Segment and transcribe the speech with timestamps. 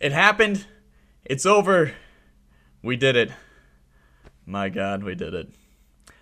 [0.00, 0.66] It happened.
[1.26, 1.92] It's over.
[2.82, 3.30] We did it.
[4.46, 5.50] My God, we did it.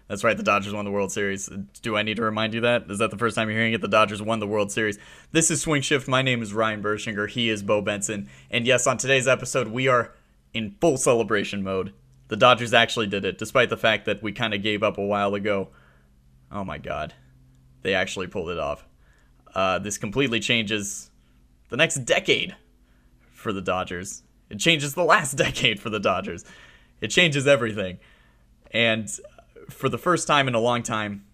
[0.08, 1.48] That's right, the Dodgers won the World Series.
[1.80, 2.90] Do I need to remind you that?
[2.90, 3.80] Is that the first time you're hearing it?
[3.80, 4.98] The Dodgers won the World Series.
[5.30, 6.08] This is Swing Shift.
[6.08, 7.28] My name is Ryan Bershinger.
[7.28, 8.28] He is Bo Benson.
[8.50, 10.12] And yes, on today's episode, we are
[10.52, 11.92] in full celebration mode.
[12.28, 15.04] The Dodgers actually did it, despite the fact that we kind of gave up a
[15.04, 15.68] while ago.
[16.50, 17.14] Oh my God.
[17.82, 18.88] They actually pulled it off.
[19.54, 21.10] Uh, this completely changes
[21.68, 22.56] the next decade
[23.38, 24.22] for the Dodgers.
[24.50, 26.44] It changes the last decade for the Dodgers.
[27.00, 27.98] It changes everything.
[28.72, 29.08] And
[29.70, 31.24] for the first time in a long time,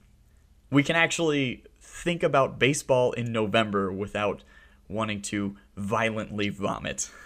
[0.71, 4.43] we can actually think about baseball in November without
[4.89, 7.11] wanting to violently vomit.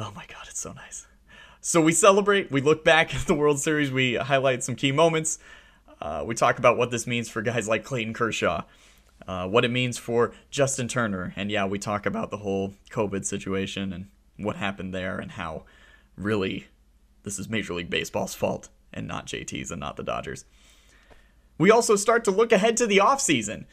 [0.00, 1.08] Oh my god, it's so nice.
[1.60, 5.40] So we celebrate, we look back at the World Series, we highlight some key moments.
[6.00, 8.62] Uh, we talk about what this means for guys like Clayton Kershaw,
[9.28, 13.26] uh, what it means for Justin Turner, and yeah, we talk about the whole COVID
[13.26, 15.64] situation and what happened there and how
[16.16, 16.66] really
[17.24, 20.46] this is Major League Baseball's fault and not JT's and not the Dodgers.
[21.58, 23.66] We also start to look ahead to the offseason,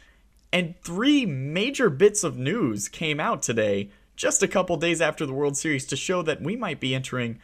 [0.52, 5.34] and three major bits of news came out today, just a couple days after the
[5.34, 7.40] World Series, to show that we might be entering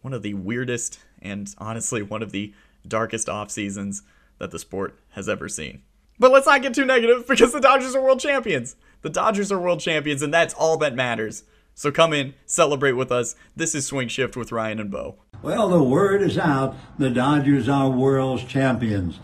[0.00, 2.54] one of the weirdest and honestly one of the
[2.88, 4.02] darkest off seasons
[4.38, 5.82] that the sport has ever seen.
[6.24, 8.76] But let's not get too negative because the Dodgers are world champions.
[9.02, 11.44] The Dodgers are world champions, and that's all that matters.
[11.74, 13.36] So come in, celebrate with us.
[13.54, 15.16] This is Swing Shift with Ryan and Bo.
[15.42, 16.76] Well, the word is out.
[16.96, 19.20] The Dodgers are world champions.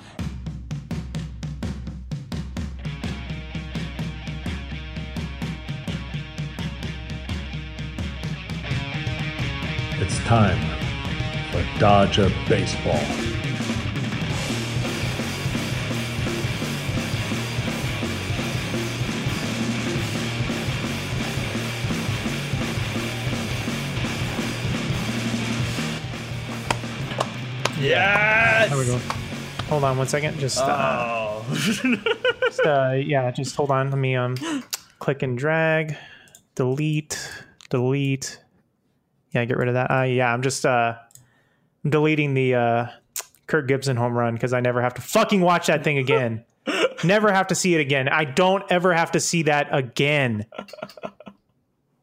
[9.98, 10.58] It's time
[11.50, 13.29] for Dodger Baseball.
[27.80, 28.68] Yes!
[28.70, 28.98] There we go.
[29.68, 30.38] Hold on one second.
[30.38, 31.44] Just, uh, Oh.
[31.54, 33.90] just uh, yeah, just hold on.
[33.90, 34.36] Let me um,
[34.98, 35.96] click and drag,
[36.54, 37.18] delete,
[37.70, 38.38] delete.
[39.32, 39.90] Yeah, get rid of that.
[39.90, 40.96] Uh, yeah, I'm just uh,
[41.88, 42.86] deleting the uh,
[43.46, 46.44] Kirk Gibson home run because I never have to fucking watch that thing again.
[47.04, 48.08] never have to see it again.
[48.08, 50.46] I don't ever have to see that again.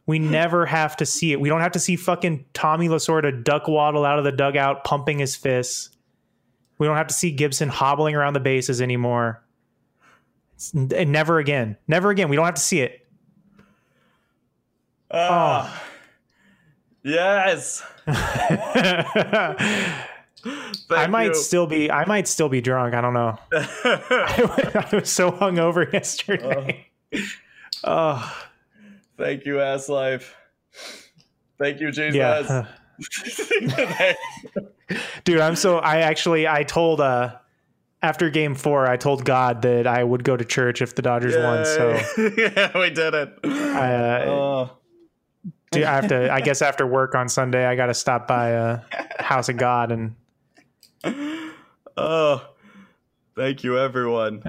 [0.08, 1.40] We never have to see it.
[1.40, 5.20] We don't have to see fucking Tommy Lasorda duck waddle out of the dugout, pumping
[5.20, 5.90] his fists.
[6.78, 9.44] We don't have to see Gibson hobbling around the bases anymore.
[10.74, 11.78] And never again.
[11.88, 12.30] Never again.
[12.30, 13.06] We don't have to see it.
[15.12, 15.84] Ah.
[17.04, 17.84] Yes.
[20.90, 21.36] I might you.
[21.36, 21.92] still be.
[21.92, 22.94] I might still be drunk.
[22.94, 23.38] I don't know.
[23.54, 26.88] I was so hungover yesterday.
[27.84, 28.47] Oh,
[29.18, 30.36] Thank you, ass life.
[31.58, 32.16] Thank you, Jesus.
[32.16, 32.66] yeah,
[35.24, 35.40] dude.
[35.40, 35.80] I'm so.
[35.80, 36.48] I actually.
[36.48, 37.02] I told.
[37.02, 37.36] uh
[38.02, 41.36] after game four, I told God that I would go to church if the Dodgers
[41.36, 41.66] won.
[41.66, 41.90] So,
[42.38, 43.40] yeah, we did it.
[43.44, 44.72] uh, oh,
[45.72, 46.32] dude, I have to.
[46.32, 48.82] I guess after work on Sunday, I got to stop by uh,
[49.18, 50.16] House of God and
[51.98, 52.48] oh,
[53.36, 54.44] thank you, everyone.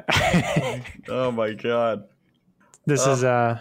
[1.08, 2.04] oh my God.
[2.86, 3.60] This is uh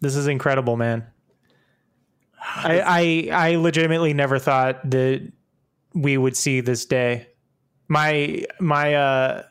[0.00, 1.06] this is incredible, man.
[2.42, 5.30] I, I I legitimately never thought that
[5.94, 7.28] we would see this day.
[7.88, 9.42] My my uh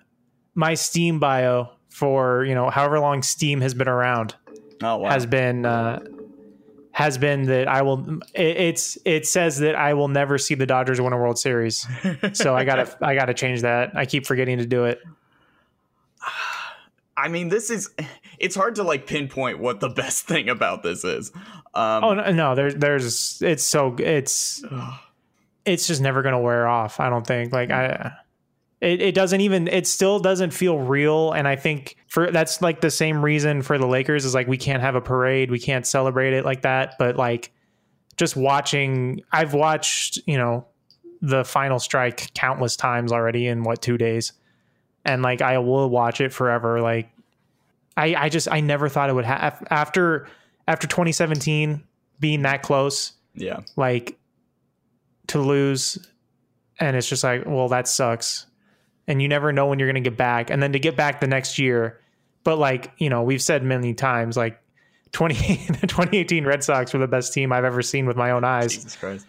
[0.56, 4.36] my Steam bio for, you know, however long Steam has been around
[4.82, 5.10] Oh wow.
[5.10, 6.00] has been uh
[6.92, 10.66] has been that I will it, it's it says that I will never see the
[10.66, 11.86] Dodgers win a World Series.
[12.34, 13.96] So I got to I got to change that.
[13.96, 15.02] I keep forgetting to do it.
[17.18, 17.90] I mean, this is.
[18.40, 21.32] It's hard to like pinpoint what the best thing about this is.
[21.74, 24.64] Um, Oh no, no there's there's it's so it's
[25.66, 27.00] it's just never gonna wear off.
[27.00, 27.54] I don't think.
[27.54, 28.14] Like I,
[28.82, 29.68] it, it doesn't even.
[29.68, 31.32] It still doesn't feel real.
[31.32, 34.58] And I think for that's like the same reason for the Lakers is like we
[34.58, 36.96] can't have a parade, we can't celebrate it like that.
[36.98, 37.52] But like
[38.18, 40.66] just watching, I've watched you know
[41.22, 44.32] the final strike countless times already in what two days,
[45.04, 46.82] and like I will watch it forever.
[46.82, 47.10] Like
[48.00, 50.28] I, I just I never thought it would have after
[50.68, 51.84] after 2017
[52.20, 53.60] being that close yeah.
[53.76, 54.18] like
[55.28, 55.98] to lose
[56.80, 58.46] and it's just like well that sucks
[59.08, 61.20] and you never know when you're going to get back and then to get back
[61.20, 62.00] the next year
[62.44, 64.60] but like you know we've said many times like
[65.12, 65.34] 20
[65.82, 68.74] the 2018 Red Sox were the best team I've ever seen with my own eyes
[68.76, 69.26] Jesus Christ.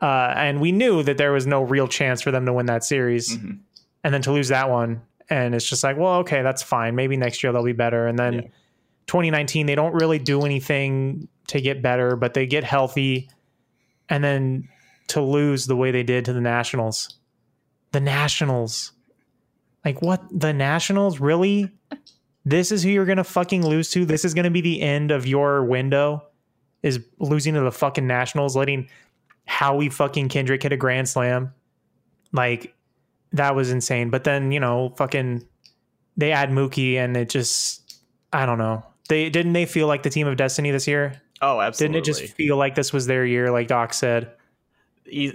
[0.00, 2.82] uh, and we knew that there was no real chance for them to win that
[2.84, 3.58] series Mhm.
[4.04, 7.16] and then to lose that one and it's just like well okay that's fine maybe
[7.16, 8.40] next year they'll be better and then Yeah.
[9.06, 13.28] 2019 they don't really do anything to get better, but they get healthy
[14.08, 14.68] and then
[15.08, 17.18] to lose the way they did to the Nationals.
[17.90, 18.92] The Nationals.
[19.84, 20.22] Like what?
[20.30, 21.70] The Nationals really?
[22.44, 24.06] This is who you're going to fucking lose to?
[24.06, 26.24] This is going to be the end of your window
[26.82, 28.88] is losing to the fucking Nationals, letting
[29.46, 31.52] Howie fucking Kendrick hit a grand slam.
[32.32, 32.74] Like
[33.32, 34.10] that was insane.
[34.10, 35.46] But then, you know, fucking
[36.16, 38.00] they add Mookie and it just
[38.32, 38.84] I don't know.
[39.08, 41.20] They didn't they feel like the team of destiny this year?
[41.40, 41.94] Oh, absolutely.
[41.94, 44.32] Didn't it just feel like this was their year, like Doc said?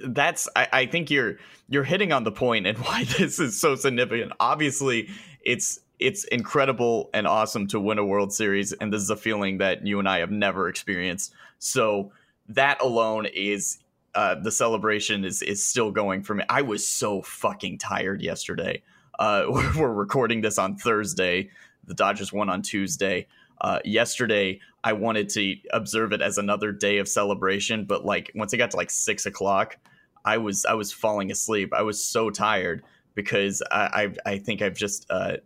[0.06, 1.38] That's I, I think you're
[1.70, 4.32] you're hitting on the point and why this is so significant.
[4.40, 5.10] Obviously,
[5.42, 9.58] it's it's incredible and awesome to win a World Series, and this is a feeling
[9.58, 11.34] that you and I have never experienced.
[11.60, 12.12] So
[12.50, 13.80] that alone is
[14.18, 16.44] uh, the celebration is is still going for me.
[16.50, 18.82] I was so fucking tired yesterday.
[19.20, 19.44] Uh,
[19.78, 21.52] we're recording this on Thursday.
[21.86, 23.28] The Dodgers won on Tuesday.
[23.62, 28.54] Uh, yesterday, I wanted to observe it as another day of celebration, but like once
[28.54, 29.78] it got to like six o'clock,
[30.26, 31.72] I was I was falling asleep.
[31.72, 32.84] I was so tired
[33.14, 35.38] because I I, I think I've just uh,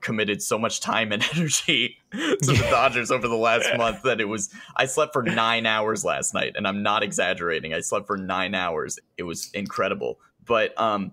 [0.00, 4.26] committed so much time and energy to the Dodgers over the last month that it
[4.26, 7.74] was I slept for nine hours last night, and I'm not exaggerating.
[7.74, 8.98] I slept for nine hours.
[9.16, 11.12] It was incredible, but um.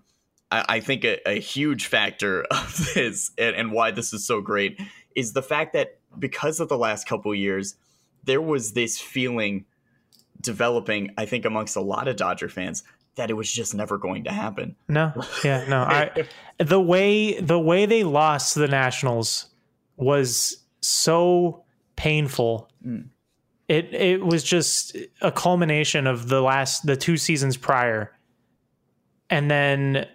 [0.51, 4.39] I I think a, a huge factor of this and, and why this is so
[4.39, 4.79] great
[5.15, 7.75] is the fact that because of the last couple years,
[8.23, 9.65] there was this feeling
[10.41, 12.83] developing, I think, amongst a lot of Dodger fans
[13.15, 14.75] that it was just never going to happen.
[14.87, 15.13] No,
[15.43, 15.83] yeah, no.
[15.83, 16.27] I
[16.57, 19.47] the way the way they lost to the Nationals
[19.97, 21.63] was so
[21.95, 22.69] painful.
[22.85, 23.09] Mm.
[23.67, 28.11] It it was just a culmination of the last the two seasons prior,
[29.29, 30.07] and then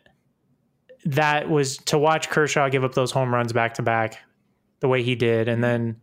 [1.04, 4.18] that was to watch Kershaw give up those home runs back to back,
[4.80, 6.00] the way he did, and then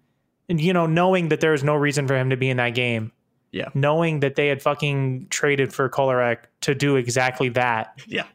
[0.47, 3.11] you know knowing that there was no reason for him to be in that game
[3.55, 3.69] Yeah.
[3.73, 7.97] knowing that they had fucking traded for Kolarek to do exactly that.
[8.05, 8.25] Yeah.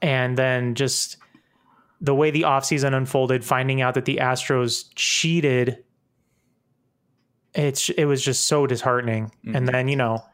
[0.00, 1.16] And then just
[2.00, 5.82] the way the offseason unfolded, finding out that the Astros cheated,
[7.52, 9.32] it's it was just so disheartening.
[9.44, 9.64] And mm-hmm.
[9.66, 10.24] then, you know,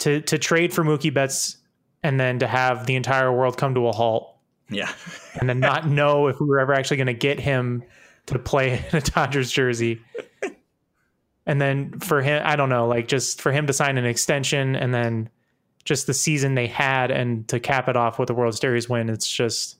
[0.00, 1.56] to to trade for Mookie Betts
[2.02, 4.36] and then to have the entire world come to a halt
[4.68, 4.92] Yeah.
[5.40, 7.82] and then not know if we were ever actually going to get him
[8.26, 10.02] to play in a Dodgers jersey.
[11.46, 14.76] And then for him, I don't know, like just for him to sign an extension
[14.76, 15.28] and then
[15.84, 19.10] just the season they had and to cap it off with a World Series win,
[19.10, 19.76] it's just,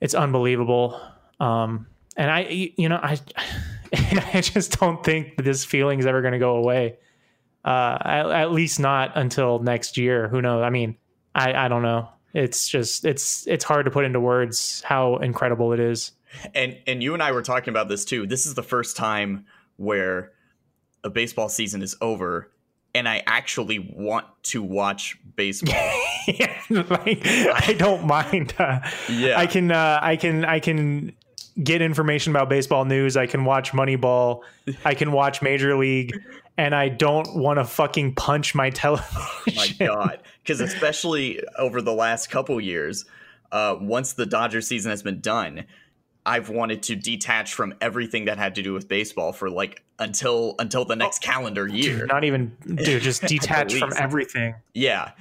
[0.00, 1.00] it's unbelievable.
[1.38, 1.86] Um,
[2.16, 3.18] and I, you know, I,
[4.34, 6.98] I just don't think this feeling is ever going to go away.
[7.64, 10.28] Uh, at, at least not until next year.
[10.28, 10.62] Who knows?
[10.62, 10.96] I mean,
[11.34, 12.08] I, I don't know.
[12.34, 16.12] It's just, it's, it's hard to put into words how incredible it is.
[16.54, 18.26] And and you and I were talking about this too.
[18.26, 19.46] This is the first time
[19.78, 20.32] where
[21.02, 22.50] a baseball season is over
[22.94, 25.74] and I actually want to watch baseball.
[26.26, 28.54] yeah, like I don't mind.
[28.58, 29.38] Uh, Yeah.
[29.38, 31.12] I can, uh, I can, I can
[31.62, 33.16] get information about baseball news.
[33.16, 34.42] I can watch Moneyball.
[34.84, 36.14] I can watch Major League,
[36.56, 39.54] and I don't want to fucking punch my television.
[39.54, 43.04] my god because especially over the last couple years
[43.52, 45.64] uh, once the dodger season has been done
[46.28, 50.54] i've wanted to detach from everything that had to do with baseball for like until
[50.58, 53.02] until the next calendar year Not even, dude.
[53.02, 54.54] Just detach from everything.
[54.74, 55.12] yeah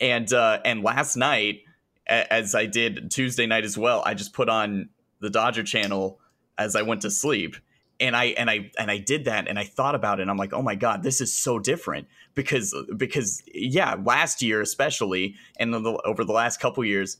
[0.00, 1.60] and uh and last night
[2.06, 4.88] as i did tuesday night as well i just put on
[5.20, 6.20] the dodger channel
[6.58, 7.56] as i went to sleep
[7.98, 10.36] and i and i and i did that and i thought about it and i'm
[10.36, 15.72] like oh my god this is so different because because yeah last year especially and
[15.72, 17.16] the, over the last couple years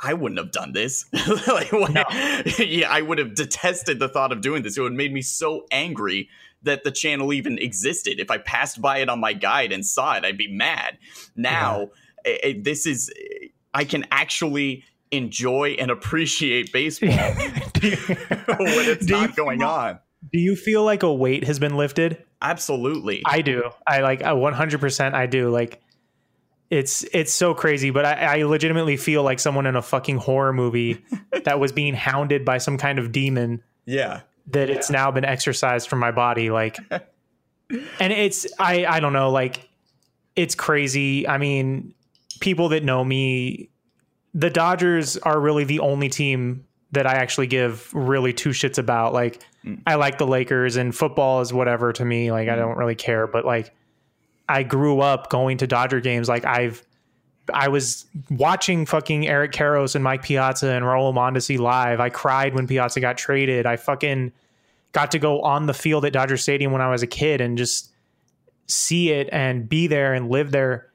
[0.00, 1.06] I- wouldn't have done this.
[1.46, 1.92] like, what-
[2.58, 4.76] Yeah, I would have detested the thought of doing this.
[4.76, 6.28] It would have made me so angry
[6.62, 8.20] that the channel even existed.
[8.20, 10.98] If I passed by it on my guide and saw it, I'd be mad.
[11.34, 11.90] Now,
[12.24, 13.12] eh, eh, this is,
[13.74, 17.08] I can actually enjoy and appreciate baseball
[17.80, 19.98] when it's not going feel- on.
[20.32, 22.22] Do you feel like a weight has been lifted?
[22.40, 23.22] Absolutely.
[23.26, 23.70] I do.
[23.86, 25.50] I like I 100% I do.
[25.50, 25.82] Like
[26.72, 30.54] it's it's so crazy, but I, I legitimately feel like someone in a fucking horror
[30.54, 31.04] movie
[31.44, 34.22] that was being hounded by some kind of demon yeah.
[34.46, 39.30] that it's now been exorcised from my body like and it's I I don't know
[39.30, 39.68] like
[40.34, 41.28] it's crazy.
[41.28, 41.92] I mean,
[42.40, 43.68] people that know me
[44.32, 49.12] the Dodgers are really the only team that I actually give really two shits about.
[49.12, 49.78] Like mm.
[49.86, 52.32] I like the Lakers and football is whatever to me.
[52.32, 52.60] Like I mm.
[52.60, 53.74] don't really care, but like
[54.48, 56.28] I grew up going to Dodger games.
[56.28, 56.84] Like I've
[57.52, 62.00] I was watching fucking Eric Karros and Mike Piazza and Raul Mondesi live.
[62.00, 63.66] I cried when Piazza got traded.
[63.66, 64.32] I fucking
[64.92, 67.58] got to go on the field at Dodger Stadium when I was a kid and
[67.58, 67.90] just
[68.68, 70.90] see it and be there and live there.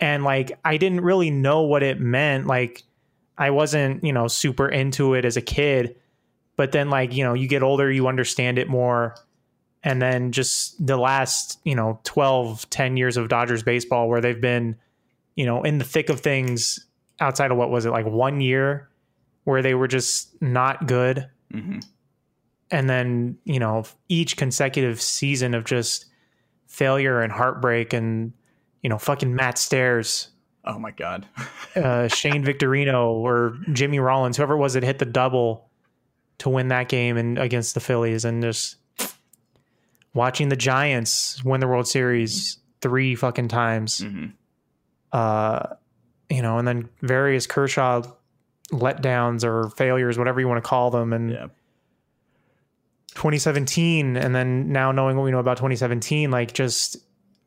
[0.00, 2.46] And like, I didn't really know what it meant.
[2.46, 2.82] Like,
[3.38, 5.96] I wasn't, you know, super into it as a kid.
[6.56, 9.14] But then, like, you know, you get older, you understand it more.
[9.84, 14.40] And then just the last, you know, 12, 10 years of Dodgers baseball where they've
[14.40, 14.76] been,
[15.34, 16.86] you know, in the thick of things
[17.20, 18.88] outside of what was it, like one year
[19.44, 21.28] where they were just not good.
[21.50, 21.80] hmm
[22.70, 26.06] And then, you know, each consecutive season of just
[26.68, 28.32] failure and heartbreak and,
[28.82, 30.28] you know, fucking Matt Stairs
[30.64, 31.26] Oh my god.
[31.74, 35.68] uh, Shane Victorino or Jimmy Rollins, whoever it was that hit the double
[36.38, 38.76] to win that game and against the Phillies, and just
[40.14, 43.98] watching the Giants win the World Series three fucking times.
[44.00, 44.26] hmm
[45.12, 45.74] Uh,
[46.30, 48.02] you know, and then various Kershaw
[48.70, 51.46] letdowns or failures, whatever you want to call them, and Yeah.
[53.14, 56.96] 2017, and then now knowing what we know about 2017, like just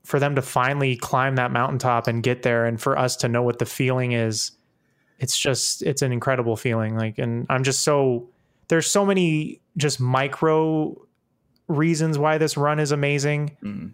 [0.04, 3.42] for them to finally climb that mountaintop and get there, and for us to know
[3.42, 4.52] what the feeling is,
[5.18, 6.96] it's just it's an incredible feeling.
[6.96, 8.30] Like, and I'm just so
[8.68, 10.96] there's so many just micro
[11.68, 13.94] reasons why this run is amazing, Mhm.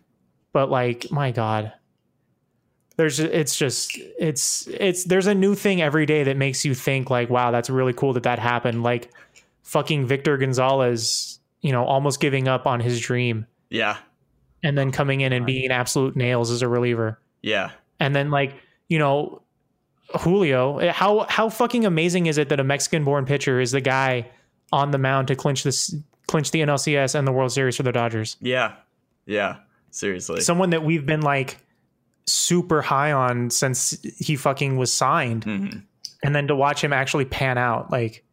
[0.53, 1.71] but like, my God,
[2.97, 7.09] there's it's just it's it's there's a new thing every day that makes you think
[7.09, 8.83] like, wow, that's really cool that that happened.
[8.83, 9.09] Like,
[9.63, 13.97] fucking Victor Gonzalez, you know, almost giving up on his dream Yeah.
[14.63, 17.19] and then coming in and being absolute nails as a reliever.
[17.41, 17.71] Yeah.
[17.99, 18.55] And then like,
[18.89, 19.41] you know,
[20.19, 24.29] Julio, how how fucking amazing is it that a Mexican born pitcher is the guy
[24.73, 25.95] on the mound to clinch this
[26.31, 28.37] clinch the NLCS and the World Series for the Dodgers?
[28.41, 28.73] Yeah.
[29.25, 29.57] Yeah.
[29.91, 30.41] Seriously.
[30.41, 31.57] Someone that we've been like
[32.25, 35.45] super high on since he fucking was signed.
[35.45, 35.83] Mhm.
[36.23, 38.23] and then to watch him actually pan out like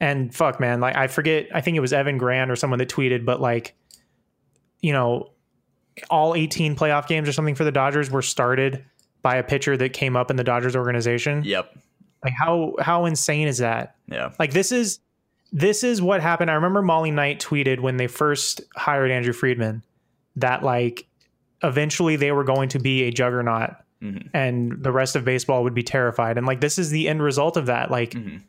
[0.00, 2.88] and fuck man like i forget i think it was evan grant or someone that
[2.88, 3.74] tweeted but like
[4.80, 5.30] you know
[6.08, 8.84] all 18 playoff games or something for the dodgers were started
[9.22, 11.76] by a pitcher that came up in the dodgers organization Yep.
[12.22, 14.30] like how how insane is that Yeah.
[14.38, 15.00] like this is
[15.58, 16.50] this is what happened.
[16.50, 19.82] I remember molly knight tweeted when they first hired andrew friedman
[20.36, 21.06] that like
[21.62, 23.70] eventually they were going to be a juggernaut
[24.02, 24.28] Mhm.
[24.34, 26.36] and the rest of baseball would be terrified.
[26.36, 27.90] And like this is the end result of that.
[27.90, 28.42] Like Mhm.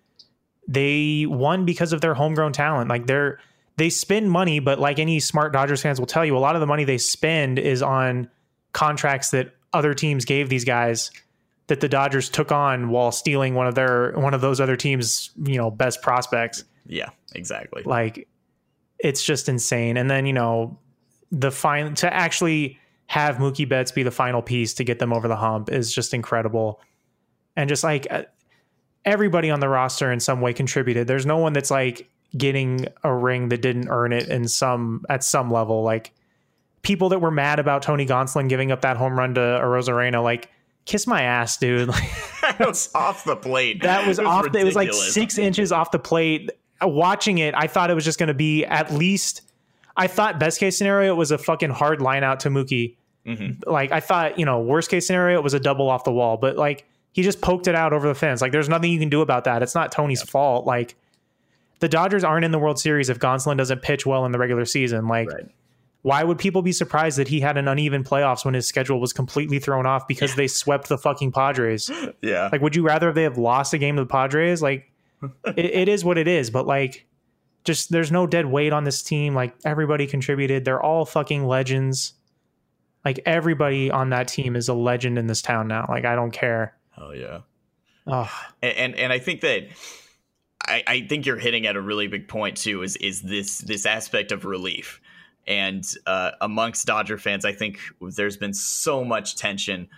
[0.68, 2.90] they won because of their homegrown talent.
[2.90, 3.40] Like they're
[3.78, 6.60] they spend money but like any smart dodgers fans will tell you a lot of
[6.62, 8.28] the money they spend is on
[8.74, 11.10] contracts that other teams gave these guys
[11.68, 15.30] that the dodgers took on while stealing one of their one of those other teams
[15.46, 17.10] you know best prospects Yeah.
[17.36, 17.84] Exactly.
[17.86, 18.28] like
[19.00, 20.80] it's just insane and then you know
[21.32, 25.28] the fine to actually have Mookie Betts be the final piece to get them over
[25.28, 26.82] the hump is just incredible
[27.56, 28.24] and just like uh,
[29.06, 33.14] everybody on the roster in some way contributed there's no one that's like getting a
[33.14, 36.14] ring that didn't earn it in some at some level like
[36.82, 40.50] people that were mad about Tony Gonsolin giving up that home run to Arozarena like
[40.86, 42.10] kiss my ass dude like
[42.58, 43.82] that was off the plate.
[43.84, 44.52] that was, off.
[44.52, 46.52] The, it was like six inches off the plate.
[46.82, 49.42] Uh, Watching it, I thought it was just going to be at least.
[49.96, 52.96] I thought best case scenario it was a fucking hard line out to Mookie.
[53.26, 53.64] Mhm.
[53.66, 56.38] Like I thought, you know, worst case scenario it was a double off the wall,
[56.38, 58.42] but like he just poked it out over the fence.
[58.42, 59.64] Like there's nothing you can do about that.
[59.64, 60.66] It's not Tony's fault.
[60.68, 60.96] Like
[61.80, 64.66] the Dodgers aren't in the World Series if Gonsolin doesn't pitch well in the regular
[64.66, 65.08] season.
[65.08, 65.46] Like Right.
[66.04, 69.14] why would people be surprised that he had an uneven playoffs when his schedule was
[69.14, 71.90] completely thrown off because they swept the fucking Padres?
[72.22, 72.50] Yeah.
[72.52, 74.62] Like, would you rather they have lost a game to the Padres?
[74.62, 74.90] Like,
[75.46, 76.50] it, it is what it is.
[76.50, 77.08] But like,
[77.64, 79.36] just there's no dead weight on this team.
[79.36, 80.66] Like, everybody contributed.
[80.66, 82.14] They're all fucking legends.
[83.04, 85.86] Like, everybody on that team is a legend in this town now.
[85.90, 86.76] Like, I don't care.
[86.98, 87.42] oh yeah.
[88.06, 88.32] Oh,
[88.62, 89.68] and and, and I think that
[90.66, 92.84] I, I think you're hitting at a really big point too.
[92.84, 95.02] Is is this this aspect of relief,
[95.46, 99.90] and uh, amongst Dodger fans, I think there's been so much tension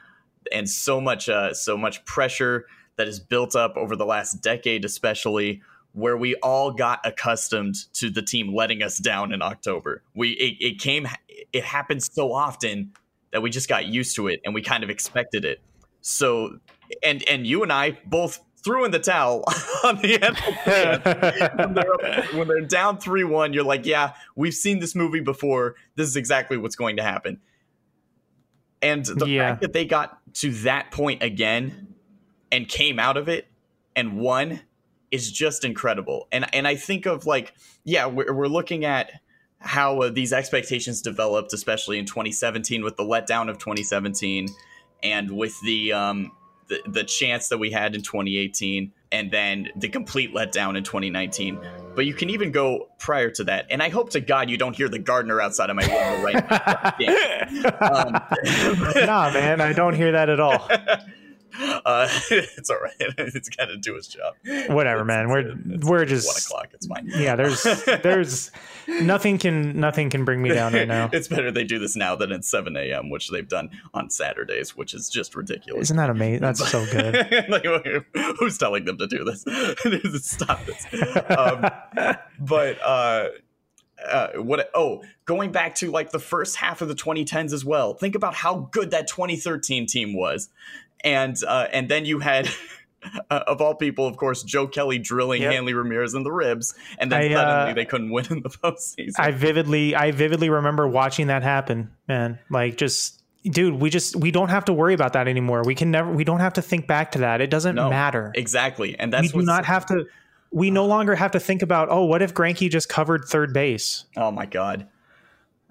[0.52, 2.66] and so much uh, so much pressure
[3.00, 5.62] that is built up over the last decade, especially
[5.94, 10.04] where we all got accustomed to the team letting us down in October.
[10.14, 11.08] We it, it came
[11.54, 12.92] it happened so often
[13.32, 15.62] that we just got used to it and we kind of expected it.
[16.02, 16.60] So
[17.02, 19.46] and and you and I both threw in the towel
[19.86, 21.58] on the NLCS.
[21.58, 25.22] when, they're, up- when they're down three one, you're like, yeah, we've seen this movie
[25.22, 25.76] before.
[25.96, 27.40] This is exactly what's going to happen.
[28.82, 29.52] And the Yeah.
[29.52, 31.89] fact that they got to that point again
[32.52, 33.48] and came out of it
[33.96, 34.62] and won
[35.12, 36.28] is just incredible.
[36.32, 37.54] And and I think of like,
[37.84, 39.12] yeah, we're, we're looking at
[39.60, 44.48] how uh, these expectations developed, especially in 2017 with the letdown of 2017
[45.04, 46.32] and with the um,
[46.68, 51.60] the, the chance that we had in 2018 and then the complete letdown in 2019.
[51.96, 53.66] But you can even go prior to that.
[53.72, 56.50] And I hope to God you don't hear the gardener outside of my window right
[56.50, 57.80] now.
[57.82, 60.70] um, nah, man, I don't hear that at all.
[61.60, 62.94] Uh, it's all right.
[63.00, 64.36] It's got to do its job.
[64.70, 65.30] Whatever, It's- man.
[65.30, 66.74] We're it's we're just one o'clock.
[66.74, 67.12] It's fine.
[67.18, 67.36] yeah.
[67.36, 67.64] There's
[68.04, 68.52] there's
[68.88, 71.10] nothing can nothing can bring me down right now.
[71.14, 74.76] it's better they do this now than at 7 a.m., which they've done on Saturdays,
[74.78, 75.84] which is just ridiculous.
[75.84, 76.42] Isn't that amazing?
[76.42, 77.50] That's so good.
[77.50, 77.66] like,
[78.40, 79.44] who's telling them to do this?
[80.26, 80.86] Stop this.
[81.30, 81.70] Um,
[82.40, 83.28] but uh,
[84.08, 84.70] uh, what?
[84.74, 87.94] Oh, going back to like the first half of the 2010s as well.
[87.94, 90.50] Think about how good that 2013 team was,
[91.04, 92.48] and uh, and then you had.
[93.32, 95.54] Uh, of all people, of course, Joe Kelly drilling Yep.
[95.54, 98.50] Hanley Ramirez in the ribs, and then I, suddenly uh, they couldn't win in the
[98.64, 99.14] postseason.
[99.18, 102.40] I vividly I vividly remember watching that happen, man.
[102.50, 105.64] Like just dude, we just we don't have to worry about that anymore.
[105.66, 107.40] We can never we don't have to think back to that.
[107.40, 108.34] It doesn't No, matter.
[108.36, 110.04] exactly, and we that's do not have to
[110.52, 114.04] we no longer have to think about, oh, what if Granky just covered third base?
[114.18, 114.90] Oh my god.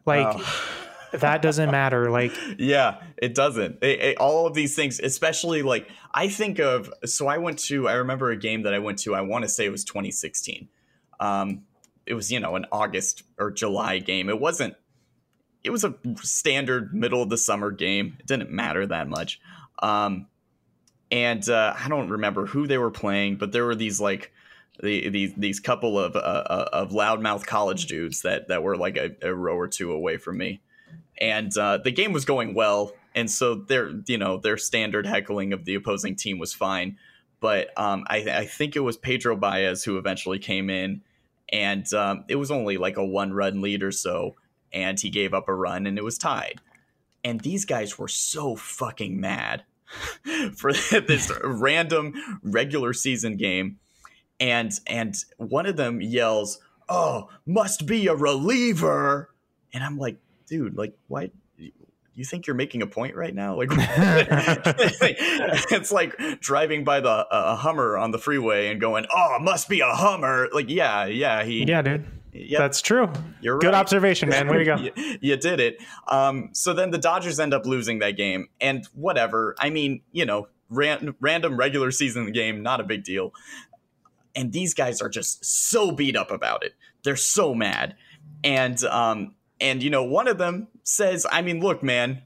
[0.07, 0.88] Like Oh.
[1.13, 2.11] That doesn't matter.
[2.11, 3.83] Like Yeah, it doesn't.
[3.83, 6.93] It- it- all of these things, especially like I think of.
[7.05, 7.89] So I went to.
[7.89, 9.15] I remember a game that I went to.
[9.15, 10.69] I want to say it was 2016.
[11.21, 11.63] Um,
[12.07, 14.29] it was you know an August or July game.
[14.29, 14.75] It wasn't.
[15.65, 18.17] It was a standard middle of the summer game.
[18.21, 19.41] It didn't matter that much.
[19.83, 20.27] Um,
[21.11, 24.33] and uh, I don't remember who they were playing, but there were these like
[24.83, 28.97] the, these these couple of uh, uh, of loudmouth college dudes that that were like
[28.97, 30.61] a, a row or two away from me
[31.21, 35.53] and uh, the game was going well, and so their you know their standard heckling
[35.53, 36.97] of the opposing team was fine,
[37.41, 41.03] but um, I, I think it was Pedro Baez who eventually came in,
[41.53, 44.37] and um, it was only like a one run lead or so,
[44.73, 46.61] and he gave up a run and it was tied,
[47.25, 49.65] and these guys were so fucking mad
[50.57, 53.79] for this random regular season game,
[54.39, 59.31] and and one of them yells, "Oh, must be a reliever,"
[59.73, 60.19] and I'm like
[60.49, 61.31] dude, like, why?
[62.15, 63.55] You think you're making a point right now?
[63.57, 63.69] Like,
[65.71, 69.69] it's like driving by the uh, Hummer on the freeway and going, "Oh, it must
[69.69, 72.05] be a Hummer." Like, yeah, yeah, he, yeah, dude.
[72.33, 73.13] yeah, That's true.
[73.41, 73.75] you're Good right.
[73.77, 74.49] observation, man.
[74.49, 74.77] Way to go.
[74.97, 75.81] you, you did it.
[76.09, 79.55] Um, so then the Dodgers end up losing that game, and whatever.
[79.61, 83.33] I mean, you know, ran, random regular season game, not a big deal.
[84.35, 86.75] And these guys are just so beat up about it.
[87.05, 87.95] They're so mad,
[88.43, 92.23] and um, and you know, one of them says, "I mean, look, man,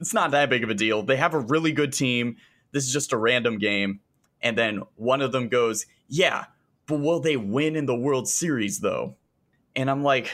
[0.00, 1.02] it's not that big of a deal.
[1.02, 2.36] They have a really good team.
[2.72, 4.00] This is just a random game."
[4.40, 6.46] And then one of them goes, "Yeah,
[6.86, 9.16] but will they win in the World Series though?"
[9.74, 10.30] And I'm like,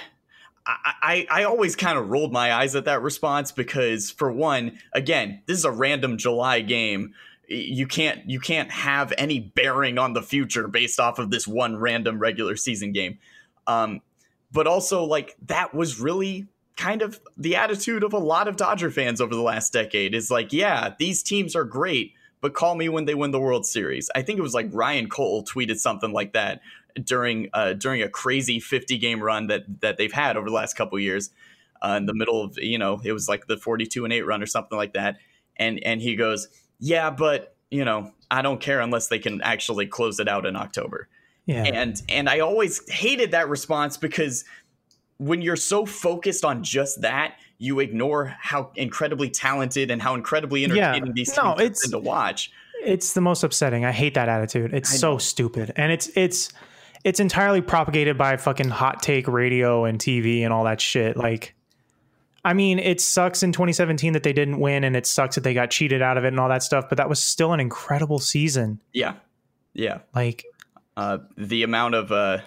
[0.68, 4.78] I, I, I always kind of rolled my eyes at that response because, for one,
[4.92, 7.14] again, this is a random July game.
[7.48, 11.78] You can't you can't have any bearing on the future based off of this one
[11.78, 13.18] random regular season game.
[13.66, 14.02] Um,
[14.52, 18.90] but also, like that was really kind of the attitude of a lot of Dodger
[18.90, 20.14] fans over the last decade.
[20.14, 23.66] Is like, yeah, these teams are great, but call me when they win the World
[23.66, 24.10] Series.
[24.14, 26.60] I think it was like Ryan Cole tweeted something like that
[27.02, 30.76] during uh, during a crazy 50 game run that that they've had over the last
[30.76, 31.30] couple years.
[31.80, 34.42] Uh, in the middle of you know it was like the 42 and 8 run
[34.42, 35.18] or something like that
[35.58, 36.48] and and he goes
[36.80, 40.56] yeah but you know i don't care unless they can actually close it out in
[40.56, 41.06] october
[41.48, 41.64] Yeah.
[41.64, 44.44] and and i always hated that response because
[45.16, 50.62] when you're so focused on just that you ignore how incredibly talented and how incredibly
[50.62, 52.52] entertaining these No, teams been to watch
[52.84, 53.84] it's the most upsetting.
[53.84, 54.72] I hate that attitude.
[54.72, 55.18] It's I so know.
[55.18, 55.72] stupid.
[55.74, 56.52] And it's it's
[57.02, 61.16] it's entirely propagated by fucking hot take radio and TV and all that shit.
[61.16, 61.56] Like
[62.44, 65.54] I mean, it sucks in 2017 that they didn't win and it sucks that they
[65.54, 68.20] got cheated out of it and all that stuff, but that was still an incredible
[68.20, 68.80] season.
[68.92, 69.14] yeah
[69.74, 70.44] yeah Like
[70.98, 72.38] uh, the amount of uh,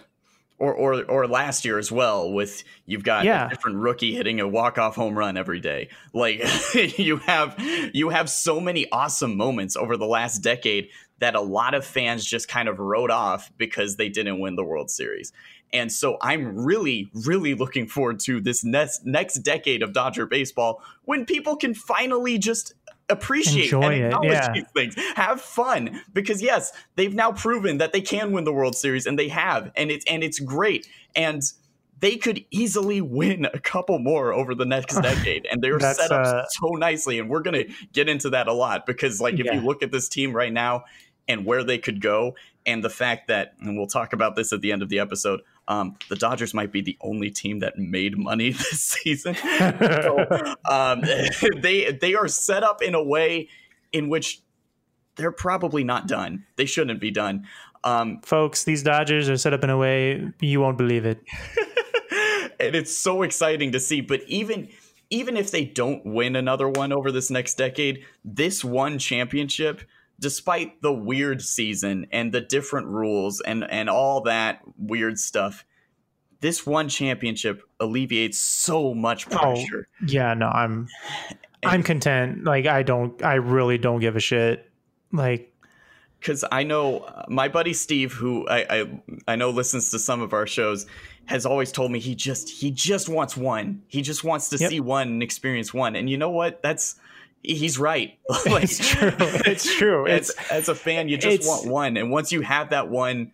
[0.59, 3.47] or or or last year as well with you've got Yeah.
[3.47, 5.87] a different rookie hitting a walk off home run every day.
[6.13, 6.43] Like
[6.99, 7.55] you have
[7.93, 12.25] you have so many awesome moments over the last decade that a lot of fans
[12.25, 15.31] just kind of wrote off because they didn't win the World Series.
[15.73, 20.81] And so I'm really, really looking forward to this next next decade of Dodger baseball
[21.05, 22.73] when people can finally just
[23.11, 24.53] appreciate Enjoy and it, acknowledge yeah.
[24.53, 24.95] these things.
[25.15, 29.17] Have fun because yes, they've now proven that they can win the World Series and
[29.17, 30.87] they have, and it's and it's great.
[31.15, 31.41] And
[31.99, 36.25] they could easily win a couple more over the next decade, and they're set up
[36.25, 37.19] uh, so nicely.
[37.19, 39.53] And we're gonna get into that a lot because, like, if Yeah.
[39.53, 40.85] you look at this team right now
[41.27, 44.61] and where they could go, and the fact that, and we'll talk about this at
[44.61, 45.41] the end of the episode.
[45.67, 49.35] Um, the Dodgers might be the only team that made money this season.
[49.35, 51.01] so, um,
[51.61, 53.49] they they are set up in a way
[53.91, 54.41] in which
[55.15, 56.45] they're probably not done.
[56.55, 57.47] They shouldn't be done.
[57.83, 61.21] Um, Folks, these Dodgers are set up in a way you won't believe it.
[62.59, 64.01] and it's so exciting to see.
[64.01, 64.69] But even
[65.09, 69.81] even if they don't win another one over this next decade, this one championship,
[70.21, 75.65] despite the weird season and the different rules and and all that weird stuff,
[76.39, 79.87] this one championship alleviates so much pressure.
[80.07, 80.87] Yeah, no, I'm
[81.63, 82.43] I'm content.
[82.45, 84.71] Like I don't I really don't give a shit.
[85.11, 85.53] Like
[86.19, 90.21] because I know uh, my buddy Steve, who I, I I know listens to some
[90.21, 90.85] of our shows,
[91.25, 93.81] has always told me he just he just wants one.
[93.87, 94.69] He just wants to Yep.
[94.69, 95.95] see one and experience one.
[95.95, 96.61] And you know what?
[96.61, 96.99] That's
[97.43, 98.17] he's right.
[98.45, 99.11] Like, it's true.
[99.19, 100.07] It's true.
[100.09, 103.31] as, It's as a fan, you just want one, and once you have that one,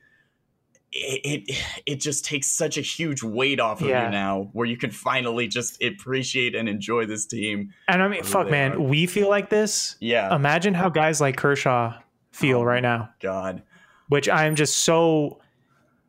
[0.91, 4.05] it, it it just takes such a huge weight off of Yeah.
[4.05, 7.73] you now, where you can finally just appreciate and enjoy this team.
[7.89, 8.79] and I mean fuck man, are.
[8.81, 9.97] we feel like this.
[9.99, 11.93] Yeah, Imagine how guys like Kershaw
[12.31, 12.63] feel Oh.
[12.63, 13.09] right now.
[13.19, 13.63] God,
[14.07, 15.39] which I'm just so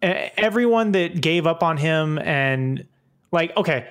[0.00, 2.86] everyone that gave up on him and
[3.32, 3.88] like okay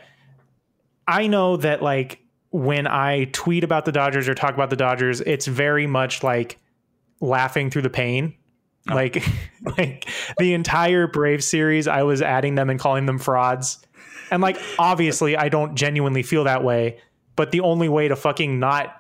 [1.06, 5.22] I know that like when I tweet about the Dodgers or talk about the Dodgers
[5.22, 6.60] it's very much like
[7.20, 8.36] laughing through the pain
[8.90, 8.96] oh.
[8.96, 9.24] like
[9.78, 13.80] like the entire Brave series I was adding them and calling them frauds
[14.32, 17.00] and like obviously I don't genuinely feel that way
[17.36, 18.96] but the only way to fucking not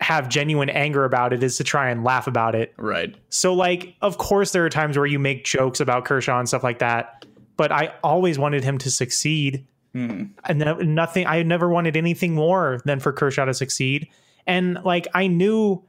[0.00, 3.14] have genuine anger about it is to try and laugh about it right?
[3.28, 6.64] so, like, of course, there are times where you make jokes about Kershaw and stuff
[6.64, 9.66] like that, but I always wanted him to succeed.
[9.94, 14.08] And no- nothing, I never wanted anything more than for Kershaw to succeed.
[14.46, 15.84] And like, I knew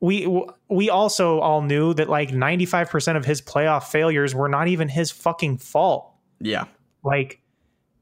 [0.00, 0.26] we
[0.68, 5.10] we also all knew that like 95% of his playoff failures were not even his
[5.10, 6.12] fucking fault.
[6.40, 6.64] Yeah,
[7.02, 7.40] Like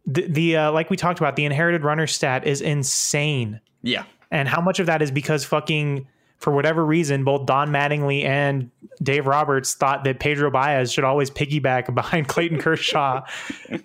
[0.06, 4.48] the the uh, like we talked about, the inherited runner stat is insane yeah, and
[4.48, 6.08] how much of that is because fucking
[6.42, 8.70] for whatever reason both Don Mattingly and
[9.02, 13.24] Dave Roberts thought that Pedro Baez should always piggyback behind Clayton Kershaw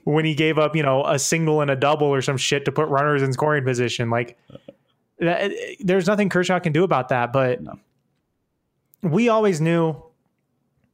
[0.04, 2.72] when he gave up, you know, a single and a double or some shit to
[2.72, 4.10] put runners in scoring position.
[4.10, 4.38] Like
[5.20, 7.60] that, there's nothing Kershaw can do about that, but
[9.02, 10.02] we always knew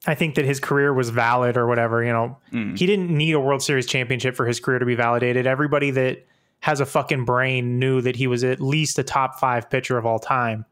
[0.05, 2.37] I think that his career was valid or whatever, you know.
[2.51, 2.75] Mm-hmm.
[2.75, 5.47] He didn't need a World Series championship for his career to be validated.
[5.47, 6.25] Everybody that
[6.59, 10.05] has a fucking brain knew that he was at least a top 5 pitcher of
[10.05, 10.65] all time.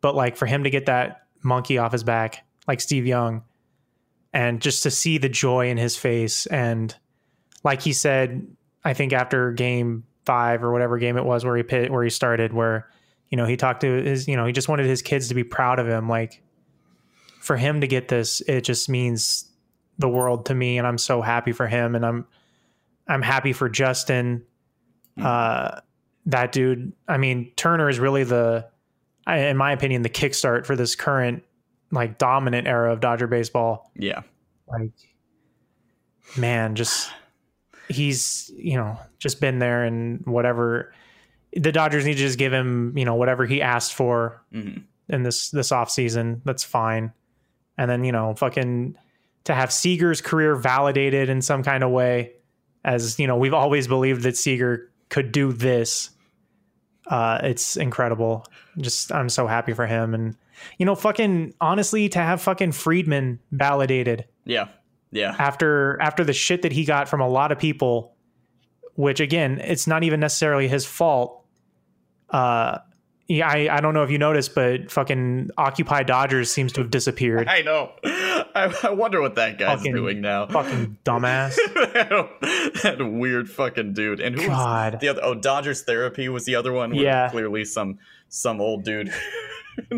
[0.00, 3.42] But like for him to get that monkey off his back like Steve Young
[4.32, 6.46] and just to see the joy in his face.
[6.46, 6.94] And
[7.64, 8.46] like he said
[8.84, 12.10] I think after game 5 or whatever game it was where he pit, where he
[12.10, 12.88] started where
[13.30, 15.44] you know he talked to his you know he just wanted his kids to be
[15.44, 16.08] proud of him.
[16.08, 16.42] Like
[17.40, 19.50] for him to get this it just means
[19.98, 22.26] the world to me and I'm so happy for him and I'm
[23.08, 24.44] I'm happy for Justin.
[25.20, 25.80] Uh
[26.26, 28.68] that dude I mean Turner is really the
[29.26, 31.42] I- in my opinion the kickstart for this current
[31.90, 34.22] like dominant era of Dodger baseball yeah.
[34.68, 34.92] like
[36.36, 37.10] man just
[37.88, 40.92] he's you know just been there and whatever
[41.52, 44.82] the Dodgers need to just give him you know whatever he asked for Mhm.
[45.08, 47.12] in this this off season that's fine
[47.78, 48.96] and then you know fucking
[49.44, 52.32] to have Seager's career validated in some kind of way
[52.84, 56.10] as you know we've always believed that Seager could do this
[57.08, 58.46] uh it's incredible
[58.78, 60.36] just I'm so happy for him and
[60.78, 64.68] you know fucking honestly to have fucking Friedman validated Yeah.
[65.12, 65.34] Yeah.
[65.38, 68.14] after after the shit that he got from a lot of people
[68.94, 71.44] which again it's not even necessarily his fault
[72.30, 72.78] uh
[73.28, 76.90] yeah i, I don't know if you noticed but fucking occupy dodgers seems to have
[76.90, 77.92] disappeared I know.
[78.56, 80.46] I, I wonder what that guy's Fucking- doing now.
[80.46, 81.56] fucking dumbass
[82.82, 84.20] that weird fucking dude.
[84.20, 85.00] And who was God.
[85.00, 85.20] the other?
[85.22, 86.94] Oh, Dodgers Therapy was the other one.
[86.94, 87.28] Yeah.
[87.30, 89.12] Clearly some some old dude.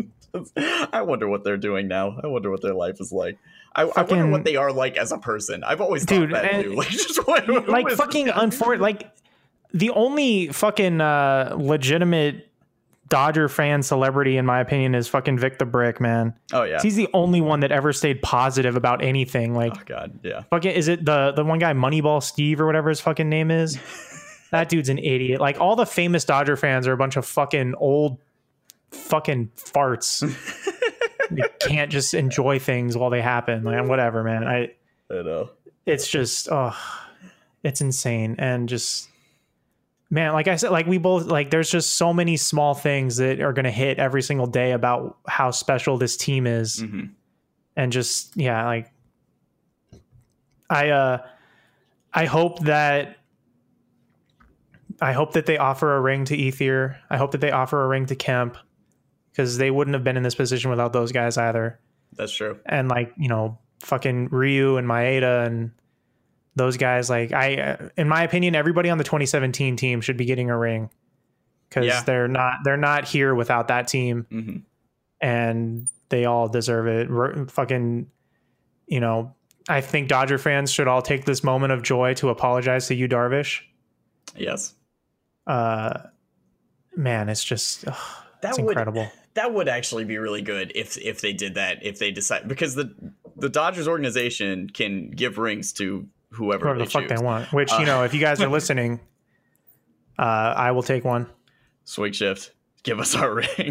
[0.93, 2.19] I wonder what they're doing now.
[2.23, 3.37] I wonder what their life is like.
[3.75, 5.63] I, I wonder what they are like as a person.
[5.63, 6.69] I've always Dude, thought that.
[6.75, 8.31] Like just what, like fucking guy?
[8.33, 9.09] unfor like
[9.73, 12.48] the only fucking uh legitimate
[13.09, 16.79] dodger fan celebrity in my opinion is fucking vic the brick man Oh yeah.
[16.81, 20.19] he's the only one that ever stayed positive about anything like Oh god.
[20.23, 20.43] Yeah.
[20.49, 23.77] fucking is it the the one guy Moneyball Steve or whatever his fucking name is?
[24.51, 25.39] that dude's an idiot.
[25.41, 28.17] Like all the famous Dodger fans are a bunch of fucking old
[28.91, 30.21] fucking farts.
[31.31, 33.63] they can't just enjoy things while they happen.
[33.63, 34.43] Like whatever, man.
[34.47, 34.71] I
[35.11, 35.49] I know.
[35.85, 36.75] it's just oh
[37.63, 39.09] it's insane and just
[40.09, 43.39] man like i said like we both like there's just so many small things that
[43.41, 47.11] are going to hit every single day about how special this team is Mhm.
[47.75, 48.91] and just yeah like
[50.69, 51.17] i uh
[52.13, 53.17] i hope that
[55.01, 57.87] i hope that they offer a ring to Ethier i hope that they offer a
[57.87, 58.57] ring to kemp
[59.31, 61.79] because they wouldn't have been in this position without those guys either.
[62.17, 62.59] That's true.
[62.65, 65.71] And like you know, fucking Ryu and Maeda and
[66.59, 67.09] those guys.
[67.09, 70.91] Like I, in my opinion, everybody on the 2017 team should be getting a ring
[71.67, 72.03] because Yeah.
[72.03, 74.57] they're not they're not here without that team, hmm
[75.21, 77.09] and they all deserve it.
[77.11, 78.07] R- fucking,
[78.87, 79.35] you know,
[79.67, 83.07] I think Dodger fans should all take this moment of joy to apologize to Yu
[83.09, 83.61] Darvish.
[84.37, 84.73] Yes.
[85.45, 85.99] Uh,
[86.95, 87.95] man, it's just ugh,
[88.41, 89.11] That it's would incredible.
[89.33, 92.75] that would actually be really good if if they did that if they decide because
[92.75, 92.93] the
[93.35, 97.51] the Dodgers organization can give rings to whoever, the fuck they want.
[97.53, 98.99] Which Uh, you know, if you guys are listening,
[100.17, 100.21] uh,
[100.55, 101.27] I will take one.
[101.85, 102.51] Swing shift,
[102.83, 103.47] give us our ring.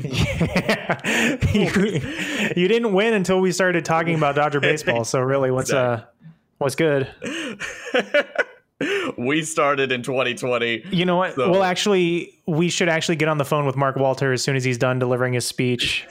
[1.54, 1.70] you,
[2.56, 5.04] you didn't win until we started talking about Dodger baseball.
[5.04, 6.04] So really, what's uh,
[6.58, 7.08] what's good?
[9.16, 10.84] we started in 2020.
[10.90, 11.34] You know what?
[11.34, 14.56] So- well, actually, we should actually get on the phone with Mark Walter as soon
[14.56, 16.06] as he's done delivering his speech.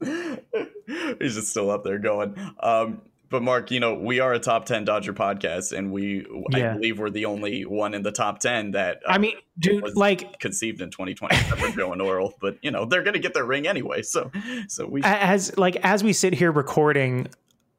[0.00, 2.36] He's just still up there going.
[2.60, 3.00] Um,
[3.34, 7.00] but Mark, you know, we are a top 10 Dodger podcast, and we, I believe,
[7.00, 10.38] we're the only one in the top 10 that uh, I mean, dude, was- like
[10.38, 12.30] conceived in 2020 except for Joe and Orel.
[12.40, 14.02] But you know, they're gonna get their ring anyway.
[14.02, 14.30] So,
[14.68, 15.00] so we.
[15.02, 17.26] as like as we sit here recording,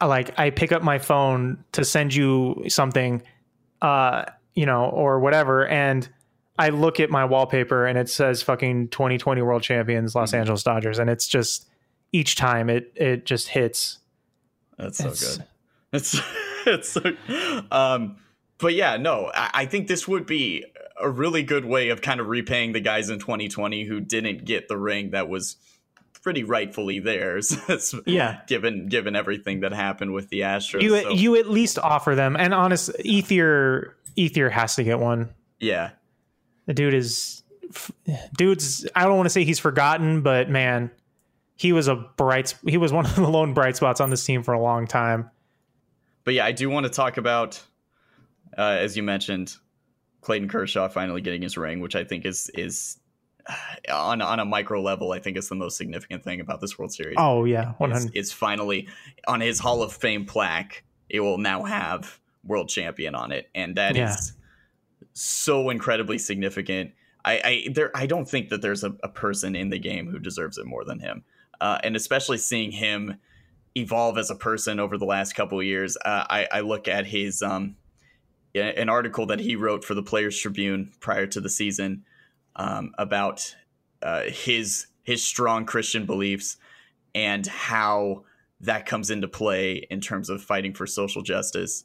[0.01, 3.23] uh, like I pick up my phone to send you something,
[3.81, 6.05] uh, you know, or whatever, and
[6.59, 10.99] I look at my wallpaper and it says fucking 2020 World Champions Los Angeles Dodgers,
[10.99, 11.69] and it's just
[12.11, 13.99] each time it it just hits.
[14.77, 15.45] That's so It's- good.
[15.93, 16.19] It's
[16.65, 17.01] it's so.
[17.71, 18.17] Um,
[18.57, 20.65] but yeah, no, I, I think this would be
[20.99, 24.67] a really good way of kind of repaying the guys in 2020 who didn't get
[24.67, 25.57] the ring that was
[26.23, 27.55] pretty rightfully theirs.
[28.05, 28.39] Yeah.
[28.47, 30.81] given given everything that happened with the Astros.
[30.81, 35.29] You so, you at least offer them, and honest, Ethier Ethier has to get one.
[35.59, 35.91] yeah,
[36.65, 37.43] The dude is,
[38.37, 38.87] dude's.
[38.95, 40.91] I don't want to say he's forgotten, but man,
[41.55, 42.55] he was a bright.
[42.67, 45.29] He was one of the lone bright spots on this team for a long time.
[46.23, 47.61] but yeah, I do want to talk about,
[48.57, 49.55] uh, as you mentioned,
[50.21, 52.97] Clayton Kershaw finally getting his ring, which I think is is
[53.47, 53.53] uh,
[53.95, 56.91] on on a micro level, I think is the most significant thing about this World
[56.93, 57.15] Series.
[57.17, 58.17] Oh yeah, one is, hundred.
[58.17, 58.87] is finally
[59.27, 60.83] on his Hall of Fame plaque.
[61.09, 65.05] It will now have world champion on it, and that is Yeah.
[65.13, 66.91] so incredibly significant.
[67.23, 70.19] I, I there I don't think that there's a, a person in the game who
[70.19, 71.23] deserves it more than him,
[71.61, 73.17] uh, and especially seeing him
[73.75, 75.97] evolve as a person over the last couple of years.
[76.03, 77.75] Uh, I, I look at his um,
[78.53, 82.05] an article that he wrote for the Players Tribune prior to the season
[82.55, 83.55] um, about
[84.01, 86.57] uh, his his strong Christian beliefs
[87.13, 88.23] and how
[88.61, 91.83] that comes into play in terms of fighting for social justice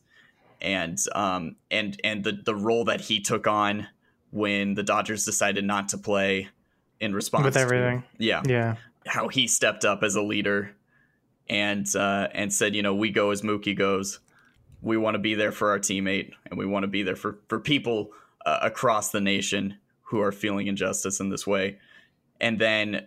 [0.63, 3.87] and um and and the the role that he took on
[4.31, 6.49] when the Dodgers decided not to play
[7.01, 8.05] in response With to- everything.
[8.19, 10.75] yeah Yeah, how he stepped up as a leader
[11.49, 14.21] and uh, and said, you know, we go as Mookie goes.
[14.83, 17.39] We want to be there for our teammate, and we want to be there for
[17.49, 18.13] for people
[18.47, 21.79] uh, across the nation who are feeling injustice in this way.
[22.41, 23.07] And then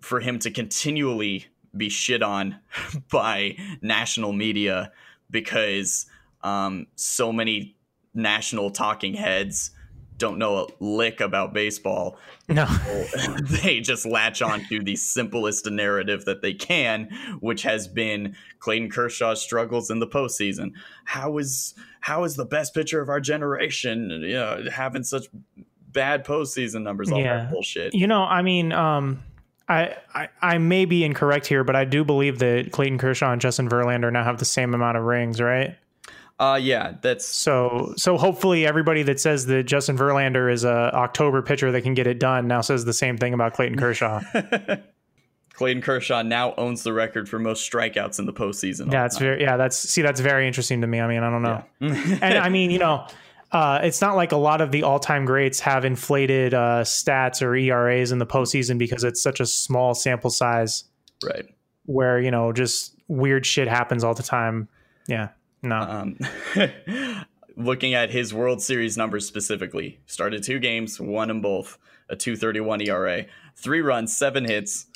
[0.00, 2.58] for him to continually be shit on
[3.10, 4.92] by national media
[5.30, 6.06] because
[6.42, 7.76] um, so many
[8.14, 9.70] national talking heads
[10.18, 12.64] don't know a lick about baseball no,
[13.42, 17.08] they just latch on to the simplest narrative that they can,
[17.40, 20.72] which has been Clayton Kershaw's struggles in the postseason.
[21.04, 25.26] How is how is the best pitcher of our generation, you know, having such
[25.90, 27.10] bad postseason numbers?
[27.10, 27.36] All Yeah.
[27.38, 27.94] that bullshit.
[27.94, 29.24] you know, I mean, um,
[29.68, 33.40] I, I I may be incorrect here, but I do believe that Clayton Kershaw and
[33.40, 35.76] Justin Verlander now have the same amount of rings, right?
[36.38, 41.40] Uh yeah, that's So so hopefully everybody that says that Justin Verlander is a October
[41.42, 44.20] pitcher that can get it done now says the same thing about Clayton Kershaw.
[45.56, 48.92] Clayton Kershaw now owns the record for most strikeouts in the postseason.
[48.92, 49.56] Yeah, it's very yeah.
[49.56, 51.00] That's see, that's very interesting to me.
[51.00, 53.06] I mean, I don't know, and I mean, you know,
[53.52, 57.56] uh, it's not like a lot of the all-time greats have inflated uh, stats or
[57.56, 60.84] ERAs in the postseason because it's such a small sample size
[61.24, 61.46] right.
[61.86, 64.68] where you know just weird shit happens all the time.
[65.08, 65.28] Yeah,
[65.68, 66.18] no, Um,
[67.56, 72.82] looking at his World Series numbers specifically, started two games, won them both, a 231
[72.82, 73.24] ERA,
[73.56, 74.86] three runs, seven hits,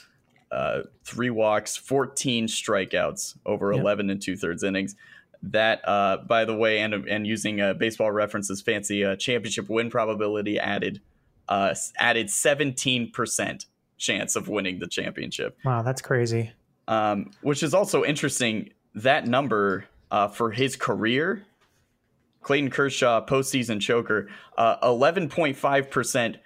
[0.53, 3.81] uh, three walks, 14 strikeouts over Yep.
[3.81, 4.95] 11 and two thirds innings.
[5.43, 9.89] That, uh, by the way, and and using uh, baseball references, fancy uh, championship win
[9.89, 11.01] probability added
[11.49, 13.65] uh, added 17 percent
[13.97, 16.53] chance of winning the championship wow, that's crazy.
[16.89, 18.69] um, which is also interesting.
[18.95, 21.45] That number uh, for his career,
[22.43, 26.37] Clayton Kershaw postseason choker, uh, eleven point five percent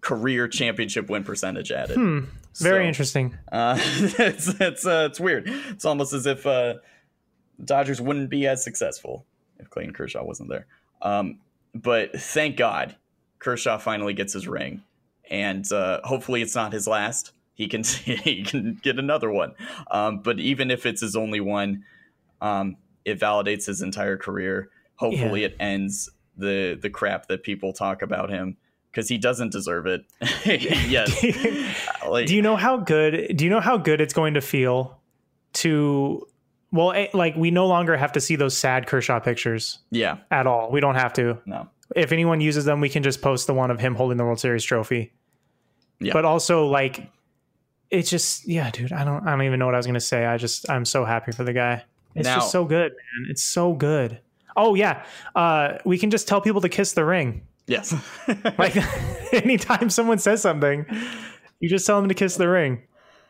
[0.00, 1.96] career championship win percentage added.
[1.96, 2.20] Hmm.
[2.56, 3.36] Very So, interesting.
[3.50, 5.44] Uh, it's it's uh, it's weird.
[5.46, 6.74] It's almost as if uh,
[7.64, 9.24] Dodgers wouldn't be as successful
[9.58, 10.66] if Clayton Kershaw wasn't there.
[11.02, 11.38] Um,
[11.74, 12.96] but thank God
[13.38, 14.82] Kershaw finally gets his ring,
[15.30, 17.32] and uh, hopefully it's not his last.
[17.54, 19.54] He can he can get another one.
[19.90, 21.84] Um, but even if it's his only one,
[22.40, 24.70] um, it validates his entire career.
[24.96, 28.56] Hopefully, it ends the the crap that people talk about him
[28.90, 30.04] because he doesn't deserve it.
[30.44, 31.22] yes,
[32.08, 34.98] like do you know how good do you know how good it's going to feel
[35.54, 36.26] to
[36.72, 40.46] well eh, like we no longer have to see those sad kershaw pictures yeah, at
[40.46, 40.70] all.
[40.70, 41.38] We don't have to.
[41.44, 44.24] No, if anyone uses them we can just post the one of him holding the
[44.24, 45.12] world series trophy.
[46.00, 46.12] Yeah.
[46.12, 47.10] but also like
[47.90, 50.24] it's just yeah dude i don't i don't even know what i was gonna say.
[50.24, 51.84] I just i'm so happy for the guy
[52.18, 54.20] it's Now- just so good man it's so good
[54.56, 55.04] oh yeah
[55.34, 57.94] uh we can just tell people to kiss the ring yes,
[58.58, 58.76] like
[59.32, 60.86] anytime someone says something,
[61.60, 62.82] you just tell them to kiss the ring.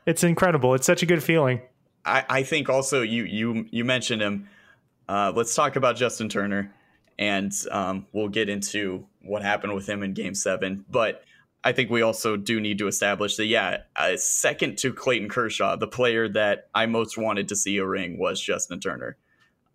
[0.06, 0.74] It's incredible.
[0.74, 1.60] It's such a good feeling.
[2.04, 4.48] I, I think also you you you mentioned him.
[5.08, 6.72] Uh, let's talk about Justin Turner,
[7.18, 10.84] and um, we'll get into what happened with him in Game Seven.
[10.90, 11.24] But
[11.68, 15.76] I think we also do need to establish that yeah, uh, second to Clayton Kershaw,
[15.76, 19.18] the player that I most wanted to see a ring was Justin Turner,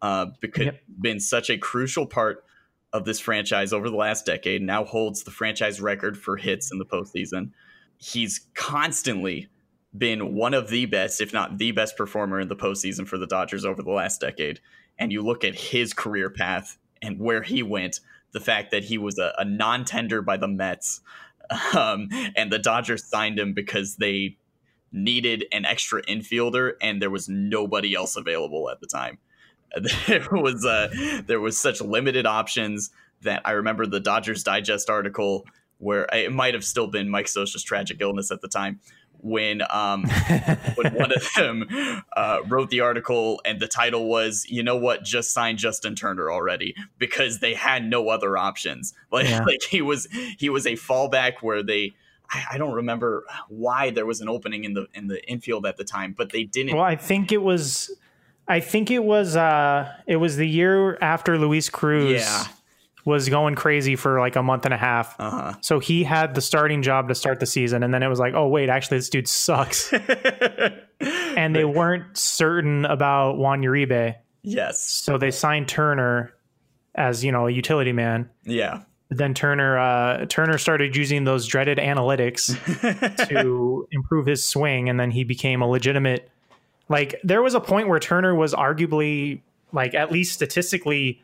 [0.01, 0.79] uh, because Yep.
[0.99, 2.45] been such a crucial part
[2.93, 4.63] of this franchise over the last decade.
[4.63, 7.51] Now holds the franchise record for hits in the postseason.
[7.97, 9.49] He's constantly
[9.95, 13.27] been one of the best, if not the best performer in the postseason for the
[13.27, 14.59] Dodgers over the last decade.
[14.97, 17.99] And you look at his career path and where he went,
[18.31, 21.01] the fact that he was a, a non tender by the Mets,
[21.75, 24.37] um, and the Dodgers signed him because they
[24.91, 29.17] needed an extra infielder, and there was nobody else available at the time.
[30.07, 30.89] There was uh,
[31.25, 35.47] there was such limited options that I remember the Dodgers Digest article
[35.79, 38.79] where it might have still been Mike Scioscia's tragic illness at the time
[39.23, 40.03] when um,
[40.75, 41.65] when one of them
[42.15, 46.29] uh, wrote the article and the title was you know what just sign justin turner
[46.29, 49.43] already because they had no other options like, Yeah.
[49.45, 50.07] like he was
[50.37, 51.93] he was a fallback where they
[52.29, 55.77] I, I don't remember why there was an opening in the in the infield at
[55.77, 57.95] the time but they didn't Well, I think it was
[58.45, 62.43] I think it was uh it was the year after Luis Cruz Yeah.
[63.05, 65.15] Was going crazy for like a month and a half.
[65.19, 68.19] uh-huh So he had the starting job to start the season and then it was
[68.19, 69.91] like, "Oh wait, actually this dude sucks."
[70.99, 74.15] and they weren't certain about Juan Uribe.
[74.43, 76.33] yes So they signed Turner
[76.95, 78.29] as, you know, a utility man.
[78.43, 78.83] yeah
[79.17, 82.57] then Turner uh, Turner started using those dreaded analytics
[83.29, 86.29] to improve his swing, and then he became a legitimate.
[86.89, 91.21] Like there was a point where Turner was arguably, like at least statistically,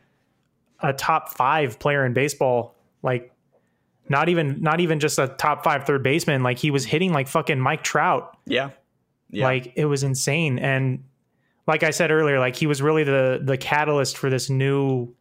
[0.82, 2.76] a top five player in baseball.
[3.02, 3.32] Like
[4.08, 6.44] not even not even just a top five third baseman.
[6.44, 8.36] Like he was hitting like fucking Mike Trout.
[8.46, 8.72] yeah
[9.30, 10.58] yeah Like it was insane.
[10.60, 11.04] And
[11.68, 15.14] like I said earlier, like he was really the the catalyst for this new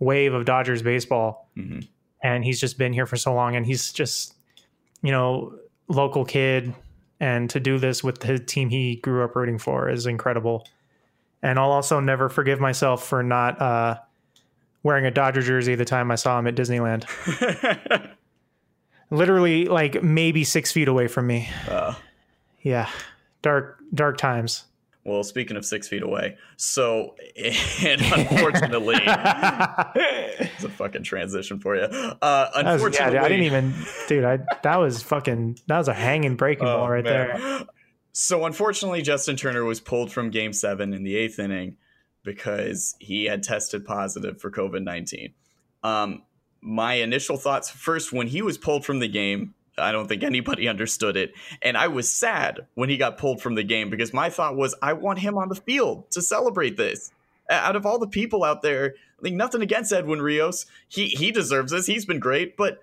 [0.00, 1.48] wave of Dodgers baseball.
[1.56, 1.86] Mhm.
[2.24, 4.34] And he's just been here for so long and he's just,
[5.02, 5.54] you know,
[5.88, 6.72] local kid.
[7.20, 10.66] And to do this with the team he grew up rooting for is incredible.
[11.40, 13.98] And I'll also never forgive myself for not uh,
[14.82, 17.04] wearing a Dodger jersey the time I saw him at Disneyland.
[19.10, 21.48] Literally, like maybe six feet away from me.
[21.68, 21.94] Uh,
[22.62, 22.88] Yeah,
[23.42, 24.64] dark, dark times.
[25.04, 27.16] well speaking of six feet away so
[27.84, 33.44] and unfortunately it's a fucking transition for you uh That was, yeah, unfortunately I didn't
[33.46, 33.74] even,
[34.06, 34.24] dude.
[34.24, 35.58] I that was fucking.
[35.66, 37.40] That was a hanging breaking Oh, ball right man.
[37.40, 37.66] there.
[38.12, 41.76] So unfortunately, Justin Turner was pulled from Game Seven in the eighth inning
[42.24, 45.34] because he had tested positive for COVID nineteen.
[45.82, 46.22] Um,
[46.60, 50.68] my initial thoughts first when he was pulled from the game, I don't think anybody
[50.68, 54.30] understood it, and I was sad when he got pulled from the game because my
[54.30, 57.12] thought was I want him on the field to celebrate this.
[57.50, 61.72] Out of all the people out there, like nothing against Edwin Rios, he he deserves
[61.72, 61.86] this.
[61.86, 62.78] He's been great, but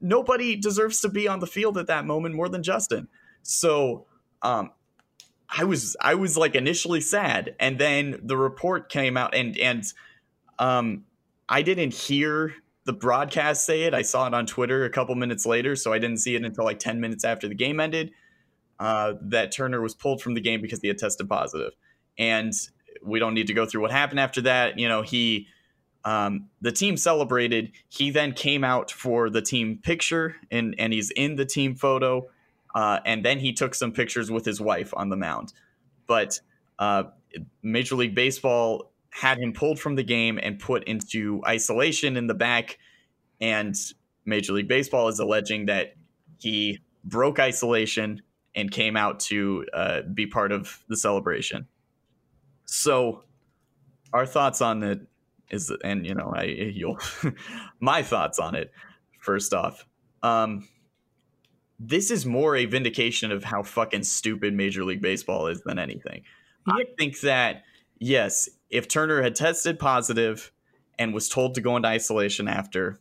[0.00, 3.08] nobody deserves to be on the field at that moment more than Justin.
[3.42, 4.06] So
[4.42, 4.70] um
[5.48, 9.84] I was I was like initially sad and then the report came out and and
[10.58, 11.04] um
[11.48, 12.54] I didn't hear
[12.86, 13.94] the broadcast say it.
[13.94, 16.64] I saw it on Twitter a couple minutes later, so I didn't see it until
[16.64, 18.12] like 10 minutes after the game ended.
[18.78, 21.28] Uh, that Turner was pulled from the game because he had tested.
[22.18, 22.52] And
[23.02, 24.78] we don't need to go through what happened after that.
[24.78, 25.48] You know, he
[26.04, 27.72] um, the team celebrated.
[27.88, 32.28] He then came out for the team picture and and he's in the team photo.
[32.76, 35.54] Uh, and then he took some pictures with his wife on the mound.
[36.06, 36.38] But
[36.78, 37.04] uh,
[37.62, 42.34] Major League Baseball had him pulled from the game and put into isolation in the
[42.34, 42.78] back.
[43.40, 43.74] And
[44.26, 45.94] Major League Baseball is alleging that
[46.38, 48.20] he broke isolation
[48.54, 51.66] and came out to uh, be part of the celebration.
[52.66, 53.22] So,
[54.12, 55.00] our thoughts on it
[55.48, 56.98] is, and you know, I you'll
[57.80, 58.70] my thoughts on it.
[59.20, 59.86] First off,
[60.22, 60.68] um,
[61.78, 66.22] this is more a vindication of how fucking stupid Major League Baseball is than anything.
[66.66, 67.64] I think that
[67.98, 70.52] yes, if Turner had tested positive
[70.98, 72.98] and was told to go into isolation after,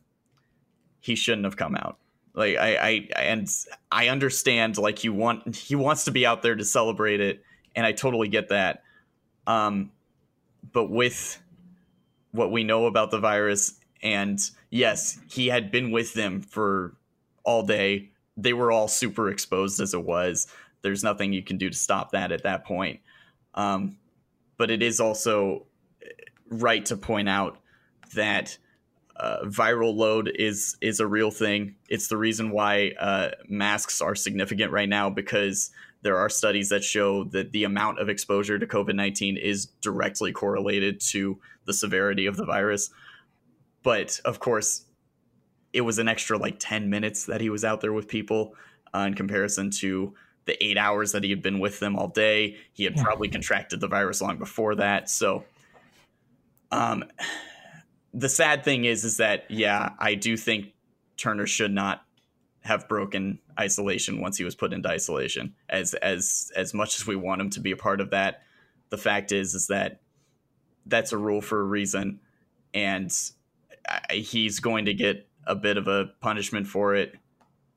[1.00, 1.98] he shouldn't have come out.
[2.34, 3.48] Like I, I and
[3.92, 7.42] I understand like you want he wants to be out there to celebrate it,
[7.76, 8.84] and I totally get that.
[9.48, 9.92] Um,
[10.74, 11.42] but with
[12.32, 16.96] what we know about the virus, and yes, he had been with them for
[17.44, 18.12] all day.
[18.38, 20.48] They were all super exposed as it was.
[20.82, 23.00] There's nothing you can do to stop that at that point.
[23.54, 23.98] Um,
[24.58, 25.66] but it is also
[26.50, 27.58] right to point out
[28.14, 28.58] that
[29.16, 31.76] uh, viral load is is a real thing.
[31.90, 35.72] It's the reason why uh, masks are significant right now because
[36.02, 40.32] there are studies that show that the amount of exposure to COVID nineteen is directly
[40.32, 42.90] correlated to the severity of the virus.
[43.84, 44.85] But of course,
[45.76, 48.56] it was an extra like ten minutes that he was out there with people
[48.96, 50.14] uh, in comparison to
[50.46, 52.56] the eight hours that he had been with them all day.
[52.72, 55.10] He had probably contracted the virus long before that.
[55.10, 55.44] So,
[56.72, 57.04] um,
[58.14, 60.74] the sad thing is, is that yeah, I do think
[61.18, 62.04] Turner should not
[62.62, 65.56] have broken isolation once he was put into isolation.
[65.68, 68.44] As as as much as we want him to be a part of that,
[68.92, 70.00] the fact is, is that
[70.86, 72.22] that's a rule for a reason,
[72.74, 73.12] and
[73.90, 77.16] I, he's going to get a bit of a punishment for it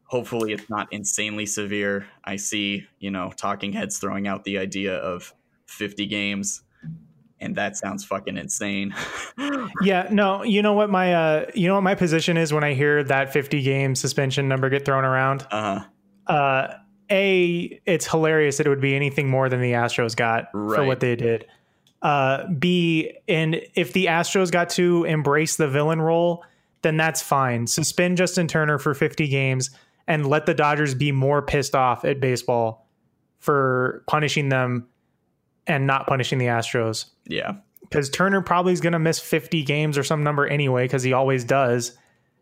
[0.08, 2.06] hopefully it's not insanely severe.
[2.24, 5.34] I see, you know, talking heads throwing out the idea of
[5.66, 6.62] 50 games
[7.40, 8.94] and that sounds fucking insane.
[9.82, 12.74] Yeah, no, you know what my uh you know what my position is when I
[12.74, 15.46] hear that 50 game suspension number get thrown around?
[15.50, 15.84] Uh-huh.
[16.26, 16.74] Uh
[17.10, 20.98] A, it's hilarious that it would be anything more than the Astros got for what
[20.98, 21.46] they did.
[22.02, 26.44] Uh B, and if the Astros got to embrace the villain role,
[26.88, 27.66] then that's fine.
[27.66, 29.68] Suspend Justin Turner for 50 games
[30.06, 32.88] and let the Dodgers be more pissed off at baseball
[33.40, 34.88] for punishing them
[35.66, 37.56] and not punishing the Astros yeah.
[37.82, 41.12] because Turner probably is going to miss 50 games or some number anyway, because he
[41.12, 41.92] always does.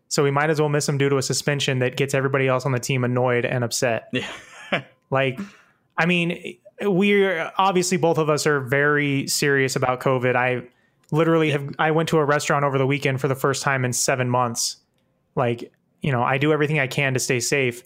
[0.07, 2.65] So we might as well miss him due to a suspension that gets everybody else
[2.65, 4.09] on the team annoyed and upset.
[4.13, 4.29] Yeah.
[5.09, 5.39] Like,
[5.97, 10.35] I mean, we're obviously both of us are very serious about COVID.
[10.35, 10.67] I
[11.11, 13.93] literally have, I went to a restaurant over the weekend for the first time in
[13.93, 14.77] seven months.
[15.35, 17.83] Like, you know, I do everything I can to stay safe.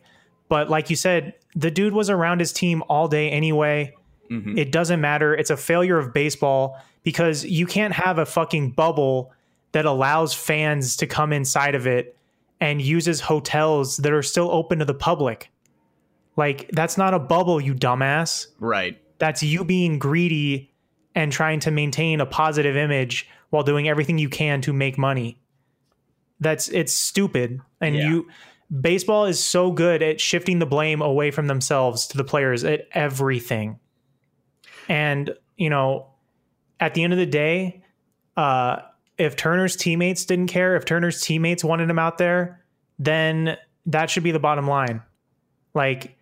[0.50, 3.96] But like you said, the dude was around his team all day anyway.
[4.30, 4.58] Mm-hmm.
[4.58, 5.34] It doesn't matter.
[5.34, 9.34] It's a failure of baseball because you can't have a fucking bubble
[9.72, 12.18] that allows fans to come inside of it
[12.60, 15.50] and uses hotels that are still open to the public.
[16.38, 18.48] Like, that's not a bubble, you dumbass.
[18.60, 19.02] Right.
[19.20, 20.71] That's you being greedy
[21.16, 25.38] and trying to maintain a positive image while doing everything you can to make money.
[26.40, 27.60] That's it's stupid.
[27.80, 28.10] And Yeah.
[28.10, 28.30] you
[28.80, 32.88] baseball is so good at shifting the blame away from themselves to the players at
[32.94, 33.80] everything.
[34.88, 36.08] And, you know,
[36.80, 37.84] at the end of the day,
[38.38, 38.78] uh,
[39.18, 42.64] if Turner's teammates didn't care, if Turner's teammates wanted him out there,
[42.98, 45.02] then that should be the bottom line.
[45.74, 46.18] Like,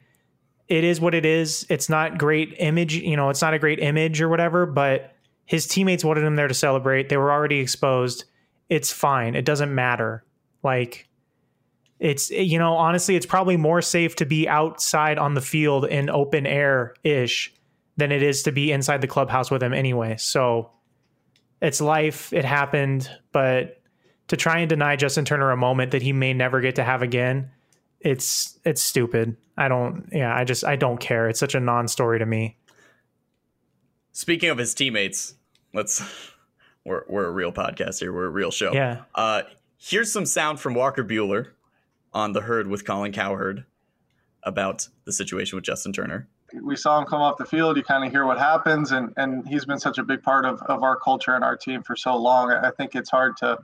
[0.70, 1.66] it is what it is.
[1.70, 5.16] It's not great image, you know, it's not a great image or whatever, but
[5.46, 7.10] his teammates wanted him there to celebrate.
[7.10, 8.26] They were already exposed.
[8.70, 9.36] It's fine.
[9.36, 10.24] It doesn't matter.
[10.62, 11.10] Like,
[12.00, 16.10] it's, you know, honestly, it's probably more safe to be outside on the field in
[16.10, 17.52] open air ish
[17.98, 20.16] than it is to be inside the clubhouse with him anyway.
[20.18, 20.70] So
[21.62, 22.32] it's life.
[22.32, 23.10] It happened.
[23.32, 23.82] But
[24.28, 27.02] to try and deny Justin Turner a moment that he may never get to have
[27.02, 27.50] again,
[28.02, 29.36] it's it's stupid.
[29.58, 31.30] I don't yeah, I just I don't care.
[31.30, 32.58] It's such a non-story to me.
[34.12, 35.36] Speaking of his teammates,
[35.74, 36.02] let's
[36.86, 38.14] we're we're a real podcast here.
[38.14, 38.74] We're a real show.
[38.74, 39.04] Yeah.
[39.16, 39.44] Uh
[39.78, 41.48] here's some sound from Walker Buehler
[42.14, 43.66] on the herd with Colin Cowherd
[44.44, 46.28] about the situation with Justin Turner.
[46.64, 47.78] we saw him come off the field.
[47.78, 50.62] You kind of hear what happens, and and he's been such a big part of,
[50.64, 52.52] of our culture and our team for so long.
[52.52, 53.60] I think it's hard to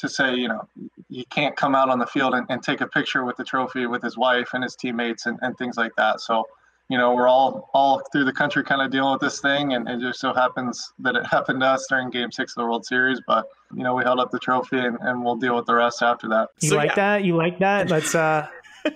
[0.00, 0.66] to say, you know,
[1.08, 3.86] he can't come out on the field and, and take a picture with the trophy
[3.86, 6.20] with his wife and his teammates and, and things like that.
[6.20, 6.44] So,
[6.88, 9.88] you know, we're all all through the country kind of dealing with this thing, and
[9.88, 12.84] it just so happens that it happened to us during Game Six of the World
[12.84, 13.20] Series.
[13.26, 13.46] But
[13.76, 16.28] you know, we held up the trophy, and, and we'll deal with the rest after
[16.30, 16.48] that.
[16.60, 16.94] You So, like yeah.
[16.96, 17.24] that?
[17.24, 17.90] You like that?
[17.90, 18.48] Let's uh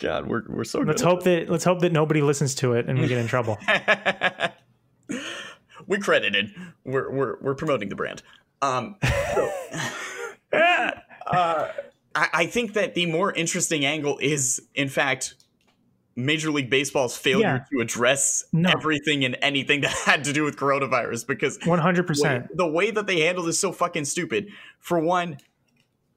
[0.00, 1.08] God, we're we're so let's good.
[1.08, 3.58] hope that let's hope that nobody listens to it and we get in trouble.
[5.86, 6.54] we credited.
[6.84, 8.22] We're we're we're promoting the brand.
[8.62, 8.96] Um,
[9.34, 9.50] so-
[11.26, 11.68] uh,
[12.14, 15.34] I, I think that the more interesting angle is, in fact,
[16.16, 17.64] Major League Baseball's failure Yeah.
[17.72, 18.70] to address No.
[18.70, 22.48] everything and anything that had to do with coronavirus because 100%.
[22.54, 24.48] the way that they handled is so fucking stupid.
[24.80, 25.38] For one,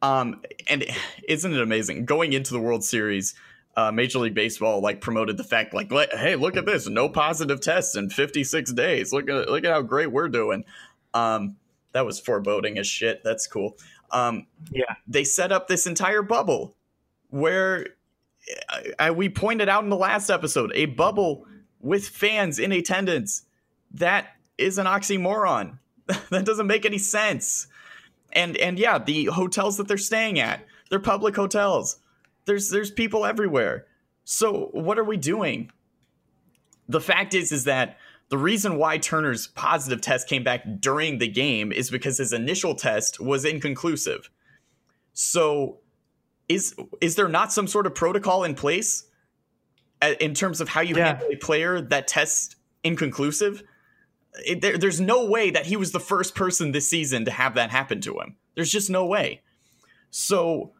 [0.02, 0.86] um, and
[1.28, 3.36] isn't it amazing going into the World Series?
[3.78, 7.62] Uh, Major League Baseball like promoted the fact like, hey, look at this, no positive
[7.62, 9.14] tests in 56 days.
[9.14, 10.66] Look at look at how great we're doing.
[11.14, 11.56] Um,
[11.94, 13.22] that was foreboding as shit.
[13.24, 13.78] That's cool.
[14.12, 14.96] Um, Yeah.
[15.08, 16.76] they set up this entire bubble
[17.30, 17.88] where
[18.70, 21.46] I, I, we pointed out in the last episode a bubble
[21.80, 23.44] with fans in attendance.
[23.94, 25.78] That is an oxymoron.
[26.30, 27.68] that doesn't make any sense.
[28.34, 31.98] And and yeah, the hotels that they're staying at, they're public hotels.
[32.46, 33.86] There's there's people everywhere.
[34.24, 35.72] So what are we doing?
[36.90, 37.98] The fact is is that
[38.32, 42.74] the reason why Turner's positive test came back during the game is because his initial
[42.76, 44.30] test was inconclusive.
[45.14, 45.80] So
[46.48, 49.04] is is there not some sort of protocol in place
[50.02, 51.08] uh, in terms of how you Yeah.
[51.08, 52.56] handle a player that tests
[52.86, 53.64] inconclusive?
[54.48, 57.56] It, there, there's no way that he was the first person this season to have
[57.56, 58.38] that happen to him.
[58.56, 59.42] There's just no way.
[60.10, 60.72] So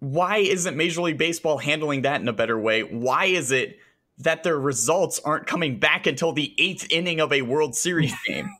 [0.00, 2.82] why isn't Major League Baseball handling that in a better way?
[2.82, 3.78] Why is it
[4.18, 8.50] that their results aren't coming back until the eighth inning of a World Series game?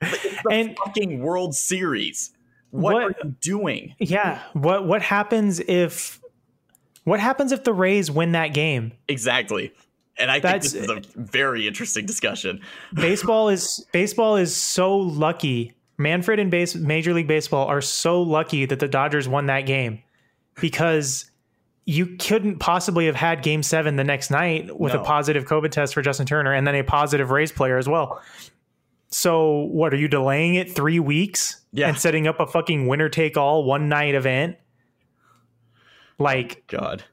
[0.50, 2.30] And- fucking World Series.
[2.70, 3.94] What, What- are you doing?
[3.98, 4.40] Yeah.
[4.52, 6.20] What what happens if
[7.04, 8.92] what happens if the Rays win that game?
[9.08, 9.72] Exactly.
[10.18, 12.60] And I think That's- this is a very interesting discussion.
[12.94, 15.72] baseball is baseball is so lucky.
[16.00, 20.00] Manfred and base Major League Baseball are so lucky that the Dodgers won that game
[20.60, 21.28] because
[21.90, 25.00] you couldn't possibly have had game 7 the next night with No.
[25.00, 28.20] a positive COVID test for Justin Turner and then a positive Rays player as well.
[29.10, 31.88] So, what are you delaying it 3 weeks Yeah.
[31.88, 34.56] and setting up a fucking winner take all one night event?
[36.18, 37.04] Like God.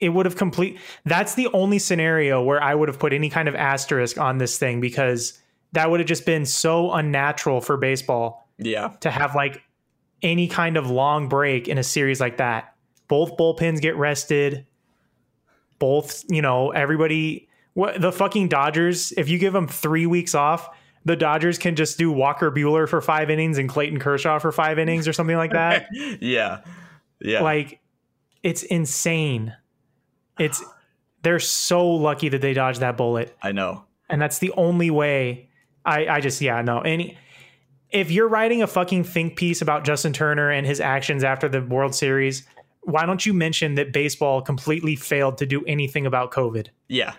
[0.00, 3.48] it would have complete that's the only scenario where i would have put any kind
[3.48, 5.40] of asterisk on this thing because
[5.72, 8.88] that would have just been so unnatural for baseball Yeah.
[9.00, 9.62] to have like
[10.22, 12.73] any kind of long break in a series like that
[13.08, 14.66] both bullpens get rested
[15.78, 20.68] both you know everybody what the fucking dodgers if you give them three weeks off
[21.04, 24.78] the dodgers can just do walker buehler for five innings and clayton kershaw for five
[24.78, 25.86] innings or something like that
[26.20, 26.60] Yeah.
[27.20, 27.42] Yeah.
[27.42, 27.80] like
[28.42, 29.56] it's insane.
[30.38, 30.62] It's
[31.22, 33.84] they're so lucky that they dodged that bullet, I know.
[34.10, 35.48] and that's the only way.
[35.86, 37.16] I I just yeah no any.
[37.90, 41.62] If you're writing a fucking think piece about Justin Turner and his actions after the
[41.62, 42.46] World Series,
[42.84, 46.68] why don't you mention that baseball completely failed to do anything about COVID?
[46.88, 47.14] Yeah.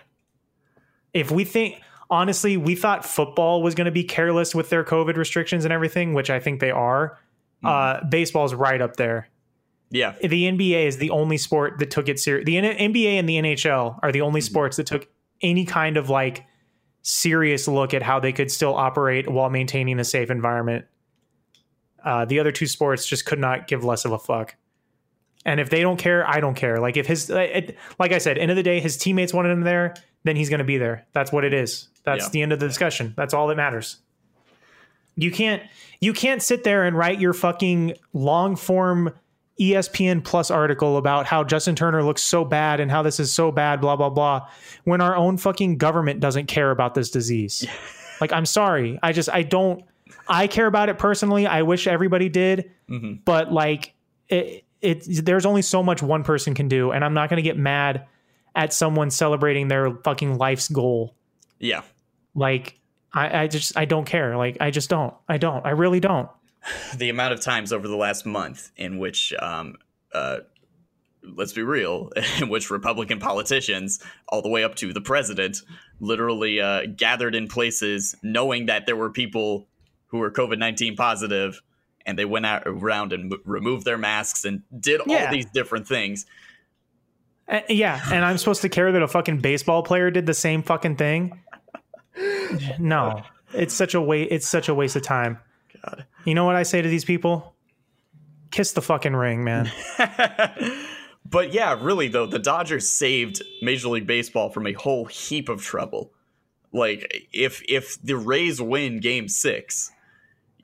[1.12, 5.16] If we think honestly, we thought football was going to be careless with their COVID
[5.16, 7.18] restrictions and everything, which I think they are.
[7.64, 9.28] Uh, baseball's right up there.
[9.90, 10.14] Yeah.
[10.20, 12.44] the NBA is the only sport that took it serious.
[12.44, 15.08] The N- NBA and the NHL are the only sports that took
[15.40, 16.44] any kind of like
[17.02, 20.84] serious look at how they could still operate while maintaining a safe environment.
[22.04, 24.56] Uh, the other two sports just could not give less of a fuck.
[25.46, 26.78] And if they don't care, I don't care.
[26.80, 29.62] Like if his, it, like I said, end of the day, his teammates wanted him
[29.62, 29.94] there,
[30.24, 31.06] then he's going to be there.
[31.14, 31.88] That's what it is.
[32.04, 32.30] That's Yeah.
[32.30, 33.14] the end of the discussion.
[33.16, 33.96] That's all that matters.
[35.14, 35.62] You can't
[36.00, 39.14] you can't sit there and write your fucking long form
[39.58, 43.50] ESPN Plus article about how Justin Turner looks so bad and how this is so
[43.50, 44.46] bad, blah blah blah,
[44.84, 47.66] when our own fucking government doesn't care about this disease.
[48.20, 49.82] like, I'm sorry, I just I don't.
[50.28, 51.46] I care about it personally.
[51.46, 53.20] I wish everybody did, Mhm.
[53.24, 53.94] but like
[54.28, 57.42] it, it, there's only so much one person can do, and I'm not going to
[57.42, 58.06] get mad
[58.54, 61.14] at someone celebrating their fucking life's goal.
[61.58, 61.82] Yeah.
[62.34, 62.78] Like,
[63.12, 64.36] I, I just I don't care.
[64.36, 65.14] Like, I just don't.
[65.28, 65.64] I don't.
[65.66, 66.28] I really don't.
[66.96, 69.76] the amount of times over the last month in which um
[70.12, 70.38] uh
[71.22, 72.10] let's be real
[72.40, 75.62] in which republican politicians all the way up to the president
[76.00, 79.66] literally uh gathered in places knowing that there were people
[80.06, 81.62] who were covid-19 positive
[82.06, 85.86] and they went out around and m- removed their masks and did all these different
[85.88, 86.24] things
[87.48, 90.62] Uh, yeah, and I'm supposed to care that a fucking baseball player did the same
[90.62, 91.38] fucking thing.
[92.78, 95.38] No, it's such a wa- It's such a waste of time.
[95.84, 96.06] God.
[96.24, 97.54] You know what I say to these people?
[98.50, 99.70] Kiss the fucking ring, man.
[101.24, 105.62] but yeah, really though, the Dodgers saved Major League Baseball from a whole heap of
[105.62, 106.12] trouble.
[106.72, 109.90] Like if if the Rays win game 6,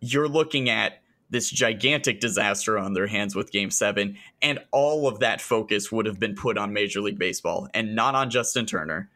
[0.01, 1.02] you're looking at
[1.33, 6.07] this gigantic disaster on their hands with game 7 and all of that focus would
[6.07, 9.11] have been put on Major League Baseball and not on Justin Turner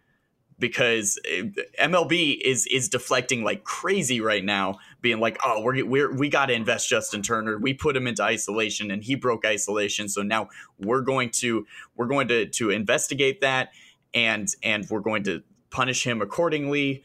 [0.59, 1.43] because eh,
[1.81, 6.47] MLB is is deflecting like crazy right now, being like, "Oh, we're we're we got
[6.47, 7.59] to invest Justin Turner.
[7.59, 10.09] We put him into isolation, and he broke isolation.
[10.09, 10.49] So now
[10.79, 13.71] we're going to we're going to to investigate that,
[14.15, 17.05] and and we're going to punish him accordingly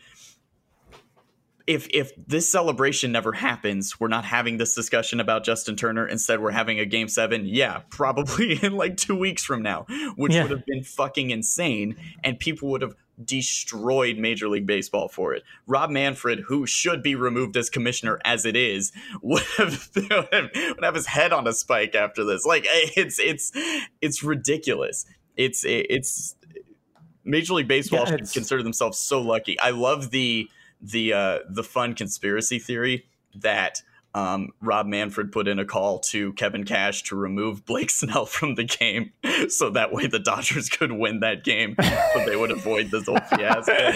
[1.67, 6.07] if if this celebration never happens, we're not having this discussion about Justin Turner.
[6.07, 7.45] Instead, we're having a game seven.
[7.45, 9.85] Yeah, probably in like two weeks from now,
[10.15, 10.43] which Yeah.
[10.43, 15.43] would have been fucking insane, and people would have destroyed Major League Baseball for it.
[15.67, 18.91] Rob Manfred, who should be removed as commissioner as it is,
[19.21, 22.45] would have would have his head on a spike after this.
[22.45, 23.51] Like eh, it's it's
[24.01, 25.05] it's ridiculous.
[25.37, 26.35] It's it's
[27.23, 29.59] Major League Baseball Yeah, should consider themselves so lucky.
[29.59, 30.49] I love the
[30.81, 33.05] the uh, the fun conspiracy theory
[33.35, 33.81] that
[34.13, 38.55] um, Rob Manfred put in a call to Kevin Cash to remove Blake Snell from
[38.55, 39.11] the game,
[39.49, 43.19] so that way the Dodgers could win that game, so they would avoid this whole
[43.29, 43.93] fiasco.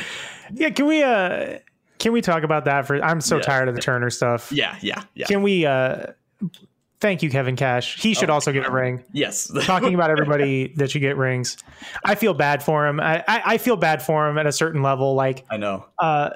[0.53, 1.59] Yeah, can we uh
[1.99, 3.41] can we talk about that for I'm so Yeah.
[3.41, 4.51] tired of the Turner stuff.
[4.51, 5.25] Yeah, yeah, yeah.
[5.25, 6.07] Can we uh
[7.01, 8.01] thank you, Kevin Cash.
[8.01, 9.03] He should Oh, also get a ring.
[9.11, 11.57] yes, Talking about everybody that should get rings.
[12.03, 12.99] I feel bad for him.
[12.99, 15.13] I, I, I feel bad for him at a certain level.
[15.13, 15.85] Like I know.
[15.99, 16.31] uh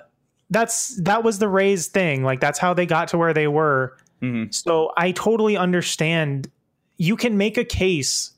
[0.49, 2.23] that's that was the Rays thing.
[2.23, 3.97] Like that's how they got to where they were.
[4.21, 4.53] Mhm.
[4.53, 6.49] So I totally understand.
[6.97, 8.31] You can make a case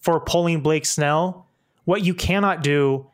[0.00, 1.46] for pulling Blake Snell.
[1.84, 3.06] What you cannot do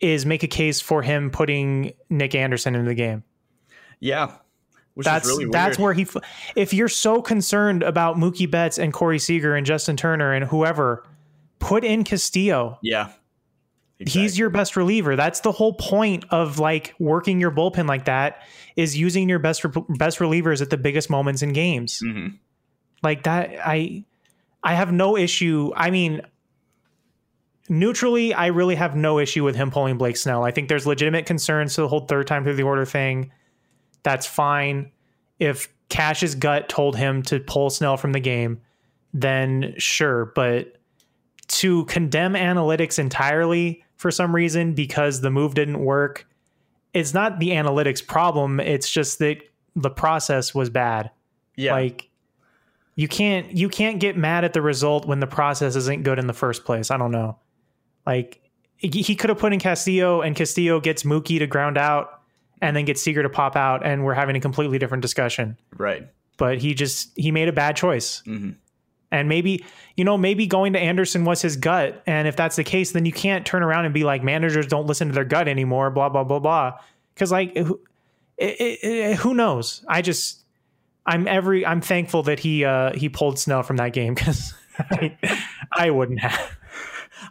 [0.00, 3.22] is make a case for him putting Nick Anderson into the game.
[4.00, 4.32] Yeah,
[4.94, 5.84] which That's is really that's weird.
[5.84, 6.06] where he.
[6.54, 11.04] If you're so concerned about Mookie Betts and Corey Seager and Justin Turner and whoever,
[11.58, 12.78] put in Castillo.
[12.82, 13.08] yeah.
[13.98, 15.16] He's your best reliever.
[15.16, 18.42] That's the whole point of like working your bullpen like that
[18.76, 22.02] is using your best best relievers at the biggest moments in games.
[22.04, 22.38] Mhm.
[23.02, 24.04] Like that I
[24.62, 25.72] I have no issue.
[25.74, 26.20] I mean
[27.68, 30.44] neutrally I really have no issue with him pulling Blake Snell.
[30.44, 33.32] I think there's legitimate concerns to the whole third time through the order thing.
[34.02, 34.92] That's fine.
[35.38, 38.60] If Cash's gut told him to pull Snell from the game,
[39.14, 40.74] then sure, but
[41.48, 46.26] to condemn analytics entirely for some reason because the move didn't work,
[46.94, 48.60] it's not the analytics problem.
[48.60, 49.38] It's just that
[49.74, 51.10] the process was bad.
[51.56, 52.08] Yeah, Like
[52.94, 56.26] you can't you can't get mad at the result when the process isn't good in
[56.26, 56.90] the first place.
[56.90, 57.38] I don't know.
[58.06, 58.40] Like
[58.78, 62.20] he could have put in Castillo and Castillo gets Mookie to ground out
[62.60, 65.56] and then gets Seager to pop out and we're having a completely different discussion.
[65.76, 66.08] right.
[66.38, 68.22] But he just he made a bad choice.
[68.26, 68.56] Mhm.
[69.12, 69.64] And maybe,
[69.96, 72.02] you know, maybe going to Anderson was his gut.
[72.06, 74.86] And if that's the case, then you can't turn around and be like, managers don't
[74.86, 76.78] listen to their gut anymore, blah, blah, blah, blah.
[77.14, 77.80] Because, like, who,
[78.36, 79.84] it, it, it- who knows?
[79.88, 80.42] I just,
[81.06, 85.16] I'm every, I'm thankful that he, uh, he pulled Snell from that game because I,
[85.72, 86.56] I wouldn't have.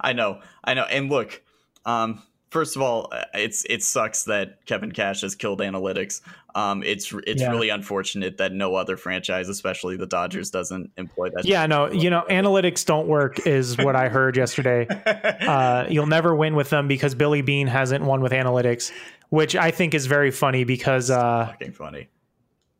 [0.01, 0.85] I know, I know.
[0.85, 1.41] And look,
[1.85, 2.23] um,
[2.55, 6.21] first of all, uh, it's it sucks that Kevin Cash has killed analytics.
[6.55, 7.51] Um, it's it's Yeah.
[7.51, 11.43] really unfortunate that no other franchise, especially the Dodgers, doesn't employ that.
[11.43, 14.87] Yeah, no, you know, analytics don't work is what I heard yesterday.
[15.45, 18.91] Uh, you'll never win with them because Billy Beane hasn't won with analytics,
[19.29, 22.07] which I think is very funny because, uh, fucking funny.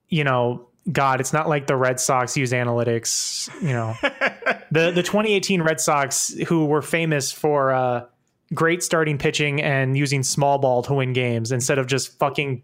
[0.07, 3.49] you know, God, it's not like the Red Sox use analytics.
[3.61, 3.93] You know,
[4.71, 8.05] the the 2018 Red Sox, who were famous for uh,
[8.53, 12.61] great starting pitching and using small ball to win games instead of just fucking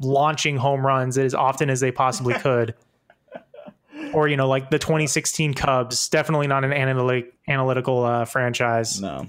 [0.00, 2.74] launching home runs as often as they possibly could.
[4.12, 9.00] or you know, like the 2016 Cubs, definitely not an analytic analytical uh, franchise.
[9.00, 9.26] No.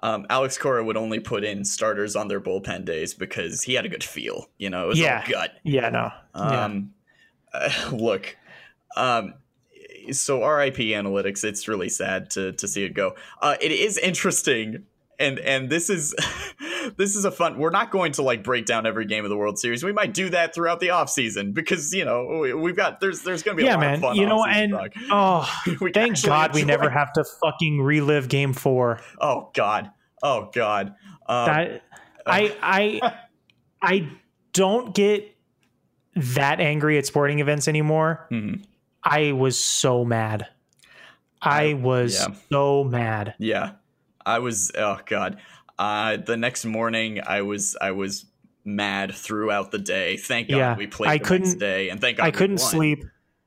[0.00, 3.84] Um, Alex Cora would only put in starters on their bullpen days because he had
[3.84, 4.46] a good feel.
[4.56, 5.28] You know, it was Yeah.
[5.28, 5.50] gut.
[5.64, 6.10] Yeah, no.
[6.36, 6.64] yeah.
[6.64, 6.94] Um,
[7.52, 8.36] uh, look,
[8.96, 9.34] um,
[10.12, 11.42] so RIP analytics.
[11.44, 13.14] It's really sad to to see it go.
[13.42, 14.84] Uh, it is interesting,
[15.18, 16.14] and and this is
[16.96, 17.58] this is a fun.
[17.58, 19.82] We're not going to like break down every game of the World Series.
[19.84, 23.22] We might do that throughout the off season because you know we, we've got there's
[23.22, 23.94] there's going to be a yeah, lot man.
[23.94, 24.16] of fun.
[24.16, 24.74] You know, and
[25.10, 25.62] oh,
[25.94, 29.00] thank God we never have to fucking relive Game Four.
[29.20, 29.90] Oh God.
[30.22, 30.94] Oh God.
[31.26, 31.82] Um, that
[32.26, 33.14] I I
[33.82, 34.08] I
[34.52, 35.34] don't get
[36.14, 38.26] that angry at sporting events anymore.
[38.30, 38.64] mhm.
[39.02, 40.48] I was so mad.
[41.40, 42.34] I was yeah.
[42.50, 43.34] so mad.
[43.38, 43.72] Yeah,
[44.28, 44.70] I was.
[44.76, 45.38] Oh God.
[45.78, 48.26] Uh, the next morning, I was I was
[48.64, 50.16] mad throughout the day.
[50.16, 52.70] Thank God Yeah, we played I the couldn't- day, and thank God I couldn't won.
[52.70, 53.04] sleep.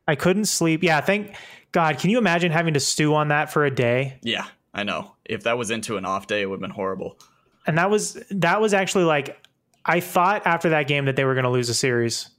[0.08, 0.84] I couldn't sleep.
[0.84, 1.36] Yeah, thank
[1.72, 2.00] God.
[2.00, 4.18] Can you imagine having to stew on that for a day?
[4.24, 5.14] Yeah, I know.
[5.26, 7.20] If that was into an off day, it would have been horrible.
[7.68, 9.38] And that was that was actually like
[9.86, 12.30] I thought after that game that they were going to lose a series.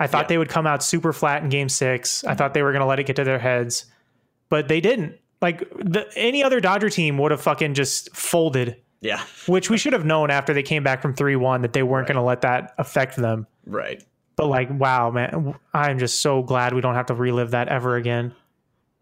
[0.00, 0.28] I thought Yeah.
[0.28, 2.24] they would come out super flat in game 6.
[2.24, 3.86] I thought they were going to let it get to their heads.
[4.48, 5.16] But they didn't.
[5.42, 9.92] Like the, any other Dodger team would have fucking just folded, Yeah, which we should
[9.92, 12.72] have known after they came back from 3-1 that they weren't going to let that
[12.78, 13.46] affect them.
[13.66, 14.02] right.
[14.34, 17.96] But like wow, man, I'm just so glad we don't have to relive that ever
[17.96, 18.34] again.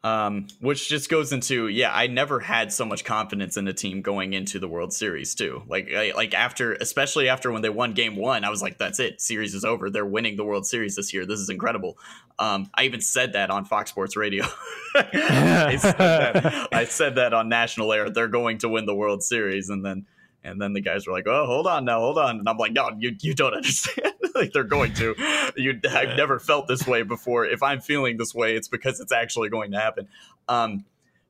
[0.03, 4.01] Um, which just goes into yeah, I never had so much confidence in a team
[4.01, 5.63] going into the World Series too.
[5.69, 8.99] Like I, like after, especially after when they won Game One, I was like, that's
[8.99, 9.91] it, series is over.
[9.91, 11.27] They're winning the World Series this year.
[11.27, 11.99] This is incredible.
[12.39, 14.47] Um, I even said that on Fox Sports Radio.
[14.97, 18.09] I, said that, I said that on national air.
[18.09, 20.07] They're going to win the World Series, and then
[20.43, 22.73] and then the guys were like, "Oh, hold on now, hold on." And I'm like,
[22.73, 24.15] "No, you you don't understand.
[24.35, 25.15] like they're going to.
[25.57, 27.45] You I've never felt this way before.
[27.45, 30.07] If I'm feeling this way, it's because it's actually going to happen."
[30.49, 30.85] Um,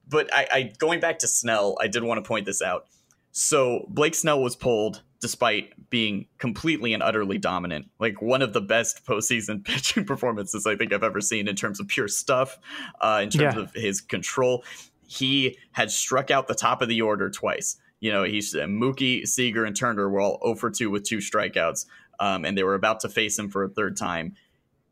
[0.06, 2.86] but I, I going back to Snell, I did want to point this out.
[3.32, 7.88] So Blake Snell was pulled despite being completely and utterly dominant.
[7.98, 11.78] Like one of the best postseason pitching performances I think I've ever seen in terms
[11.80, 12.58] of pure stuff,
[13.00, 13.62] uh, in terms Yeah.
[13.62, 14.64] of his control.
[15.06, 17.76] He had struck out the top of the order twice.
[18.00, 21.84] You know, he's Mookie, Seager, and Turner were all 0 for 2 with two strikeouts,
[22.20, 24.34] um, and they were about to face him for a third time.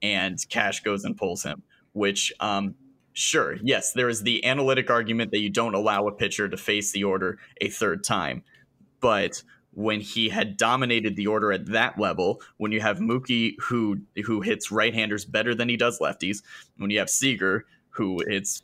[0.03, 1.62] And Cash goes and pulls him,
[1.93, 2.74] which, um,
[3.12, 6.93] sure, yes, there is the analytic argument that you don't allow a pitcher to face
[6.93, 8.43] the order a third time.
[9.01, 14.01] But when he had dominated the order at that level, when you have Mookie who
[14.24, 16.43] who hits right-handers better than he does lefties,
[16.79, 18.62] when you have Seager who hits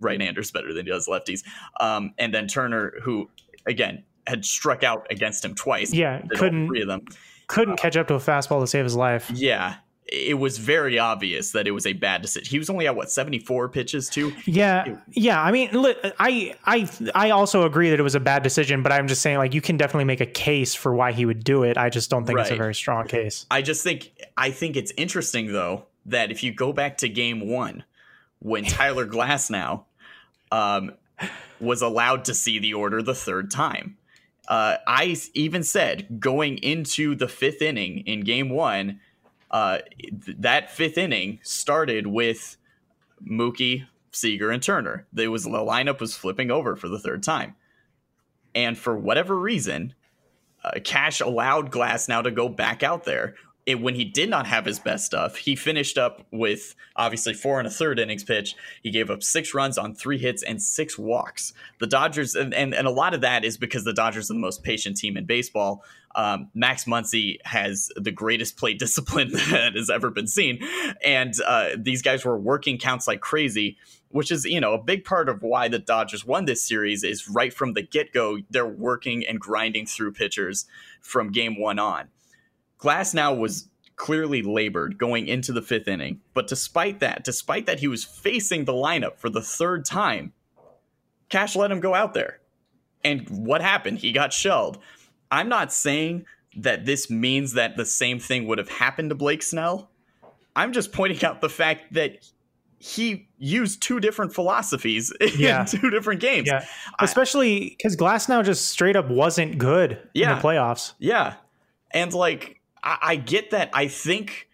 [0.00, 1.42] right-handers better than he does lefties,
[1.80, 3.30] um, and then Turner who
[3.66, 5.92] again had struck out against him twice.
[5.92, 7.04] Yeah, couldn't- three of them.
[7.52, 9.30] Couldn't catch up to a fastball to save his life.
[9.32, 9.76] Yeah,
[10.06, 12.50] it was very obvious that it was a bad decision.
[12.50, 14.32] He was only at what seventy four pitches too.
[14.44, 15.40] Yeah, yeah.
[15.42, 15.70] I mean,
[16.18, 19.38] I, I, I also agree that it was a bad decision, but I'm just saying,
[19.38, 21.78] like, you can definitely make a case for why he would do it.
[21.78, 23.46] I just don't think it's a very strong case.
[23.50, 27.48] I just think I think it's interesting though that if you go back to game
[27.48, 27.84] one,
[28.40, 29.84] when Tyler Glasnow
[30.50, 30.92] um,
[31.60, 33.96] was allowed to see the order the third time.
[34.48, 39.00] Uh, I even said going into the fifth inning in game one,
[39.50, 42.56] uh, th- that fifth inning started with
[43.24, 45.06] Mookie, Seager, and Turner.
[45.12, 47.54] There was the lineup was flipping over for the third time,
[48.54, 49.94] and for whatever reason,
[50.64, 53.36] uh, Cash allowed Glasnow to go back out there.
[53.64, 57.58] It, when he did not have his best stuff, he finished up with obviously four
[57.60, 58.56] and a third innings pitch.
[58.82, 61.52] He gave up six runs on three hits and six walks.
[61.78, 64.40] The Dodgers, and, and, and a lot of that is because the Dodgers are the
[64.40, 65.84] most patient team in baseball.
[66.14, 70.58] Um, Max Muncy has the greatest plate discipline that has ever been seen.
[71.02, 73.78] And uh, these guys were working counts like crazy
[74.12, 77.28] which is you know a big part of why the Dodgers won this series is
[77.28, 80.66] right from the get go they're working and grinding through pitchers
[81.00, 82.08] from game one on.
[82.82, 87.86] Glasnow was clearly labored going into the fifth inning, but despite that, despite that he
[87.86, 90.32] was facing the lineup for the third time,
[91.28, 92.40] Cash let him go out there.
[93.04, 93.98] And what happened?
[93.98, 94.78] He got shelled.
[95.30, 96.26] I'm not saying
[96.56, 99.88] that this means that the same thing would have happened to Blake Snell.
[100.54, 102.18] I'm just pointing out the fact that
[102.78, 106.48] he used two different philosophies in two different games.
[106.48, 106.64] Yeah,
[106.98, 110.32] especially because Glasnow just straight up wasn't good Yeah.
[110.32, 110.92] in the playoffs.
[110.98, 111.34] Yeah.
[111.92, 113.70] And like, I, I get that.
[113.72, 114.48] I think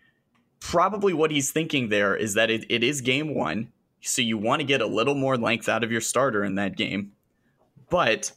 [0.60, 3.72] probably what he's thinking there is that it, it is game one.
[4.00, 6.76] So you want to get a little more length out of your starter in that
[6.76, 7.12] game.
[7.90, 8.32] But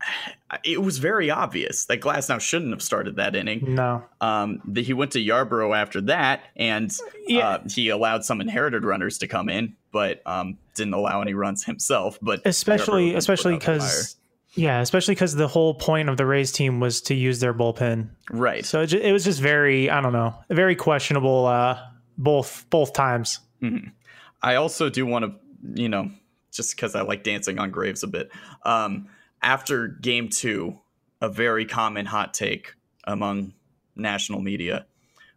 [0.64, 3.74] it was very obvious that Glasnow shouldn't have started that inning.
[3.74, 6.90] No, Um, the, he went to Yarbrough after that, and
[7.26, 7.48] Yeah.
[7.48, 11.64] uh, he allowed some inherited runners to come in, but um, didn't allow any runs
[11.64, 12.18] himself.
[12.20, 14.16] But especially especially put out the because
[14.54, 18.10] yeah, especially because the whole point of the Rays team was to use their bullpen.
[18.30, 21.78] right, So it, it was just very I don't know, very questionable uh,
[22.18, 23.40] both both times.
[24.42, 26.10] I also do want to, you know,
[26.50, 28.30] just because I like dancing on graves a bit.
[28.64, 29.08] Um,
[29.42, 30.78] after game two,
[31.20, 32.74] a very common hot take
[33.04, 33.54] among
[33.94, 34.86] national media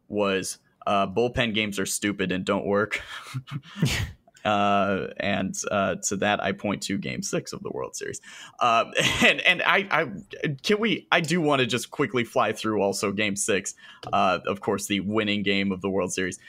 [0.07, 3.01] was uh, bullpen games are stupid and don't work.
[4.45, 8.19] Uh, and uh, to that, I point to Game Six of the World Series.
[8.59, 8.85] Uh,
[9.23, 10.07] and and I, I
[10.63, 13.75] can we I do want to just quickly fly through also Game Six,
[14.11, 16.39] uh, of course, the winning game of the World Series.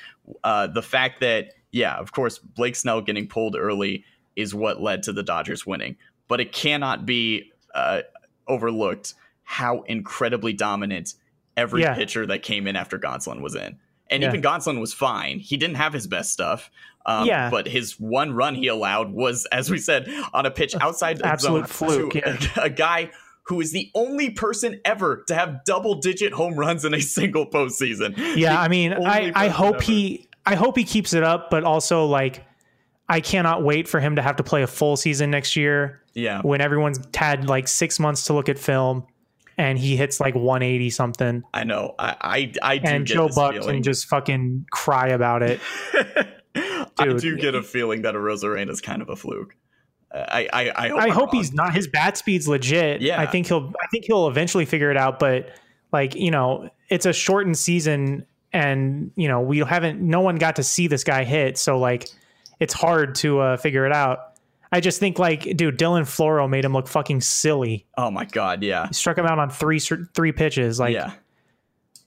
[0.43, 4.05] Uh, the fact that yeah, of course, Blake Snell getting pulled early
[4.37, 5.97] is what led to the Dodgers winning,
[6.29, 8.03] but it cannot be uh,
[8.49, 11.15] overlooked how incredibly dominant
[11.57, 11.95] every Yeah.
[11.95, 13.79] pitcher that came in after Gonsolin was in.
[14.11, 14.29] And Yeah.
[14.29, 15.39] even Gonsolin was fine.
[15.39, 16.71] He didn't have his best stuff.
[17.07, 17.51] Um, Yeah.
[17.51, 21.27] But his one run he allowed was, as we said, on a pitch outside the
[21.27, 22.39] absolute zone fluke, to yeah.
[22.57, 23.11] a, a guy
[23.47, 27.47] who is the only person ever to have double digit home runs in a single
[27.47, 28.15] postseason.
[28.37, 29.85] Yeah, I mean, I, I hope ever.
[29.85, 32.43] he I hope he keeps it up, but also like
[33.07, 36.41] I cannot wait for him to have to play a full season next year Yeah.
[36.41, 39.07] when everyone's had like six months to look at film
[39.59, 41.95] and he hits like 180 something I know.
[41.99, 43.69] I I, I do and Joe Buck feeling.
[43.77, 45.61] can just fucking cry about it.
[46.55, 49.57] I do get a feeling that Arozarena is kind of a fluke.
[50.13, 51.75] Uh, I I, I hope, I hope he's not.
[51.75, 53.01] His bat speed's legit.
[53.01, 53.21] Yeah.
[53.21, 53.73] I think he'll.
[53.83, 55.19] I think he'll eventually figure it out.
[55.19, 55.51] But
[55.93, 60.01] like you know, it's a shortened season, and you know we haven't.
[60.01, 62.09] No one got to see this guy hit, so like
[62.61, 64.35] it's hard to uh, figure it out.
[64.71, 67.87] I just think like, dude, Dylan Floro made him look fucking silly.
[67.97, 70.79] Oh my god, yeah, He struck him out on three three pitches.
[70.79, 71.13] Like yeah.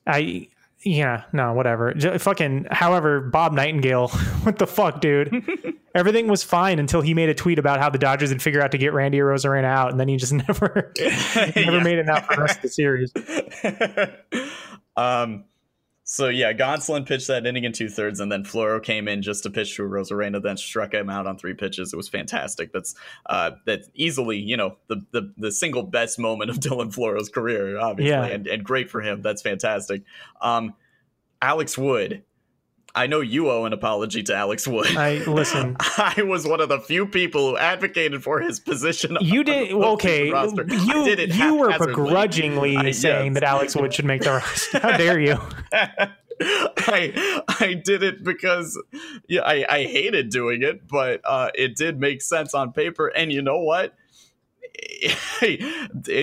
[0.05, 0.47] I.
[0.83, 1.93] Yeah, no, whatever.
[1.93, 4.07] J- fucking, however, Bob Nightingale,
[4.43, 5.43] what the fuck, dude?
[5.95, 8.71] Everything was fine until he made a tweet about how the Dodgers had figured out
[8.71, 11.83] to get Randy Arozarena out, and then he just never, never Yeah.
[11.83, 13.11] made it out for the rest of the series.
[14.95, 15.45] um,
[16.09, 19.43] so yeah, Gonsolin pitched that inning in two thirds, and then Floro came in just
[19.43, 21.91] to pitch to Arozarena, then struck him out on three pitches.
[21.91, 22.71] It was fantastic.
[22.71, 22.95] That's
[23.25, 27.77] uh, that's easily you know the, the the single best moment of Dylan Floro's career,
[27.77, 28.23] obviously, Yeah.
[28.25, 29.21] and, and great for him.
[29.21, 30.03] That's fantastic.
[30.41, 30.73] Um,
[31.41, 32.23] Alex Wood.
[32.97, 34.97] I know you owe an apology to Alex Wood.
[34.97, 35.77] I listen.
[35.79, 39.17] I was one of the few people who advocated for his position.
[39.21, 40.31] You on the did okay.
[40.31, 40.65] roster.
[40.67, 43.33] You did it you were begrudgingly I- saying yes.
[43.35, 44.79] that Alex Wood should make the roster.
[44.79, 45.37] How dare you?
[46.41, 48.81] I I did it because
[49.27, 53.07] yeah I, I hated doing it, but uh, it did make sense on paper.
[53.07, 53.95] And you know what?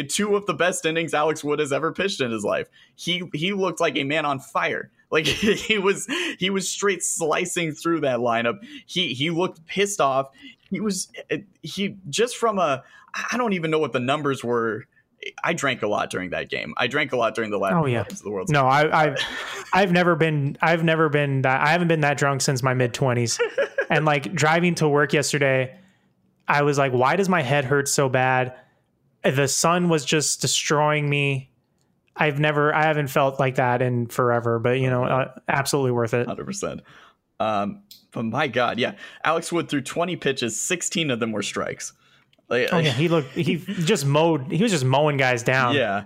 [0.08, 2.68] Two of the best innings Alex Wood has ever pitched in his life.
[2.96, 4.90] He he looked like a man on fire.
[5.14, 6.08] Like he was
[6.38, 8.58] he was straight slicing through that lineup.
[8.84, 10.28] He he looked pissed off.
[10.70, 12.82] He was eh, he just from a
[13.30, 14.84] I don't even know what the numbers were.
[15.42, 16.74] I drank a lot during that game.
[16.76, 18.02] I drank a lot during the last Oh, yeah.
[18.02, 19.16] games of the World No, I, I've
[19.72, 22.92] I've never been I've never been that I haven't been that drunk since my mid
[22.92, 23.38] twenties,
[23.88, 25.78] and like driving to work yesterday,
[26.48, 28.54] I was like, why does my head hurt so bad?
[29.22, 31.50] The sun was just destroying me.
[32.16, 36.14] I've never I haven't felt like that in forever, but you know, uh, absolutely worth
[36.14, 36.26] it.
[36.26, 36.80] hundred percent.
[37.40, 38.94] Um, but my God, yeah,
[39.24, 41.92] Alex Wood threw twenty pitches, sixteen of them were strikes.
[42.48, 45.74] Like, Oh yeah, he looked he just mowed he was just mowing guys down.
[45.74, 46.04] yeah,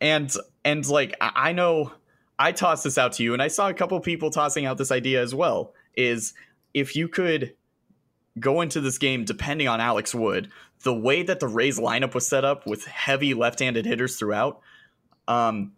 [0.00, 0.34] and
[0.64, 1.92] and like I I know
[2.38, 4.90] I tossed this out to you, and I saw a couple people tossing out this
[4.90, 5.74] idea as well.
[5.94, 6.32] Is
[6.72, 7.54] if you could
[8.40, 10.50] go into this game depending on Alex Wood,
[10.84, 14.60] the way that the Rays lineup was set up with heavy left-handed hitters throughout,
[15.28, 15.72] um,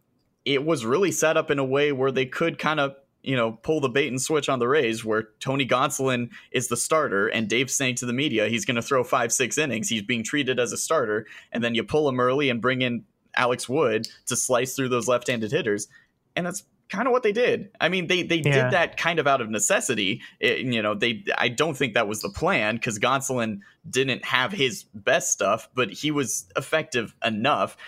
[0.45, 3.53] it was really set up in a way where they could kind of you know
[3.53, 7.49] pull the bait and switch on the Rays, where Tony Gonsolin is the starter, and
[7.49, 9.89] Dave's saying to the media he's going to throw five six innings.
[9.89, 13.05] He's being treated as a starter, and then you pull him early and bring in
[13.37, 15.89] Alex Wood to slice through those left-handed hitters,
[16.37, 17.71] and that's kind of what they did.
[17.81, 18.65] I mean, they they Yeah.
[18.65, 20.21] did that kind of out of necessity.
[20.39, 24.53] It- you know, they I don't think that was the plan because Gonsolin didn't have
[24.53, 27.79] his best stuff, but he was effective enough.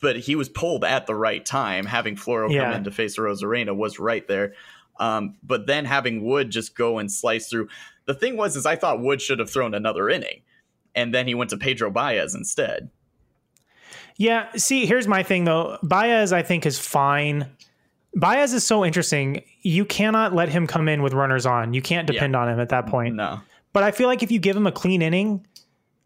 [0.00, 1.86] But he was pulled at the right time.
[1.86, 4.54] Having Floro come in to face Arozarena was right there.
[4.98, 7.68] Um, but then having Wood just go and slice through.
[8.04, 10.42] The thing was, is I thought Wood should have thrown another inning,
[10.94, 12.90] and then he went to Pedro Baez instead.
[14.16, 15.78] Yeah, see, here's my thing though.
[15.82, 17.48] Baez, I think, is fine.
[18.14, 19.42] Baez is so interesting.
[19.62, 21.72] You cannot let him come in with runners on.
[21.72, 23.14] You can't depend on him at that point.
[23.14, 23.40] No,
[23.72, 25.46] But I feel like if you give him a clean inning,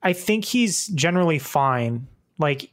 [0.02, 2.06] I think he's generally fine.
[2.38, 2.70] Like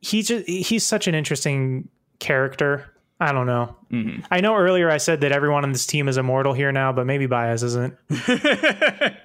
[0.00, 1.88] he's just he's such an interesting
[2.18, 2.92] character.
[3.18, 3.76] I don't know.
[3.90, 4.24] Mm-hmm.
[4.30, 7.06] I know earlier I said that everyone on this team is immortal here now, but
[7.06, 7.94] maybe Baez isn't.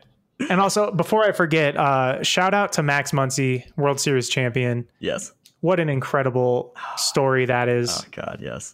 [0.49, 4.87] and also, before I forget, uh, shout out to Max Muncy, World Series champion.
[4.99, 5.33] yes.
[5.59, 7.95] What an incredible story that is.
[7.95, 8.73] Oh God, yes.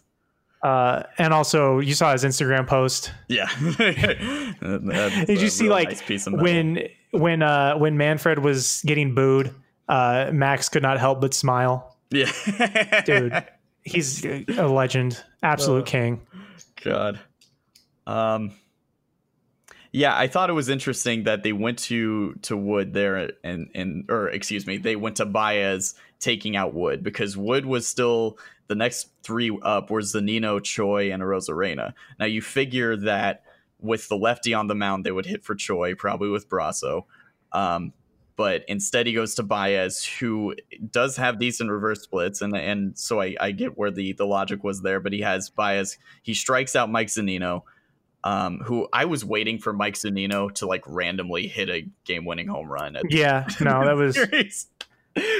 [0.62, 3.12] Uh, and also, you saw his Instagram post.
[3.28, 3.46] Yeah.
[5.26, 9.54] Did you see like when when uh, when Manfred was getting booed,
[9.88, 11.96] uh, Max could not help but smile.
[12.10, 12.30] Yeah.
[13.04, 13.44] Dude,
[13.82, 16.20] he's a legend, absolute king.
[16.82, 17.18] God.
[18.06, 18.52] Um.
[19.90, 24.04] Yeah, I thought it was interesting that they went to to Wood there and and
[24.10, 28.74] or excuse me, they went to Baez taking out Wood because Wood was still the
[28.74, 31.94] next three up was Zunino, Choi, and Arozarena.
[32.20, 33.44] Now you figure that
[33.80, 37.04] with the lefty on the mound, they would hit for Choi, probably with Brosseau.
[37.52, 37.92] Um,
[38.38, 40.54] but instead he goes to Baez, who
[40.92, 44.62] does have decent reverse splits, and and so I, I get where the the logic
[44.62, 45.00] was there.
[45.00, 47.62] But he has Baez, he strikes out Mike Zunino,
[48.22, 52.46] um, who I was waiting for Mike Zunino to like randomly hit a game winning
[52.46, 52.96] home run.
[53.10, 54.68] Yeah, no, that was series.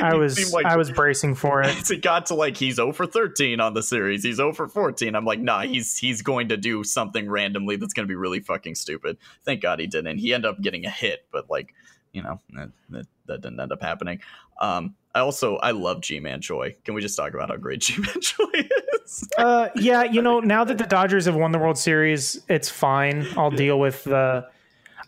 [0.03, 1.89] I was like- I was bracing for it.
[1.93, 4.25] it got to like he's 0 for 13 on the series.
[4.25, 5.15] He's 0 for 14.
[5.15, 8.41] I'm like, nah, he's he's going to do something randomly that's going to be really
[8.41, 9.19] fucking stupid.
[9.45, 10.19] Thank God he didn't.
[10.19, 11.75] He ended up getting a hit, but like,
[12.13, 14.21] you know, that, that, that didn't end up happening.
[14.61, 16.77] Um, I also I love Ji-Man Choi.
[16.85, 18.69] Can we just talk about how great Ji-Man Choi
[19.05, 19.29] is?
[19.37, 23.27] Uh, yeah, you know, now that the Dodgers have won the World Series, it's fine.
[23.37, 24.47] I'll deal with the.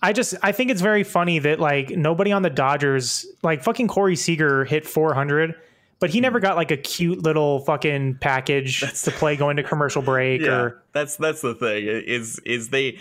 [0.03, 3.89] I just I think it's very funny that like nobody on the Dodgers, like fucking
[3.89, 5.55] Corey Seager hit 400,
[5.99, 9.63] but he never got like a cute little fucking package that's, to play going to
[9.63, 12.99] commercial break yeah, or that's that's the thing is is they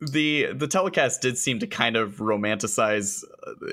[0.00, 3.24] the the telecast did seem to kind of romanticize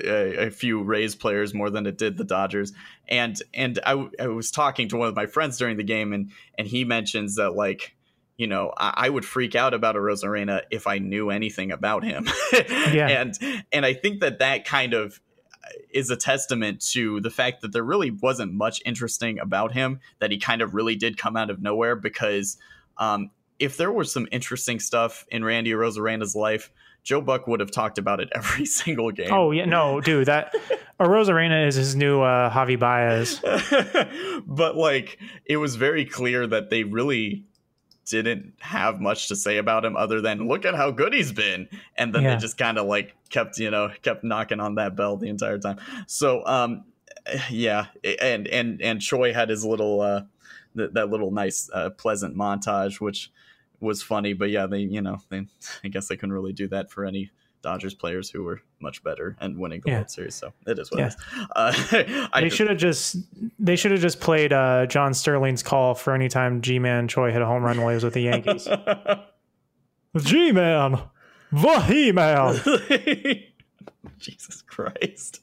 [0.04, 2.72] a, a, few Rays players more than it did the Dodgers.
[3.08, 6.30] And and I, I was talking to one of my friends during the game, and
[6.56, 7.96] and he mentions that like
[8.36, 12.28] you know I, I would freak out about Arozarena if I knew anything about him.
[12.52, 13.08] yeah.
[13.08, 15.20] And and I think that that kind of
[15.90, 20.30] is a testament to the fact that there really wasn't much interesting about him that
[20.30, 22.56] he kind of really did come out of nowhere because
[22.98, 23.30] um,
[23.62, 26.72] if there was some interesting stuff in Randy Arozarena's life,
[27.04, 29.32] Joe Buck would have talked about it every single game.
[29.32, 30.52] Oh yeah, no, dude, that
[31.00, 33.40] Arozarena is his new uh, Javi Baez.
[34.46, 37.44] but like, it was very clear that they really
[38.04, 41.68] didn't have much to say about him other than look at how good he's been,
[41.96, 42.34] and then yeah.
[42.34, 45.58] they just kind of like kept you know kept knocking on that bell the entire
[45.58, 45.78] time.
[46.08, 46.82] So um,
[47.48, 47.86] yeah,
[48.20, 50.22] and and and Choi had his little uh,
[50.74, 53.30] that, that little nice uh, pleasant montage, which
[53.82, 54.32] was funny.
[54.32, 55.46] But yeah, they you know they
[55.84, 57.30] I guess they couldn't really do that for any
[57.62, 59.96] Dodgers players who were much better and winning the yeah.
[59.98, 60.34] World Series.
[60.34, 61.06] So it is what yeah.
[61.06, 61.16] it is.
[62.32, 63.16] Uh, they should have just
[63.58, 67.42] they should have just played uh, John Sterling's call for any time Ji-Man Choi hit
[67.42, 68.64] a home run while he was with the Yankees.
[70.16, 71.00] Ji-Man,
[71.52, 72.60] the He Man.
[74.18, 75.40] Jesus Christ.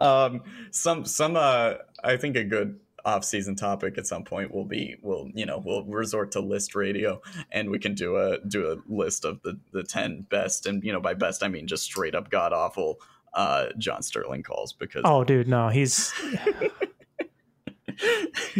[0.00, 4.96] Um, some some uh, I think a good off-season topic at some point will be
[5.02, 7.20] we'll you know we'll resort to list radio
[7.52, 10.92] and we can do a do a list of the the 10 best and you
[10.92, 12.98] know by best i mean just straight up god awful
[13.34, 16.14] uh john sterling calls because oh dude no he's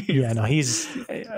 [0.07, 0.89] yeah no he's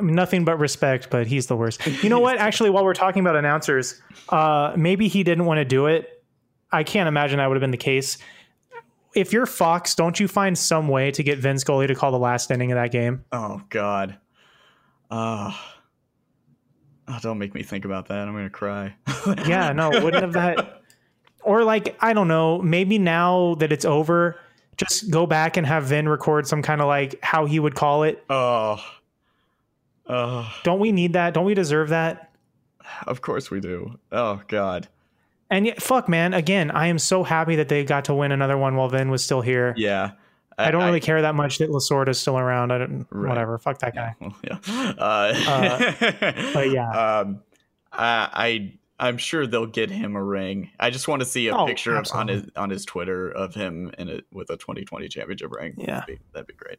[0.01, 1.85] nothing but respect but he's the worst.
[2.03, 2.39] You know what?
[2.39, 6.25] Actually while we're talking about announcers uh maybe he didn't want to do it.
[6.73, 8.19] I can't imagine that would have been the case
[9.17, 12.19] if you're Fox, don't you find some way to get Vin Scully to call the
[12.19, 13.25] last inning of that game?
[13.33, 14.19] Oh God.
[15.11, 15.53] Uh,
[17.09, 18.29] oh, don't make me think about that.
[18.29, 18.95] I'm gonna cry.
[19.47, 20.83] yeah, no, wouldn't have that
[21.47, 24.37] or like, I don't know, maybe now that it's over,
[24.77, 28.03] just go back and have Vin record some kind of like how he would call
[28.03, 28.23] it.
[28.29, 28.85] Oh.
[30.09, 30.53] Oh.
[30.65, 31.35] Don't we need that?
[31.35, 32.33] Don't we deserve that?
[33.07, 33.97] Of course we do.
[34.11, 34.89] Oh God.
[35.51, 36.35] And yet, fuck, man.
[36.35, 39.23] Again, I am so happy that they got to win another one while Vin was
[39.23, 39.75] still here.
[39.77, 40.13] Yeah.
[40.59, 42.73] I, I don't really care that much that Lasorda is still around.
[42.73, 43.07] I don't.
[43.11, 43.29] Right.
[43.29, 43.59] Whatever.
[43.59, 44.15] Fuck that guy.
[44.43, 44.59] Yeah.
[44.67, 45.93] Uh, uh,
[46.55, 46.91] but yeah.
[47.21, 47.43] Um,
[47.93, 50.71] I, I I'm sure they'll get him a ring.
[50.81, 53.55] I just want to see a oh, picture of, on his on his Twitter of
[53.55, 55.75] him in it with a 2020 championship ring.
[55.77, 56.79] Yeah, that'd be, that'd be great.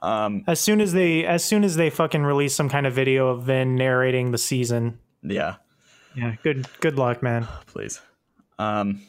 [0.00, 3.28] Um, as soon as they as soon as they fucking release some kind of video
[3.28, 4.98] of Vin narrating the season.
[5.22, 5.56] Yeah,
[6.14, 7.46] yeah, good good luck, man.
[7.66, 8.00] Please.
[8.58, 9.02] Um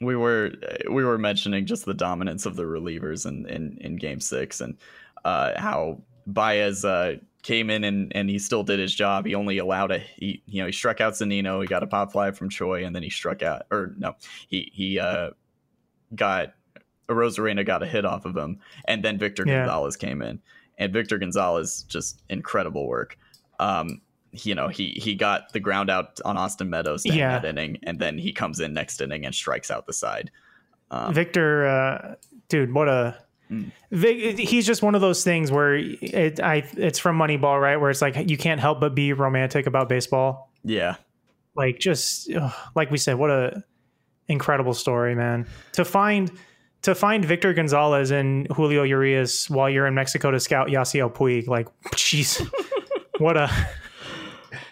[0.00, 0.52] we were
[0.90, 4.76] we were mentioning just the dominance of the relievers in in, in game 6 and
[5.24, 9.26] uh, how Baez uh, came in and, and he still did his job.
[9.26, 12.12] He only allowed a he you know he struck out Zunino, he got a pop
[12.12, 14.14] fly from Choi, and then he struck out or no
[14.48, 15.30] he he uh,
[16.14, 16.54] got
[17.08, 19.60] Arozarena got a hit off of him, and then Victor yeah.
[19.60, 20.40] Gonzalez came in,
[20.76, 23.18] and Victor Gonzalez just incredible work.
[23.58, 24.02] Um,
[24.32, 27.38] you know he he got the ground out on Austin Meadows yeah.
[27.38, 30.30] that inning, and then he comes in next inning and strikes out the side.
[30.90, 32.14] Um, Victor, uh,
[32.48, 33.16] dude, what a
[33.50, 33.70] mm.
[33.90, 37.76] Vic, he's just one of those things where it I it's from Moneyball, right?
[37.76, 40.50] Where it's like you can't help but be romantic about baseball.
[40.64, 40.96] Yeah,
[41.54, 42.30] like just
[42.74, 43.64] like we said, what a
[44.28, 45.46] incredible story, man.
[45.72, 46.30] To find
[46.82, 51.48] to find Victor Gonzalez and Julio Urias while you're in Mexico to scout Yasiel Puig,
[51.48, 52.46] like, jeez,
[53.18, 53.50] what a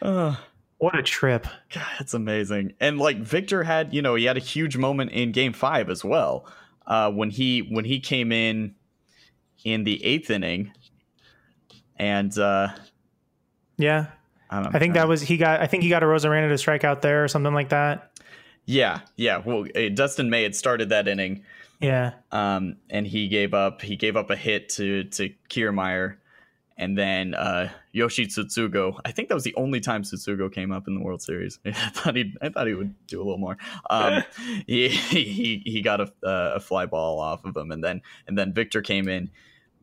[0.02, 0.36] uh,
[0.78, 1.46] what a trip.
[1.72, 2.74] God, that's amazing.
[2.80, 6.04] And like Victor had, you know, he had a huge moment in game five as
[6.04, 6.46] well.
[6.86, 8.74] Uh, when he when he came in
[9.64, 10.70] in the eighth inning
[11.96, 12.68] and uh
[13.78, 14.06] yeah
[14.50, 16.84] I, I think that was he got I think he got a Arozarena to strike
[16.84, 18.12] out there or something like that.
[18.64, 19.38] Yeah, yeah.
[19.44, 21.44] Well, uh, Dustin May had started that inning.
[21.80, 22.12] Yeah.
[22.32, 26.16] Um, and he gave up he gave up a hit to to Kiermaier
[26.78, 29.00] and then uh, Yoshi Tsutsugo.
[29.04, 31.58] I think that was the only time Tsutsugo came up in the World Series.
[31.64, 33.56] I thought he I thought he would do a little more.
[33.88, 34.22] Um,
[34.66, 38.52] he, he he got a, a fly ball off of him, and then and then
[38.52, 39.30] Victor came in.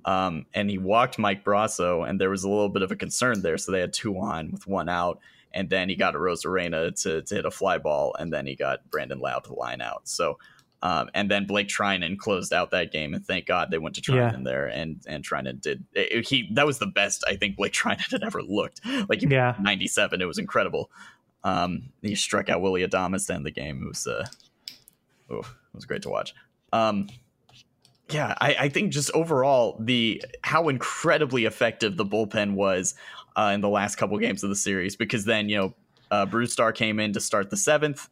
[0.06, 3.42] Um, and he walked Mike Brosseau, and there was a little bit of a concern
[3.42, 3.58] there.
[3.58, 5.20] So they had two on with one out,
[5.54, 8.56] and then he got a Arozarena to, to hit a fly ball, and then he
[8.56, 10.10] got Brandon Lowe to line out.
[10.10, 10.40] So
[10.84, 14.02] Um, and then Blake Treinen closed out that game, and thank God they went to
[14.02, 14.44] Treinen Yeah.
[14.44, 15.86] there, and and Treinen did.
[15.94, 18.82] it- he that was the best I think Blake Treinen had ever looked.
[19.08, 19.56] Like Yeah.
[19.62, 20.92] 97, it was incredible.
[21.46, 23.82] Um, he struck out Willie Adames to end the game.
[23.84, 24.26] It was uh,
[25.30, 26.34] oh, it was great to watch.
[26.74, 27.08] Um,
[28.10, 32.94] yeah, I, I think just overall the how incredibly effective the bullpen was
[33.38, 35.74] uh, in the last couple games of the series because then you know
[36.12, 38.10] uh, Brusdar came in to start the seventh.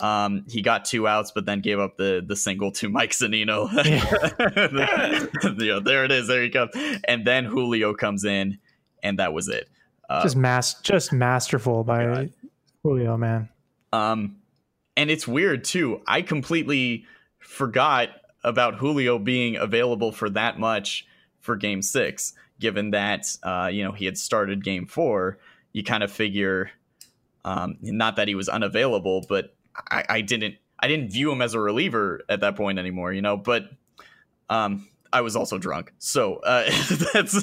[0.00, 3.68] Um, he got two outs, but then gave up the the single to Mike Zunino.
[5.60, 6.28] you know, there it is.
[6.28, 6.68] There he go.
[7.06, 8.58] And then Julio comes in,
[9.02, 9.68] and that was it.
[10.08, 12.32] Uh, just mass, just masterful by God.
[12.82, 13.48] Julio, man.
[13.92, 14.36] Um,
[14.96, 16.00] and it's weird too.
[16.06, 17.04] I completely
[17.38, 18.10] forgot
[18.44, 21.06] about Julio being available for that much
[21.40, 25.38] for Game Six, given that uh, you know he had started Game Four.
[25.72, 26.70] You kind of figure,
[27.44, 29.54] um, not that he was unavailable, but
[29.90, 30.56] I, I didn't.
[30.80, 33.36] I didn't view him as a reliever at that point anymore, you know.
[33.36, 33.68] But
[34.48, 36.64] um, I was also drunk, so uh,
[37.12, 37.42] that's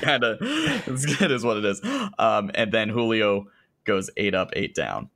[0.00, 1.80] kind of it is what it is.
[2.18, 3.46] Um, and then Julio
[3.84, 5.08] goes eight up, eight down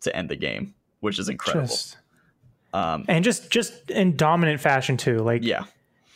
[0.00, 1.66] to end the game, which is incredible.
[1.68, 1.96] Just
[2.72, 5.18] um, and just just in dominant fashion too.
[5.18, 5.64] Like yeah,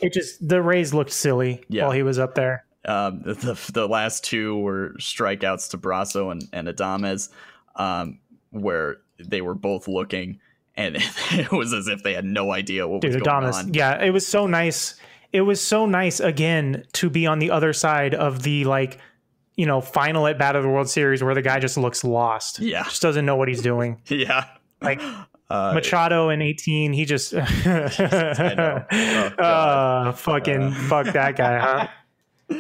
[0.01, 1.85] it just the Rays looked silly Yeah.
[1.85, 2.65] while he was up there.
[2.87, 7.29] um, the, the the last two were strikeouts to Brosseau and, and Adames,
[7.77, 8.19] um,
[8.51, 8.97] where
[9.29, 10.41] they were both looking,
[10.77, 10.97] and
[11.33, 13.55] it was as if they had no idea what was Dude, going Adames.
[13.55, 13.75] on.
[13.75, 14.95] Yeah, it was so nice.
[15.33, 18.99] It was so nice again to be on the other side of the like,
[19.57, 22.59] you know, final at bat of the World Series where the guy just looks lost.
[22.59, 22.83] Yeah.
[22.85, 24.01] Just doesn't know what he's doing.
[24.09, 24.47] Yeah,
[24.83, 25.01] Like
[25.49, 27.33] uh, Machado in 18, he just
[27.67, 28.85] know.
[28.91, 31.89] Oh, uh, fucking fuck that guy, huh?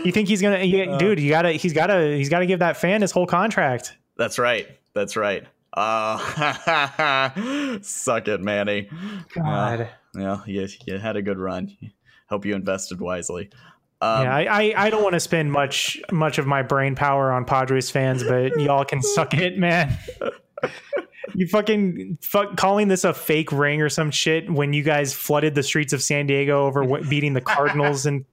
[0.05, 1.19] You think he's gonna, you, dude?
[1.19, 3.97] You gotta, he's gotta, he's gotta give that fan his whole contract.
[4.17, 4.69] that's right.
[4.95, 5.45] That's right.
[5.73, 8.89] Uh, suck it, Manny.
[9.35, 11.77] God, Yeah, you, you had a good run.
[12.29, 13.51] Hope you invested wisely.
[14.03, 17.33] Um, yeah, I, I, I don't want to spend much, much of my brain power
[17.33, 19.97] on Padres fans, but y'all can suck it, man.
[21.35, 25.55] You fucking fuck calling this a fake ring or some shit when you guys flooded
[25.55, 28.25] the streets of San Diego over what, beating the Cardinals in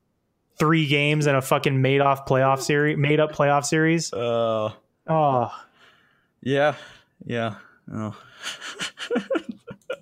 [0.58, 4.12] three games in a fucking made off playoff series, made up playoff series.
[4.14, 4.72] uh,
[5.08, 5.52] Oh,
[6.42, 6.76] yeah,
[7.26, 7.56] yeah.
[7.94, 8.16] Oh.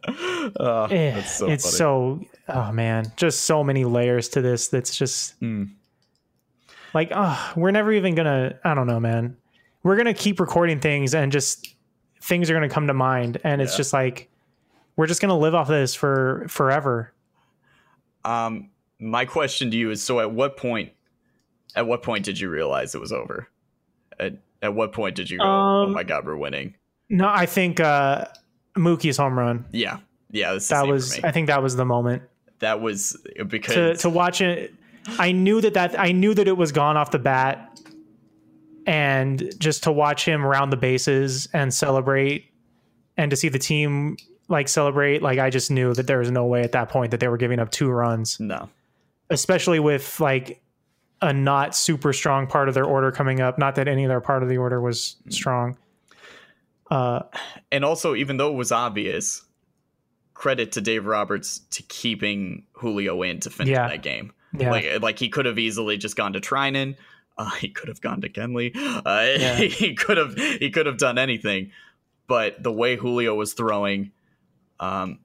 [0.59, 1.76] oh, so it's funny.
[1.78, 4.68] so oh man, just so many layers to this.
[4.68, 5.70] That's just Mm.
[6.93, 8.59] like oh, we're never even gonna.
[8.63, 9.38] I don't know, man.
[9.84, 11.76] We're gonna keep recording things and just
[12.22, 13.78] things are gonna come to mind, and it's Yeah.
[13.78, 14.30] just like
[14.95, 17.13] we're just gonna live off of this for forever.
[18.24, 20.91] Um, my question to you is: so, at what point,
[21.76, 23.47] at what point did you realize it was over?
[24.20, 26.76] At at what point did you go, "Oh Um, my god, we're winning"?
[27.10, 28.26] No, I think uh
[28.76, 29.66] Mookie's home run.
[29.72, 29.99] Yeah,
[30.32, 30.58] yeah.
[30.70, 31.20] That was.
[31.24, 32.24] I think that was the moment.
[32.60, 34.74] that was because To to watch it
[35.20, 37.80] I knew that that I knew that it was gone off the bat
[38.88, 42.45] and just to watch him round the bases and celebrate
[43.18, 46.45] and to see the team like celebrate like I just knew that there was no
[46.45, 48.70] way at that point that they were giving up two runs no,
[49.30, 50.62] especially with like
[51.22, 54.43] a not super strong part of their order coming up not that any other part
[54.43, 55.78] of the order was strong
[56.91, 57.21] uh
[57.71, 59.43] and also even though it was obvious,
[60.33, 63.88] credit to Dave Roberts to keeping Julio in to finish Yeah.
[63.88, 64.33] that game.
[64.57, 66.95] yeah Like like he could have easily just gone to Treinen.
[67.38, 68.71] Uh, he could have gone to Kenley.
[68.75, 69.55] Uh, Yeah.
[69.81, 71.71] he could have he could have done anything,
[72.27, 74.11] but the way Julio was throwing,
[74.79, 75.19] um,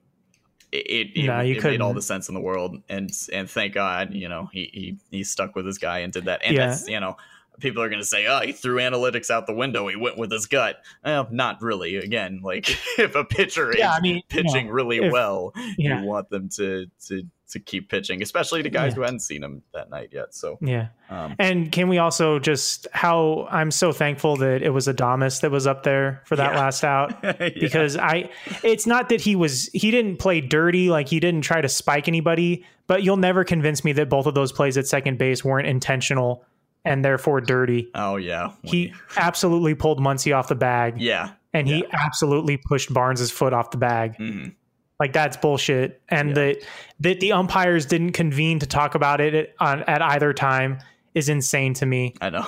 [0.71, 2.81] it it, No, it, it made all the sense in the world.
[2.89, 6.25] And and thank God, you know, he he he stuck with his guy and did
[6.25, 6.41] that.
[6.43, 6.67] And Yeah.
[6.67, 7.17] that's you know.
[7.59, 9.87] People are going to say, "Oh, he threw analytics out the window.
[9.87, 11.97] He went with his gut." Well, not really.
[11.97, 16.01] Again, like if a pitcher Yeah, is I mean, pitching know, really if- well, yeah
[16.01, 18.95] you want them to to to keep pitching, especially to guys Yeah.
[18.95, 20.33] who hadn't seen him that night yet.
[20.33, 24.87] So, yeah um, And can we also just how I'm so thankful that it was
[24.87, 26.59] Adames that was up there for that Yeah.
[26.61, 27.49] last out yeah.
[27.59, 28.29] because I
[28.63, 32.07] it's not that he was he didn't play dirty like he didn't try to spike
[32.07, 35.67] anybody, but you'll never convince me that both of those plays at second base weren't
[35.67, 36.45] intentional
[36.85, 37.89] and therefore dirty.
[37.95, 43.31] oh yeah, He absolutely pulled Muncy off the bag yeah, and he absolutely pushed Barnes's
[43.31, 44.17] foot off the bag.
[44.17, 44.53] mhm.
[44.99, 45.99] Like that's bullshit.
[46.09, 46.33] And Yeah.
[46.35, 46.57] that
[46.99, 50.77] that the umpires didn't convene to talk about it at, on, at either time
[51.15, 52.13] is insane to me.
[52.21, 52.45] I know.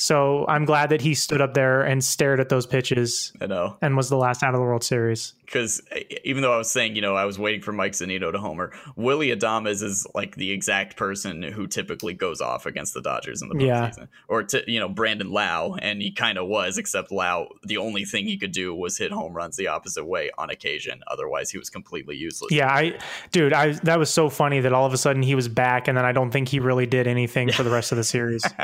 [0.00, 3.76] So I'm glad that he stood up there and stared at those pitches I know.
[3.82, 5.34] and was the last out of the World Series.
[5.44, 8.32] because eh, even though I was saying, you know, I was waiting for Mike Zunino
[8.32, 13.02] to homer, Willie Adames is like the exact person who typically goes off against the
[13.02, 13.90] Dodgers in the Yeah.
[13.90, 14.08] postseason.
[14.28, 18.06] Or, t- you know, Brandon Lowe, and he kind of was, except Lowe, the only
[18.06, 21.02] thing he could do was hit home runs the opposite way on occasion.
[21.08, 22.50] Otherwise, he was completely useless.
[22.52, 22.98] Yeah, I,
[23.32, 25.98] dude, I that was so funny that all of a sudden he was back, and
[25.98, 28.42] then I don't think he really did anything for the rest of the series.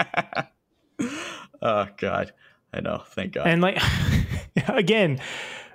[1.62, 2.32] Oh, God.
[2.72, 3.02] I know.
[3.08, 3.46] Thank God.
[3.46, 3.80] And like,
[4.68, 5.20] again,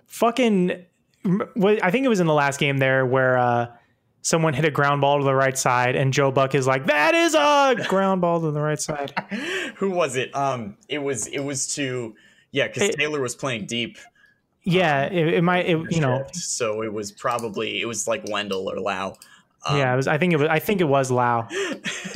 [0.06, 0.86] fucking,
[1.24, 3.68] I think it was in the last game there where uh,
[4.22, 7.14] someone hit a ground ball to the right side, and Joe Buck is like, "That
[7.14, 9.14] is a ground ball to the right side."
[9.76, 10.36] who was it?
[10.36, 12.16] Um, It was, it was to,
[12.52, 13.98] yeah, because Taylor was playing deep.
[14.64, 18.70] Yeah, it, it might, it, you know, So it was probably, it was like Wendell
[18.72, 19.16] or Lowe.
[19.70, 20.08] Yeah, it was.
[20.08, 20.48] I think it was.
[20.48, 21.48] I think it was Lowe.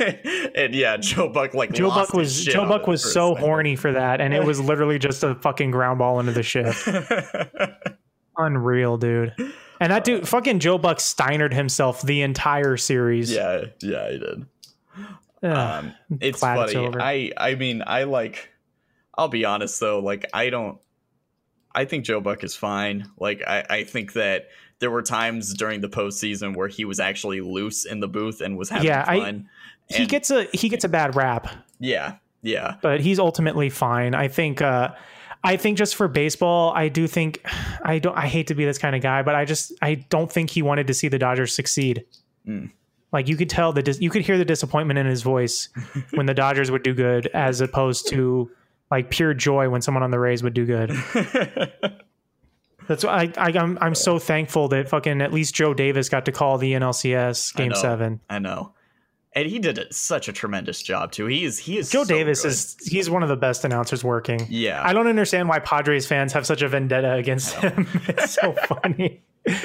[0.54, 3.44] and yeah, Joe Buck like Joe Buck was Joe Buck was so second.
[3.46, 6.88] horny for that, and it was literally just a fucking ground ball into the shift.
[8.36, 9.32] Unreal, dude.
[9.80, 13.30] And that dude, fucking Joe Buck Steinered himself the entire series.
[13.30, 14.46] yeah, yeah, he did.
[15.42, 15.84] Ugh.
[15.84, 16.74] Um, it's it's funny.
[16.74, 17.00] over.
[17.00, 18.50] I I mean, I like.
[19.16, 20.78] I'll be honest though, like I don't.
[21.72, 23.08] I think Joe Buck is fine.
[23.18, 24.48] Like I I think that
[24.78, 28.56] there were times during the postseason where he was actually loose in the booth and
[28.58, 29.48] was having Yeah, I- fun.
[29.88, 31.48] he And- gets a he gets a bad rap,
[31.78, 34.14] yeah, yeah, but he's ultimately fine.
[34.14, 34.60] I think.
[34.62, 34.90] uh
[35.44, 37.40] I think just for baseball, I do think
[37.84, 38.16] I don't.
[38.16, 40.60] I hate to be this kind of guy, but I just I don't think he
[40.62, 42.04] wanted to see the Dodgers succeed.
[42.48, 42.72] Mm.
[43.12, 45.68] Like you could tell the dis- you could hear the disappointment in his voice
[46.14, 48.50] when the Dodgers would do good, as opposed to
[48.90, 50.90] like pure joy when someone on the Rays would do good.
[52.88, 56.24] That's why I, I I'm I'm so thankful that fucking at least Joe Davis got
[56.26, 58.20] to call the NLCS I Game know, Seven.
[58.30, 58.72] I know.
[59.32, 61.26] And he did such a tremendous job too.
[61.26, 62.48] He is he is Joe so Davis good.
[62.52, 64.46] is he's one of the best announcers working.
[64.48, 64.80] yeah.
[64.82, 67.86] I don't understand why Padres fans have such a vendetta against him.
[68.08, 69.22] It's so funny.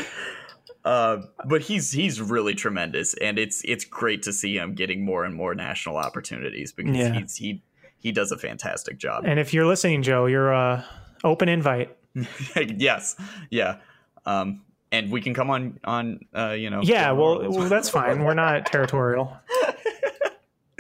[0.83, 5.23] Uh, but he's he's really tremendous, and it's it's great to see him getting more
[5.25, 7.13] and more national opportunities because Yeah.
[7.19, 7.61] he's he
[7.99, 9.23] he does a fantastic job.
[9.27, 10.83] And if you're listening, Joe, you're uh
[11.23, 11.95] open invite.
[12.55, 13.15] yes,
[13.49, 13.77] yeah.
[14.25, 14.61] Um,
[14.91, 16.81] and we can come on on uh, you know.
[16.83, 18.23] Yeah, well, well that's fine.
[18.23, 19.37] We're not territorial.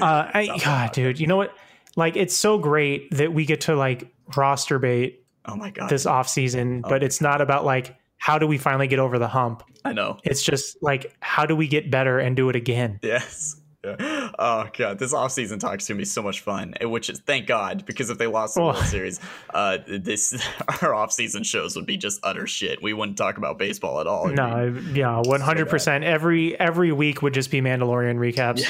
[0.01, 1.55] Uh, I, God, dude, you know what?
[1.95, 6.07] Like, it's so great that we get to like roster bait oh my god, this
[6.07, 9.61] off season, but it's not about like how do we finally get over the hump.
[9.85, 10.17] I know.
[10.23, 12.99] It's just like how do we get better and do it again.
[13.03, 13.60] Yes.
[13.83, 14.29] Yeah.
[14.39, 18.09] Oh god, this offseason talks to be so much fun, which is thank God because
[18.09, 18.65] if they lost the Oh.
[18.67, 19.19] World Series,
[19.53, 20.33] uh, this
[20.67, 22.81] our offseason shows would be just utter shit.
[22.81, 24.27] We wouldn't talk about baseball at all.
[24.29, 26.03] No, yeah, one hundred percent.
[26.03, 28.61] Every every week would just be Mandalorian recaps.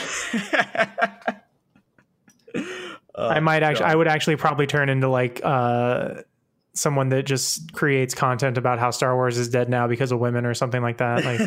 [2.53, 2.61] be-
[3.15, 6.21] I might actually, I would actually probably turn into like uh,
[6.73, 10.45] someone that just creates content about how Star Wars is dead now because of women
[10.45, 11.23] or something like that.
[11.23, 11.37] Like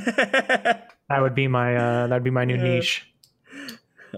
[1.09, 3.11] that would be my uh, that'd be my new niche.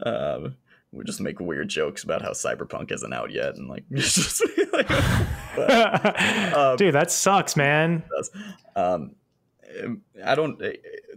[0.04, 0.56] Um,
[0.92, 4.42] we just make weird jokes about how Cyberpunk isn't out yet, and like, just
[4.72, 4.88] like
[6.78, 8.02] Dude, that sucks, man.
[8.74, 9.14] um,
[10.24, 10.60] I don't.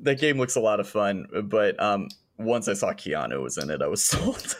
[0.01, 3.69] That game looks a lot of fun, but um, once I saw Keanu was in
[3.69, 4.56] it, I was sold.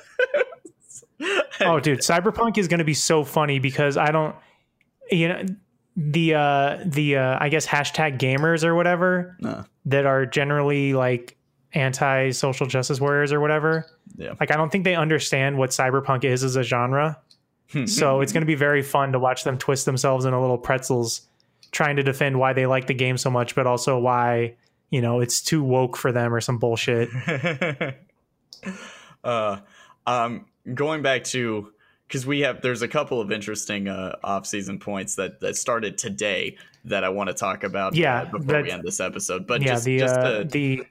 [1.61, 4.35] Oh, dude, Cyberpunk is going to be so funny because I don't,
[5.11, 5.43] you know,
[5.97, 9.37] the uh the uh I guess hashtag gamers or whatever
[9.85, 11.35] that are generally like
[11.73, 13.85] anti social justice warriors or whatever.
[14.17, 14.33] yeah.
[14.39, 17.19] Like I don't think they understand what cyberpunk is as a genre.
[17.85, 21.27] so it's going to be very fun to watch them twist themselves into little pretzels
[21.71, 24.55] trying to defend why they like the game so much but also why,
[24.89, 27.09] you know, it's too woke for them or some bullshit.
[29.23, 29.57] uh,
[30.07, 31.71] um, going back to
[32.07, 36.57] because we have there's a couple of interesting uh, off-season points that that started today
[36.85, 37.95] that I want to talk about.
[37.95, 39.45] Yeah, uh, before that- we end this episode.
[39.45, 40.83] But yeah, just, the just uh, to, the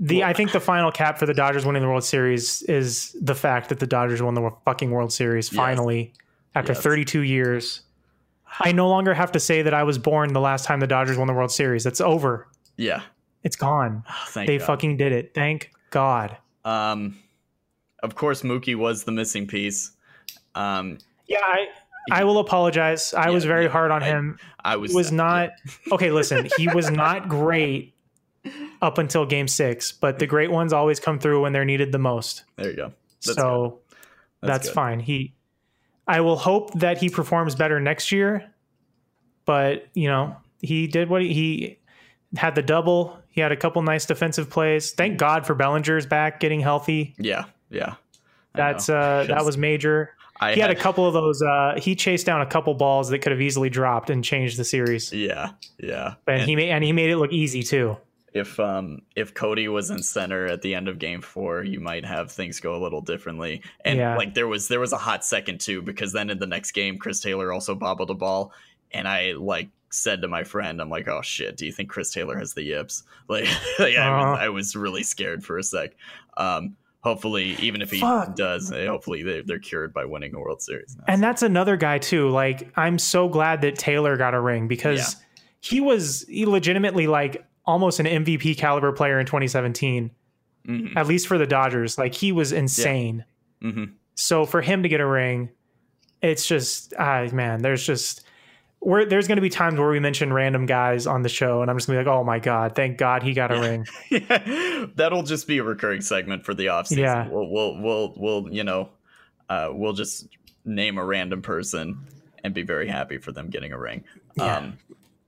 [0.00, 3.34] the I think the final cap for the Dodgers winning the World Series is the
[3.34, 5.56] fact that the Dodgers won the fucking World Series Yes.
[5.56, 6.12] finally
[6.54, 6.82] after Yes.
[6.82, 7.82] 32 years.
[8.58, 11.16] I no longer have to say that I was born the last time the Dodgers
[11.16, 11.84] won the World Series.
[11.84, 12.48] That's over.
[12.76, 13.02] yeah,
[13.44, 14.02] It's gone.
[14.28, 14.66] thank they God.
[14.66, 15.32] fucking did it.
[15.34, 16.36] Thank God.
[16.64, 17.18] Um,
[18.02, 19.92] of course, Mookie was the missing piece.
[20.54, 21.66] Um, Yeah, I
[22.10, 23.12] I will apologize.
[23.14, 24.38] I was very yeah, hard on I- him.
[24.64, 25.50] I was He was not
[25.92, 26.10] okay.
[26.10, 27.94] Listen, he was not great
[28.82, 31.98] up until Game Six, but the great ones always come through when they're needed the
[31.98, 32.44] most.
[32.56, 32.92] There you go.
[33.24, 33.80] That's so
[34.40, 34.74] That's that's, good.
[34.74, 35.00] fine.
[35.00, 35.34] He,
[36.06, 38.50] I will hope that he performs better next year.
[39.44, 41.78] But you know, he did what he, he
[42.36, 43.18] had the double.
[43.28, 44.92] He had a couple nice defensive plays.
[44.92, 47.14] Thank God for Bellinger's back getting healthy.
[47.18, 47.94] Yeah, yeah.
[48.54, 48.96] I That's know.
[48.96, 50.14] uh, that was major.
[50.40, 51.42] I he had a couple of those.
[51.42, 54.64] Uh, he chased down a couple balls that could have easily dropped and changed the
[54.64, 56.14] series, Yeah, yeah.
[56.26, 57.96] and, he made and he made it look easy too.
[58.32, 62.04] If um if Cody was in center at the end of game four, you might
[62.04, 63.62] have things go a little differently.
[63.84, 64.16] And Yeah.
[64.16, 66.98] like there was there was a hot second too, because then in the next game,
[66.98, 68.52] Chris Taylor also bobbled a ball,
[68.92, 72.12] and I like said to my friend, I'm like, oh shit, do you think Chris
[72.12, 73.02] Taylor has the yips?
[73.28, 73.46] Like,
[73.78, 74.42] like, I, was, Uh.
[74.44, 75.90] I was really scared for a sec.
[76.36, 78.36] Um, hopefully, even if he Fuck.
[78.36, 80.96] does, eh, hopefully they, they're cured by winning a World Series.
[80.96, 81.04] now.
[81.08, 82.28] And that's another guy too.
[82.30, 85.16] Like I'm so glad that Taylor got a ring because
[85.60, 90.10] he was he legitimately like almost an MVP caliber player in 2017,
[90.68, 91.96] Mhm, at least for the Dodgers.
[91.96, 93.24] Like he was insane.
[93.62, 93.92] mhm.
[94.14, 95.48] So for him to get a ring,
[96.22, 98.24] it's just ah man, there's just
[98.80, 101.70] where there's going to be times where we mention random guys on the show, and
[101.70, 103.86] I'm just gonna be like, oh my god, thank God he got a ring.
[104.10, 106.98] yeah, that'll just be a recurring segment for the offseason.
[106.98, 107.28] Yeah.
[107.28, 108.88] We'll we'll we'll we'll you know,
[109.48, 110.28] uh, we'll just
[110.64, 111.98] name a random person
[112.44, 114.02] and be very happy for them getting a ring.
[114.36, 114.56] Yeah.
[114.58, 114.78] Um,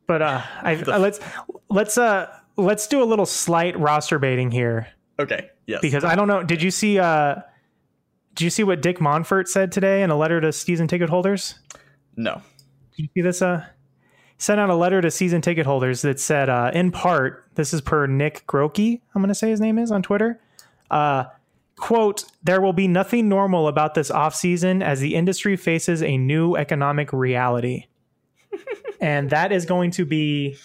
[0.07, 1.21] But uh, I, uh, let's
[1.69, 4.89] let's uh let's do a little slight roster baiting here
[5.19, 5.51] okay.
[5.67, 5.81] Yes.
[5.81, 6.43] because I don't know.
[6.43, 7.37] Did you see uh?
[8.35, 11.55] Did you see what Dick Monfort said today in a letter to season ticket holders?
[12.17, 12.41] no.
[12.97, 13.43] Did you see this?
[13.43, 13.65] Uh,
[14.43, 17.81] sent out a letter to season ticket holders that said, uh, in part, this is
[17.81, 20.41] per Nick Grokey, I'm going to say his name is on Twitter.
[20.91, 21.25] Uh,
[21.77, 26.57] quote, there will be nothing normal about this offseason as the industry faces a new
[26.57, 27.87] economic reality.
[29.01, 30.57] And that is going to be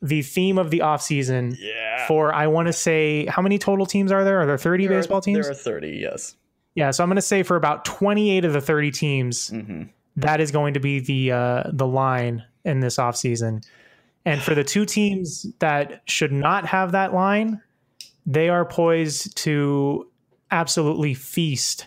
[0.00, 2.06] the theme of the offseason Yeah.
[2.06, 4.40] for, I want to say, how many total teams are there?
[4.40, 5.44] Are there 30 There are- baseball teams?
[5.46, 5.98] There are thirty.
[6.00, 6.36] Yes.
[6.74, 9.82] Yeah, so I'm going to say for about 28 of the 30 teams, hmm
[10.16, 13.64] that is going to be the uh, the line in this offseason.
[14.24, 17.60] And for the two teams that should not have that line,
[18.26, 20.10] they are poised to
[20.50, 21.86] absolutely feast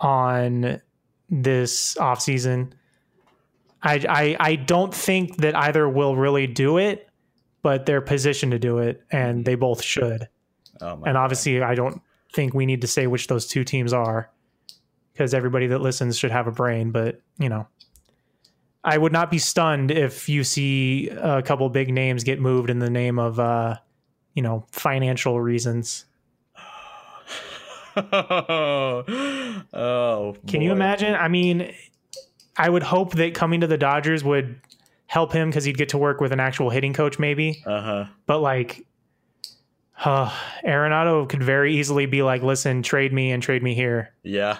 [0.00, 0.80] on
[1.28, 2.72] this offseason.
[3.82, 7.08] I, I I don't think that either will really do it,
[7.62, 10.28] but they're positioned to do it, and they both should.
[10.80, 11.08] Oh my.
[11.08, 12.02] And obviously, I don't
[12.32, 14.30] think we need to say which those two teams are
[15.12, 16.90] because everybody that listens should have a brain.
[16.90, 17.66] But, you know,
[18.82, 22.78] I would not be stunned if you see a couple big names get moved in
[22.78, 23.76] the name of, uh,
[24.34, 26.06] you know, financial reasons.
[27.96, 29.04] oh.
[30.46, 31.14] Can you imagine?
[31.14, 31.74] I mean,
[32.56, 34.60] I would hope that coming to the Dodgers would
[35.06, 37.62] help him because he'd get to work with an actual hitting coach, maybe.
[37.66, 38.04] Uh huh.
[38.26, 38.86] But like,
[40.04, 40.30] uh,
[40.64, 44.58] Arenado could very easily be like, "Listen, trade me and trade me here." Yeah.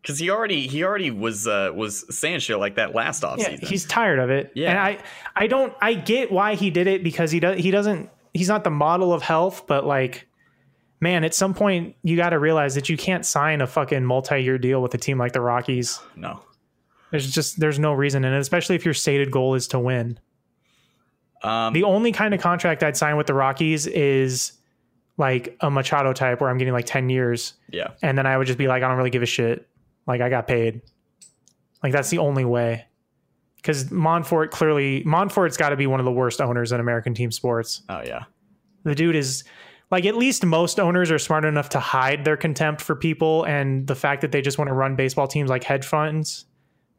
[0.00, 3.62] Because he already he already was uh was saying shit like that last offseason.
[3.62, 4.50] Yeah, he's tired of it.
[4.54, 4.70] Yeah.
[4.70, 4.98] and I
[5.36, 8.64] I don't I get why he did it because he does he doesn't he's not
[8.64, 10.26] the model of health, but like,
[11.00, 14.58] man, at some point you got to realize that you can't sign a fucking multi-year
[14.58, 16.00] deal with a team like the Rockies.
[16.16, 16.40] no.
[17.12, 20.18] There's just there's no reason, and especially if your stated goal is to win.
[21.44, 21.72] Um.
[21.72, 24.52] The only kind of contract I'd sign with the Rockies is
[25.18, 27.88] like a Machado type where I'm getting like 10 years yeah.
[28.02, 29.68] and then I would just be like, I don't really give a shit.
[30.06, 30.80] Like I got paid.
[31.82, 32.86] Like that's the only way.
[33.56, 37.30] Because Monfort clearly, Monfort's got to be one of the worst owners in American team
[37.30, 37.82] sports.
[37.88, 38.24] Oh yeah.
[38.84, 39.44] The dude is
[39.90, 43.86] like, at least most owners are smart enough to hide their contempt for people and
[43.86, 46.46] the fact that they just want to run baseball teams like hedge funds.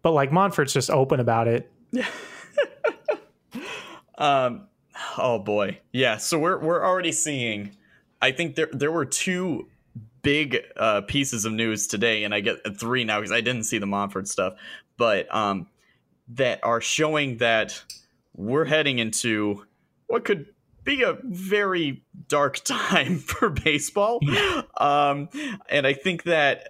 [0.04, 1.72] But like Monfort's just open about it.
[4.18, 4.68] Um.
[5.18, 5.80] Oh boy.
[5.92, 6.18] Yeah.
[6.18, 7.76] So we're we're already seeing.
[8.22, 9.68] I think there there were two
[10.22, 13.80] big uh, pieces of news today, and I get three now because I didn't see
[13.80, 14.54] the Monfort stuff,
[14.98, 15.68] but um,
[16.30, 17.84] that are showing that
[18.36, 19.66] we're heading into
[20.08, 20.48] what could
[20.84, 24.20] be a very dark time for baseball.
[24.78, 25.30] Um,
[25.70, 26.68] and I think that.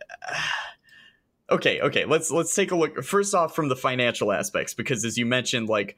[1.53, 2.05] Okay, okay.
[2.05, 5.69] Let's let's take a look first off from the financial aspects because as you mentioned,
[5.69, 5.95] like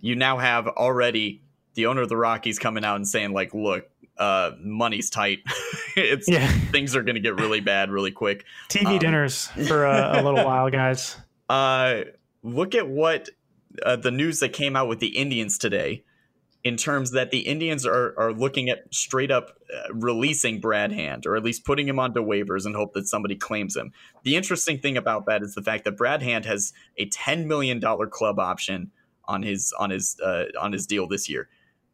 [0.00, 1.42] you now have already
[1.74, 3.88] the owner of the Rockies coming out and saying like, look,
[4.18, 5.40] uh, money's tight.
[5.96, 6.48] it's Yeah.
[6.72, 8.44] things are going to get really bad really quick.
[8.68, 11.16] TV Um, dinners for a, a little while, guys.
[11.48, 12.00] Uh,
[12.42, 13.28] look at what
[13.84, 16.02] uh, the news that came out with the Indians today,
[16.66, 21.24] in terms that the Indians are are looking at straight up uh, releasing Brad Hand,
[21.24, 23.92] or at least putting him onto waivers and hope that somebody claims him.
[24.24, 27.78] The interesting thing about that is the fact that Brad Hand has a ten million
[27.78, 28.90] dollar club option
[29.26, 31.48] on his on his uh, on his deal this year.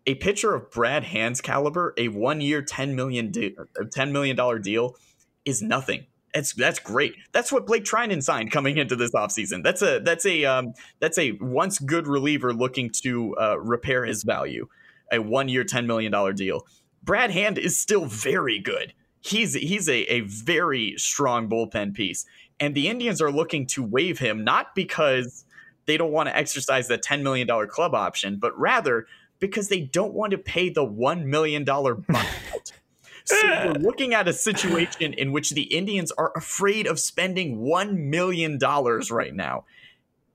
[0.07, 4.37] A pitcher of Brad Hand's caliber, a one year ten million de- uh, ten million
[4.37, 4.97] dollar deal,
[5.45, 6.07] is nothing.
[6.35, 7.15] That's that's great.
[7.33, 9.63] That's what Blake Treinen signed coming into this offseason.
[9.63, 14.23] That's a that's a um, that's a once good reliever looking to uh, repair his
[14.23, 14.69] value.
[15.13, 16.67] A one year, ten million dollar deal.
[17.03, 18.95] Brad Hand is still very good.
[19.23, 22.27] he's he's a, a very strong bullpen piece.
[22.61, 25.45] And the Indians are looking to waive him not because
[25.87, 29.07] they don't want to exercise the $10 million club option, but rather
[29.41, 32.73] because they don't want to pay the $1 million buyout.
[33.25, 33.37] So
[33.67, 38.59] we're looking at a situation in which the Indians are afraid of spending $1 million
[38.59, 39.65] right now.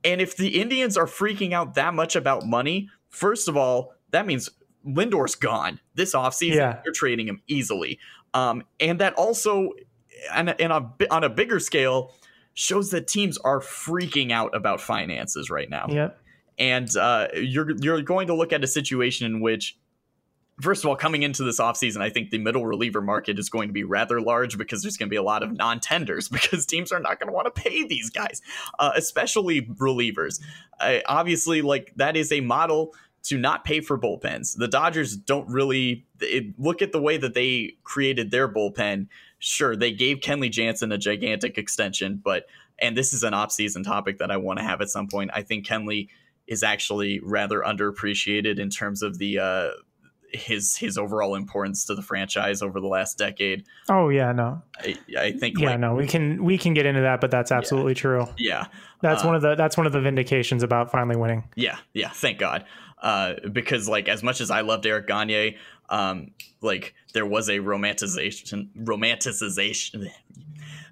[0.03, 4.26] And if the Indians are freaking out that much about money, first of all, that
[4.26, 4.49] means
[4.85, 6.55] Lindor's gone this offseason.
[6.55, 6.80] Yeah.
[6.85, 7.99] You're trading him easily.
[8.34, 9.72] Um, and that also,
[10.34, 12.14] and, and on, a, on a bigger scale,
[12.53, 15.85] shows that teams are freaking out about finances right now.
[15.89, 16.19] Yep.
[16.57, 19.77] And uh, you're you're going to look at a situation in which,
[20.61, 23.69] first of all, coming into this offseason, I think the middle reliever market is going
[23.69, 26.91] to be rather large because there's going to be a lot of non-tenders because teams
[26.91, 28.41] are not going to want to pay these guys,
[28.79, 30.41] uh, especially relievers.
[30.79, 32.93] Uh, obviously, like that is a model
[33.23, 34.57] to not pay for bullpens.
[34.57, 39.07] The Dodgers don't really it, look at the way that they created their bullpen.
[39.39, 42.45] Sure, they gave Kenley Jansen a gigantic extension, but
[42.79, 45.31] and this is an off-season topic that I want to have at some point.
[45.34, 46.09] I think Kenley
[46.45, 49.69] is actually rather underappreciated in terms of the uh,
[50.33, 53.65] his his overall importance to the franchise over the last decade.
[53.89, 54.61] Oh yeah, no.
[54.79, 55.95] I, I think Yeah, like, no.
[55.95, 58.25] We can we can get into that, but that's absolutely true.
[58.37, 58.65] yeah,
[59.01, 61.45] That's Uh, one of the that's one of the vindications about finally winning.
[61.55, 62.65] Yeah, yeah, thank God.
[63.01, 65.55] Uh, because like as much as I loved Eric Gagne,
[65.89, 66.31] um,
[66.61, 70.09] like there was a romanticization romanticization.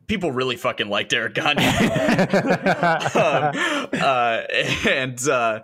[0.07, 1.65] People really fucking liked Eric Gagne.
[3.15, 4.43] um, uh,
[4.87, 5.59] and uh,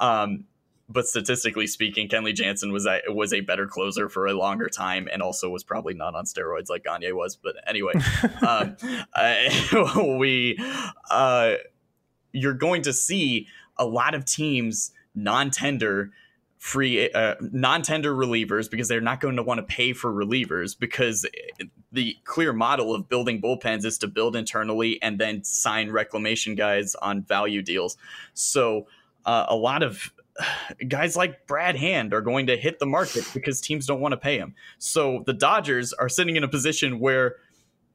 [0.00, 0.44] um,
[0.92, 5.08] but statistically speaking, Kenley Jansen was a, was a better closer for a longer time,
[5.12, 7.36] and also was probably not on steroids like Gagne was.
[7.36, 7.92] But anyway,
[8.46, 8.76] um,
[9.14, 10.58] uh, we
[11.10, 11.54] uh,
[12.32, 16.10] you're going to see a lot of teams non-tender
[16.58, 21.26] free uh, non-tender relievers because they're not going to want to pay for relievers because
[21.90, 26.94] the clear model of building bullpens is to build internally and then sign reclamation guys
[26.96, 27.96] on value deals.
[28.34, 28.86] So
[29.24, 30.12] uh, a lot of
[30.88, 34.18] guys like Brad Hand are going to hit the market because teams don't want to
[34.18, 34.54] pay him.
[34.78, 37.36] So the Dodgers are sitting in a position where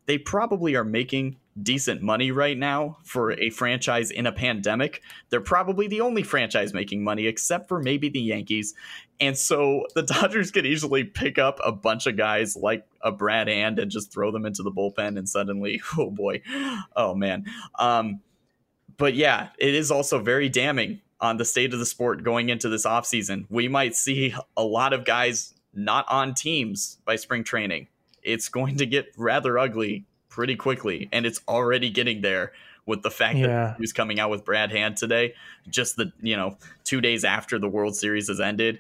[0.06, 5.02] they probably are making decent money right now for a franchise in a pandemic.
[5.30, 8.74] They're probably the only franchise making money, except for maybe the Yankees.
[9.20, 13.48] And so the Dodgers could easily pick up a bunch of guys like a Brad
[13.48, 16.42] Hand and just throw them into the bullpen, and suddenly, oh boy,
[16.96, 17.46] oh man.
[17.78, 18.22] Um,
[18.98, 22.70] but yeah, it is also very damning on the state of the sport going into
[22.70, 23.46] this offseason.
[23.50, 27.88] We might see a lot of guys not on teams by spring training.
[28.24, 32.52] It's going to get rather ugly pretty quickly, and it's already getting there
[32.86, 33.48] with the fact Yeah.
[33.48, 35.34] that he was coming out with Brad Hand today,
[35.70, 38.80] just the you know two days after the World Series has ended.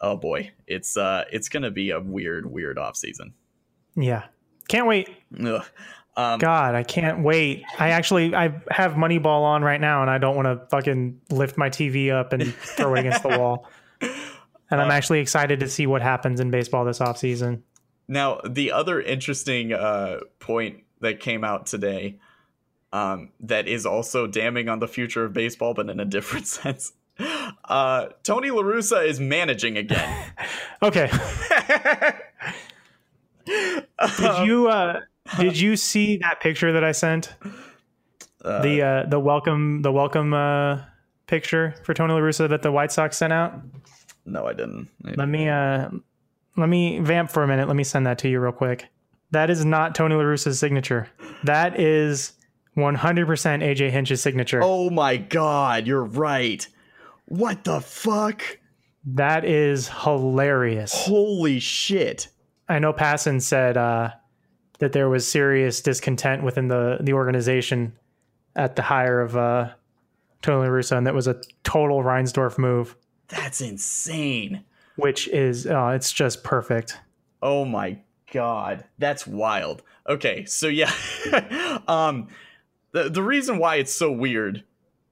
[0.00, 3.32] Oh boy, it's uh it's gonna be a weird, weird offseason.
[3.94, 4.24] Yeah.
[4.68, 5.08] Can't wait.
[5.44, 5.64] Ugh.
[6.16, 7.64] Um, God, I can't wait.
[7.78, 11.58] I actually I have Moneyball on right now and I don't want to fucking lift
[11.58, 13.68] my TV up and throw it against the wall.
[14.70, 17.60] And I'm actually excited to see what happens in baseball this offseason.
[18.08, 22.18] Now, the other interesting uh, point that came out today
[22.92, 26.92] um, that is also damning on the future of baseball, but in a different sense.
[27.64, 30.32] Uh, Tony LaRussa is managing again.
[30.82, 31.10] Okay.
[33.46, 35.00] Did you uh
[35.38, 37.34] did you see that picture that I sent?
[38.42, 40.80] the uh the welcome the welcome uh
[41.26, 43.60] picture for Tony La Russa that the White Sox sent out?
[44.24, 44.88] no, I didn't.
[45.02, 45.88] Let me uh
[46.56, 47.66] let me vamp for a minute.
[47.66, 48.86] Let me send that to you real quick.
[49.32, 51.08] That is not Tony La Russa's signature.
[51.44, 52.32] That is
[52.76, 54.60] 100% AJ Hinch's signature.
[54.62, 56.66] Oh my god, you're right.
[57.26, 58.42] What the fuck?
[59.04, 60.92] That is hilarious.
[60.94, 62.28] Holy shit.
[62.68, 64.10] I know Passan said uh,
[64.78, 67.92] that there was serious discontent within the the organization
[68.54, 69.70] at the hire of uh,
[70.42, 72.96] Tony La Russa, and that was a total Reinsdorf move,
[73.28, 74.64] That's insane.
[74.96, 76.98] which is uh, it's just perfect.
[77.42, 77.98] Oh my
[78.32, 79.82] god, that's wild.
[80.08, 80.90] Okay, so yeah,
[81.88, 82.28] um,
[82.92, 84.62] the the reason why it's so weird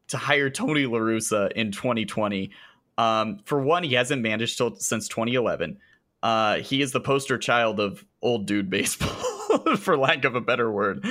[0.08, 2.50] to hire Tony La Russa in 2020,
[2.98, 5.78] um, for one, he hasn't managed till since 2011.
[6.22, 9.10] Uh, he is the poster child of old dude baseball,
[9.78, 11.04] for lack of a better word.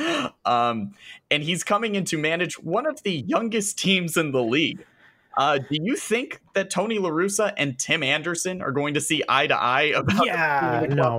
[0.45, 0.93] Um,
[1.29, 4.85] and he's coming in to manage one of the youngest teams in the league.
[5.35, 9.23] Uh, do you think that Tony La Russa and Tim Anderson are going to see
[9.27, 11.17] eye to eye about Yeah, no,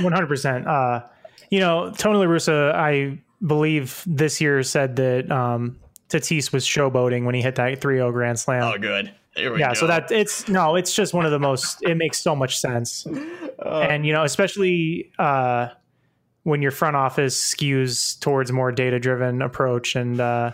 [0.00, 0.66] one hundred percent.
[0.66, 1.02] Uh,
[1.50, 5.78] you know, Tony La Russa, I believe this year said that um,
[6.08, 8.62] Tatis was showboating when he hit that 3-0 grand slam.
[8.62, 9.12] Oh, good.
[9.36, 9.74] Yeah go.
[9.74, 13.06] so that it's no it's just one of the most it makes so much sense
[13.58, 15.68] Uh, and you know especially uh
[16.44, 20.52] when your front office skews towards more data driven approach and uh,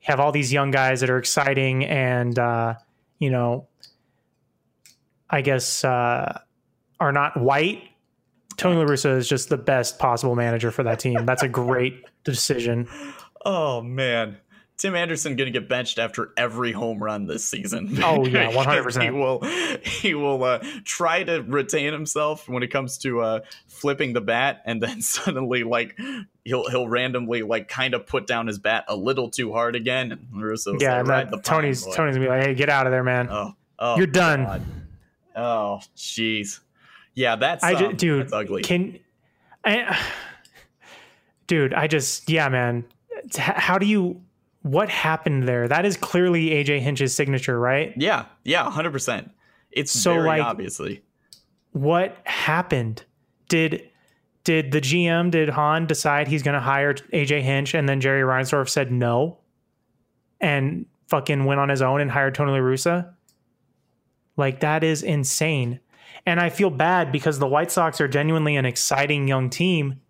[0.00, 2.74] have all these young guys that are exciting and uh,
[3.18, 3.68] you know,
[5.30, 6.40] I guess uh,
[6.98, 7.84] are not white.
[8.56, 11.24] Tony La Russa is just the best possible manager for that team.
[11.24, 12.88] That's a great decision.
[13.44, 14.36] Oh man.
[14.82, 17.96] Tim Anderson going to get benched after every home run this season.
[18.02, 19.40] Oh yeah, one hundred Because He will
[19.84, 24.60] he will uh, try to retain himself when it comes to uh, flipping the bat,
[24.64, 25.96] and then suddenly like
[26.44, 30.10] he'll he'll randomly like kind of put down his bat a little too hard again.
[30.10, 32.68] And Russo Yeah, and ride the pine, Tony's boy." Tony's gonna be like, "Hey, get
[32.68, 34.42] out of there, man." Oh, oh, You're done.
[34.42, 34.62] God.
[35.36, 36.58] Oh, jeez.
[37.14, 38.62] Yeah, that's I um, just, dude, that's ugly.
[38.62, 38.98] Can,
[39.64, 39.96] I,
[41.46, 42.84] dude, I just, yeah, man.
[43.36, 44.20] How do you?
[44.62, 45.66] What happened there?
[45.68, 47.92] That is clearly AJ Hinch's signature, right?
[47.96, 49.30] yeah, yeah, hundred percent.
[49.70, 51.02] It's So, very like- obviously.
[51.72, 53.04] What happened?
[53.48, 53.88] Did
[54.44, 58.22] did the GM did Hahn decide he's going to hire AJ Hinch, and then Jerry
[58.22, 59.38] Reinsdorf said no,
[60.40, 63.14] and fucking went on his own and hired Tony La Russa?
[64.36, 65.80] Like that is insane.
[66.26, 70.00] And I feel bad because the White Sox are genuinely an exciting young team.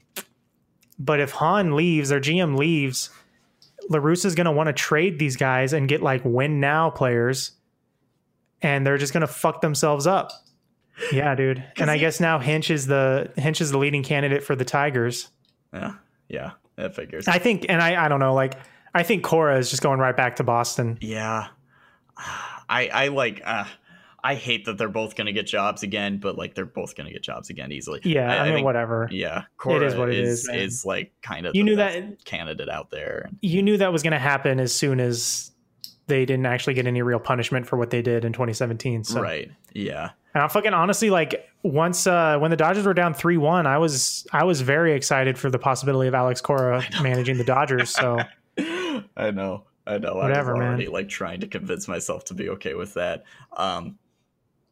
[0.98, 3.10] But if Hahn leaves, their GM leaves,
[3.90, 7.52] LaRussa is going to want to trade these guys and get like win now players.
[8.60, 10.32] And they're just going to fuck themselves up.
[11.12, 11.64] Yeah, dude.
[11.78, 15.28] And I guess now Hinch is the Hinch is the leading candidate for the Tigers.
[15.72, 15.94] Yeah,
[16.28, 17.26] yeah, that figures.
[17.26, 18.54] I think, and I, I don't know, like
[18.94, 20.98] I think Cora is just going right back to Boston.
[21.00, 21.48] Yeah.
[22.68, 23.64] I I like uh
[24.24, 27.22] I hate that they're both gonna get jobs again, but like they're both gonna get
[27.22, 28.00] jobs again easily.
[28.04, 29.08] Yeah, I, mean, think- whatever.
[29.10, 32.68] Yeah, Cora is what it is is, is like kind of You knew that- candidate
[32.68, 33.30] out there.
[33.40, 35.50] You knew that was going to happen as soon as
[36.06, 39.04] they didn't actually get any real punishment for what they did in 2017.
[39.04, 39.50] So, Right.
[39.72, 40.10] Yeah.
[40.34, 43.78] and I'm fucking honestly like once uh, when the Dodgers were down three one, I
[43.78, 47.90] was I was very excited for the possibility of Alex Cora managing the Dodgers.
[47.90, 48.18] So
[49.16, 49.64] I know.
[49.84, 50.14] I know.
[50.14, 50.92] Whatever, I was man.
[50.92, 53.24] like trying to convince myself to be okay with that.
[53.56, 53.98] Um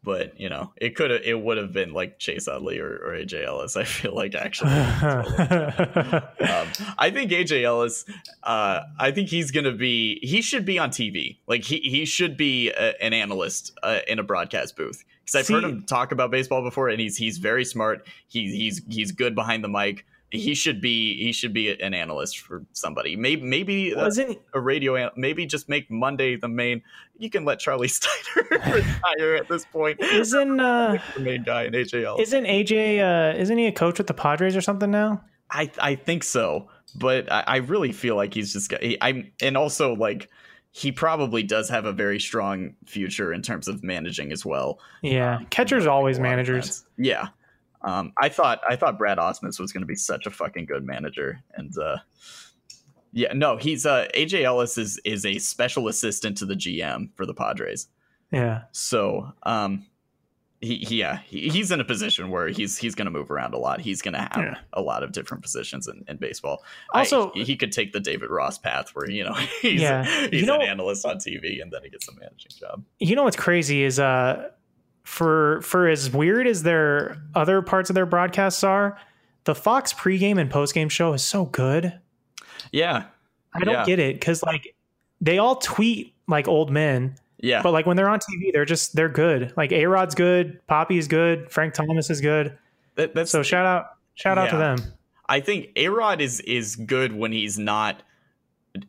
[0.03, 3.13] but you know, it could have it would have been like Chase Utley or, or
[3.13, 4.71] AJ Ellis, I feel like actually.
[4.71, 6.69] um,
[6.99, 8.05] I think AJ Ellis,
[8.43, 10.19] uh, I think he's gonna be.
[10.23, 11.39] He should be on TV.
[11.47, 15.55] Like he he should be a, an analyst uh, in a broadcast booth because I've
[15.55, 18.07] heard him talk about baseball before, and he's he's very smart.
[18.27, 20.07] He, he's he's good behind the mic.
[20.33, 23.17] He should be he should be an analyst for somebody.
[23.17, 24.95] Maybe maybe wasn't a radio.
[24.95, 26.83] an- Maybe just make Monday the main.
[27.19, 30.01] You can let Charlie Steiner retire at this point.
[30.01, 32.29] isn't uh, The main guy in AJ Ellis.
[32.29, 35.21] isn't AJ uh, isn't he a coach with the Padres or something now?
[35.51, 38.83] I I think so, but I, I really feel like he's just got.
[38.83, 40.29] He, I'm and also like
[40.71, 44.79] he probably does have a very strong future in terms of managing as well.
[45.03, 46.85] Yeah, catchers always A lot of managers.
[46.97, 47.29] Yeah.
[47.83, 50.85] Um, I thought I thought Brad Ausmus was going to be such a fucking good
[50.85, 51.97] manager, and uh,
[53.13, 57.27] yeah, no, he's uh, AJ Ellis is is a special assistant to the GM for
[57.27, 57.89] the Padres.
[58.33, 59.87] Yeah, So, um,
[60.61, 63.55] he, he yeah, he, he's in a position where he's he's going to move around
[63.55, 63.81] a lot.
[63.81, 64.55] He's going to have Yeah.
[64.75, 66.63] a lot of different positions in, in baseball.
[66.93, 69.33] Also- I, he could take the David Ross path, where you know
[69.63, 70.05] he's Yeah.
[70.29, 72.85] he's You know- an analyst on TV, and then he gets a managing job.
[73.01, 74.51] you know what's crazy is uh
[75.11, 78.97] for for as weird as their other parts of their broadcasts are,
[79.45, 81.99] the Fox pregame and postgame show is so good.
[82.71, 83.07] Yeah,
[83.53, 83.85] I don't Yeah.
[83.85, 84.75] get it because like
[85.21, 88.95] they all tweet like old men, yeah, but like when they're on TV, they're just
[88.95, 89.53] they're good.
[89.57, 92.57] Like A Rod's good, Papi is good, Frank Thomas is good.
[92.95, 94.79] That- that's So shout out shout out to them.
[95.29, 98.03] I think A Rod is is good when he's not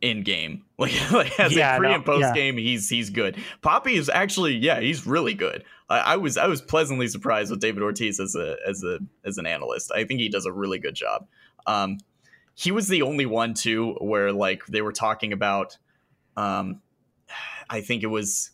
[0.02, 0.64] in game.
[0.82, 2.34] Like, like as Yeah, a pre no, and post yeah.
[2.34, 3.38] game, he's he's good.
[3.62, 5.64] Papi is actually yeah, he's really good.
[5.90, 9.38] I, I was I was pleasantly surprised with David Ortiz as a as a as
[9.38, 9.92] an analyst.
[9.94, 11.28] I think he does a really good job.
[11.68, 12.00] Um,
[12.56, 15.78] he was the only one too where like they were talking about.
[16.36, 16.82] Um,
[17.70, 18.50] I think it was.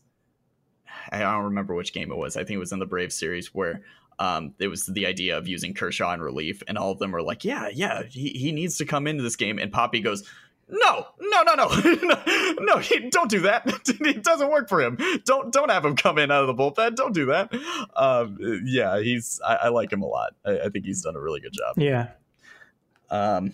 [1.10, 2.36] I don't remember which game it was.
[2.36, 3.84] I think it was in the Brave series where
[4.20, 7.22] um, it was the idea of using Kershaw in relief, and all of them were
[7.22, 10.28] like, "Yeah, yeah, he, he needs to come into this game." And Papi goes,
[10.70, 11.56] "No, no, no,
[12.04, 13.64] no, no, he, don't do that.
[13.88, 14.98] it doesn't work for him.
[15.26, 16.96] Don't don't have him come in out of the bullpen.
[16.96, 17.54] Don't do that."
[17.96, 20.34] Um, yeah, he's I, I like him a lot.
[20.46, 21.78] I, I think he's done a really good job.
[21.78, 22.10] Yeah.
[23.10, 23.54] Um,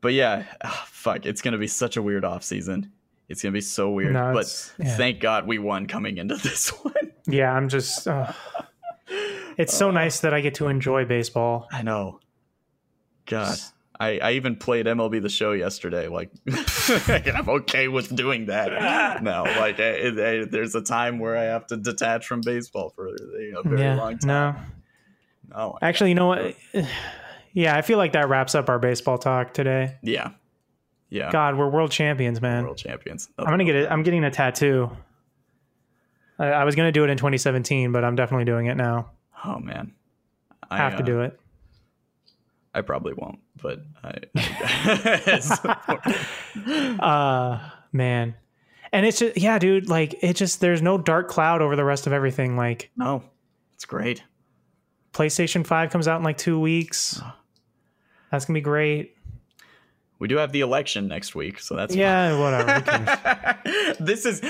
[0.00, 2.92] but yeah, ah, fuck, it's gonna be such a weird off season.
[3.28, 4.12] It's gonna be so weird.
[4.12, 4.96] No, but yeah.
[4.96, 7.12] thank God we won coming into this one.
[7.26, 8.32] Yeah, I'm just uh,
[9.56, 11.68] it's so nice that I get to enjoy baseball.
[11.72, 12.20] I know.
[13.26, 13.58] God.
[14.02, 16.08] I, I even played MLB the show yesterday.
[16.08, 16.32] Like,
[17.08, 21.68] I'm okay with doing that no, Like, I, I- there's a time where I have
[21.68, 23.94] to detach from baseball for you know, a very yeah.
[23.94, 24.28] long time.
[24.28, 25.54] No.
[25.54, 26.56] Oh, Actually, you know what?
[27.54, 29.98] Yeah, I feel like that wraps up our baseball talk today.
[30.02, 30.30] Yeah.
[31.10, 31.30] Yeah.
[31.30, 32.64] God, we're world champions, man.
[32.64, 33.28] World champions.
[33.36, 33.90] I'm gonna get it.
[33.90, 34.90] I'm getting a tattoo.
[36.38, 39.10] I, I was gonna do it in 2017, but I'm definitely doing it now.
[39.44, 39.92] Oh man.
[40.70, 41.38] I Have to uh, do it.
[42.74, 44.18] I probably won't, but I.
[47.00, 48.34] Uh man.
[48.92, 52.06] And it's just yeah, dude, like it just there's no dark cloud over the rest
[52.06, 52.56] of everything.
[52.56, 53.22] Like no,
[53.74, 54.22] it's great.
[55.12, 57.20] PlayStation 5 comes out in like two weeks.
[58.30, 59.11] That's gonna be great.
[60.22, 63.58] We do have the election next week, so that's Yeah, whatever.
[63.98, 64.40] This is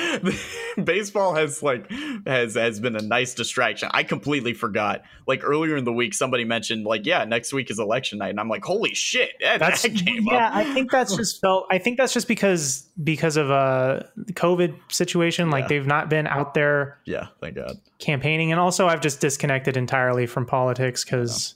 [0.84, 1.90] baseball has like
[2.26, 3.88] has has been a nice distraction.
[3.92, 5.02] I completely forgot.
[5.26, 8.38] Like earlier in the week, somebody mentioned like, yeah, next week is election night, and
[8.38, 10.48] I'm like, holy shit, that, That's that came yeah.
[10.48, 10.56] up.
[10.56, 11.66] I think that's just felt.
[11.70, 15.48] I think that's just because because of uh the COVID situation.
[15.50, 15.68] Like Yeah.
[15.68, 17.78] they've not been out there Yeah, thank God.
[17.98, 21.54] campaigning, and also I've just disconnected entirely from politics because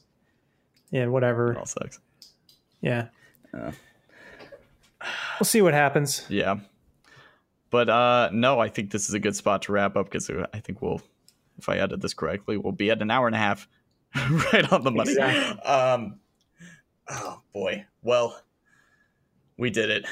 [0.91, 1.55] yeah, It whatever.
[1.59, 2.01] all sucks.
[2.81, 3.09] Yeah,
[3.53, 3.73] Yeah.
[5.39, 6.25] We'll see what happens.
[6.29, 6.57] Yeah,
[7.71, 10.61] but uh no, I think this is a good spot to wrap up because I
[10.61, 11.01] think we'll,
[11.59, 13.69] if I added this correctly, we'll be at an hour and a half,
[14.53, 15.11] right on the money.
[15.13, 15.63] Exactly.
[15.63, 16.21] Um,
[17.11, 18.41] oh boy, well,
[19.57, 20.05] we did it.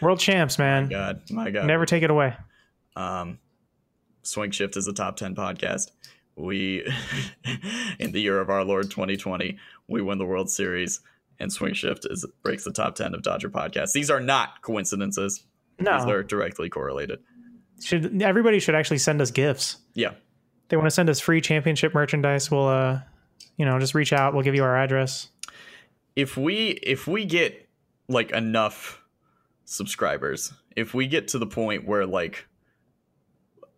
[0.00, 0.88] World champs, man.
[0.88, 2.34] God, my God, Never take it away.
[2.96, 3.38] um,
[4.24, 5.90] Swing Shift is a top 10 podcast.
[6.36, 6.84] We,
[7.98, 9.58] in the year of our Lord 2020,
[9.88, 11.00] we win the World Series,
[11.42, 13.92] and Swing Shift is breaks the top 10 of Dodger podcasts.
[13.92, 15.44] These are not coincidences.
[15.78, 17.18] No, these are directly correlated.
[17.82, 19.76] should everybody should actually send us gifts.
[19.94, 20.12] Yeah.
[20.68, 22.50] They want to send us free championship merchandise.
[22.50, 23.00] We'll uh,
[23.56, 24.34] you know, just reach out.
[24.34, 25.28] We'll give you our address.
[26.14, 27.68] If we if we get
[28.08, 29.02] like enough
[29.64, 32.46] subscribers, if we get to the point where like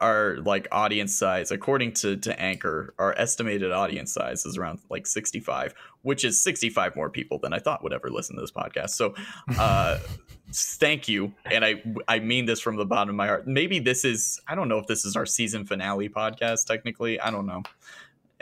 [0.00, 5.06] our like audience size according to to anchor our estimated audience size is around like
[5.06, 5.72] 65
[6.02, 8.90] which is 65 more people than i thought would ever listen to this podcast.
[8.90, 9.14] So
[9.58, 9.98] uh
[10.52, 11.32] thank you.
[11.46, 13.46] And i i mean this from the bottom of my heart.
[13.46, 17.20] Maybe this is i don't know if this is our season finale podcast technically.
[17.20, 17.62] I don't know.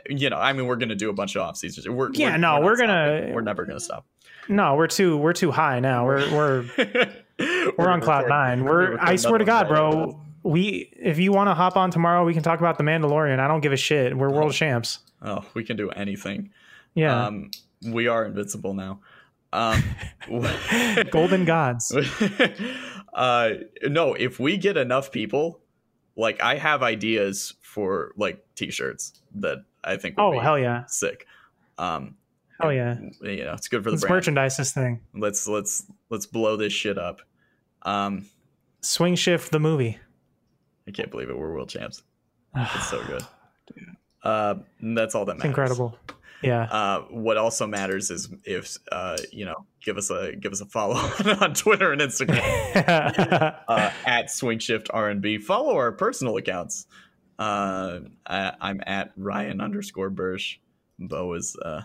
[0.08, 2.38] You know i mean we're gonna do a bunch of off seasons we're Yeah, we're,
[2.38, 4.04] no, not we're gonna- we're never gonna stop.
[4.48, 6.04] No, we're too we're too high now.
[6.06, 6.64] We're we're
[7.78, 8.64] we're on cloud nine.
[8.64, 10.18] We're I swear to God, bro.
[10.42, 13.38] We if you want to hop on tomorrow, we can talk about the Mandalorian.
[13.38, 14.16] I don't give a shit.
[14.16, 14.98] We're world champs.
[15.22, 16.50] oh we can do anything
[16.94, 17.50] Yeah, um
[17.86, 19.00] we are invincible now
[19.52, 19.82] um
[21.10, 21.94] golden gods.
[23.14, 23.50] uh
[23.84, 25.60] no if we get enough people
[26.16, 30.84] like i have ideas for like t-shirts that i think would Oh be hell yeah,
[30.86, 31.26] sick
[31.78, 32.16] um
[32.60, 32.96] hell yeah.
[33.22, 35.00] you know it's good for the Let's brand merchandise this thing.
[35.14, 37.20] let's let's let's blow this shit up
[37.82, 38.26] um
[38.84, 39.98] Swing shift the movie.
[40.86, 42.02] I can't believe it we're world champs
[42.56, 43.22] it's so good
[44.22, 45.98] uh that's all that It's matters incredible.
[46.42, 46.64] Yeah.
[46.64, 50.66] Uh, what also matters is if uh, you know, give us a give us a
[50.66, 50.96] follow
[51.40, 55.38] on Twitter and Instagram uh, at Swing Shift R and B.
[55.38, 56.86] Follow our personal accounts.
[57.38, 60.58] Uh, I, I'm at Ryan underscore Bursch.
[60.98, 61.82] Bo is uh,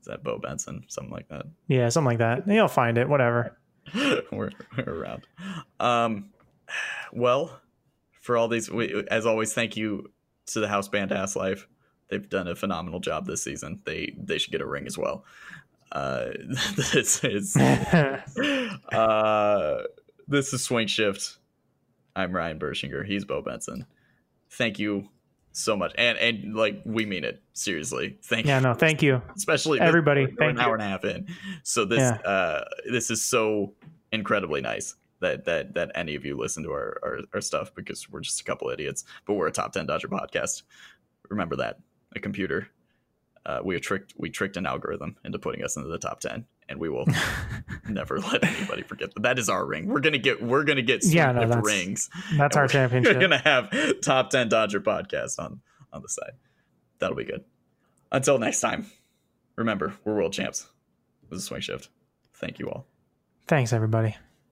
[0.00, 0.84] is that Bo Benson?
[0.88, 1.44] Something like that.
[1.68, 2.48] yeah, something like that.
[2.48, 3.08] You'll find it.
[3.10, 3.58] Whatever.
[3.94, 5.26] we're, we're around.
[5.78, 6.30] Um,
[7.12, 7.60] well,
[8.24, 10.10] for all these, we, as always, thank you
[10.46, 11.68] to the house band Ass Life.
[12.08, 13.80] They've done a phenomenal job this season.
[13.84, 15.26] They they should get a ring as well.
[15.92, 16.30] Uh,
[16.76, 17.54] this is
[18.92, 19.82] uh,
[20.26, 21.36] this is Swing Shift.
[22.16, 23.04] I'm Ryan Bershinger.
[23.04, 23.84] He's Bo Benson.
[24.52, 25.06] Thank you
[25.52, 28.16] so much, and and like we mean it seriously.
[28.22, 28.52] Thank you.
[28.52, 28.58] yeah.
[28.58, 28.72] you No.
[28.72, 29.20] Thank you.
[29.36, 31.28] especially Everybody, we're an thank hour and a half in
[31.62, 32.30] so this Yeah.
[32.30, 33.74] uh this is so
[34.12, 38.10] incredibly nice that that that any of you listen to our, our our stuff because
[38.10, 40.62] we're just a couple idiots but we're a top 10 dodger podcast
[41.30, 41.78] remember that
[42.16, 42.68] a computer
[43.46, 46.80] uh, we tricked we tricked an algorithm into putting us into the top 10 and
[46.80, 47.06] we will
[47.88, 51.04] never let anybody forget that that is our ring we're gonna get we're gonna get
[51.04, 53.14] Yeah, no, that's- rings That's our we're- championship.
[53.14, 53.70] We're gonna have
[54.02, 55.60] top ten Dodger podcast on
[55.92, 56.32] on the side.
[56.98, 57.44] That'll be good.
[58.10, 58.86] Until next time,
[59.56, 60.66] remember we're world champs.
[61.30, 61.88] This is Swing Shift.
[62.34, 62.86] Thank you all.
[63.46, 64.16] Thanks, everybody.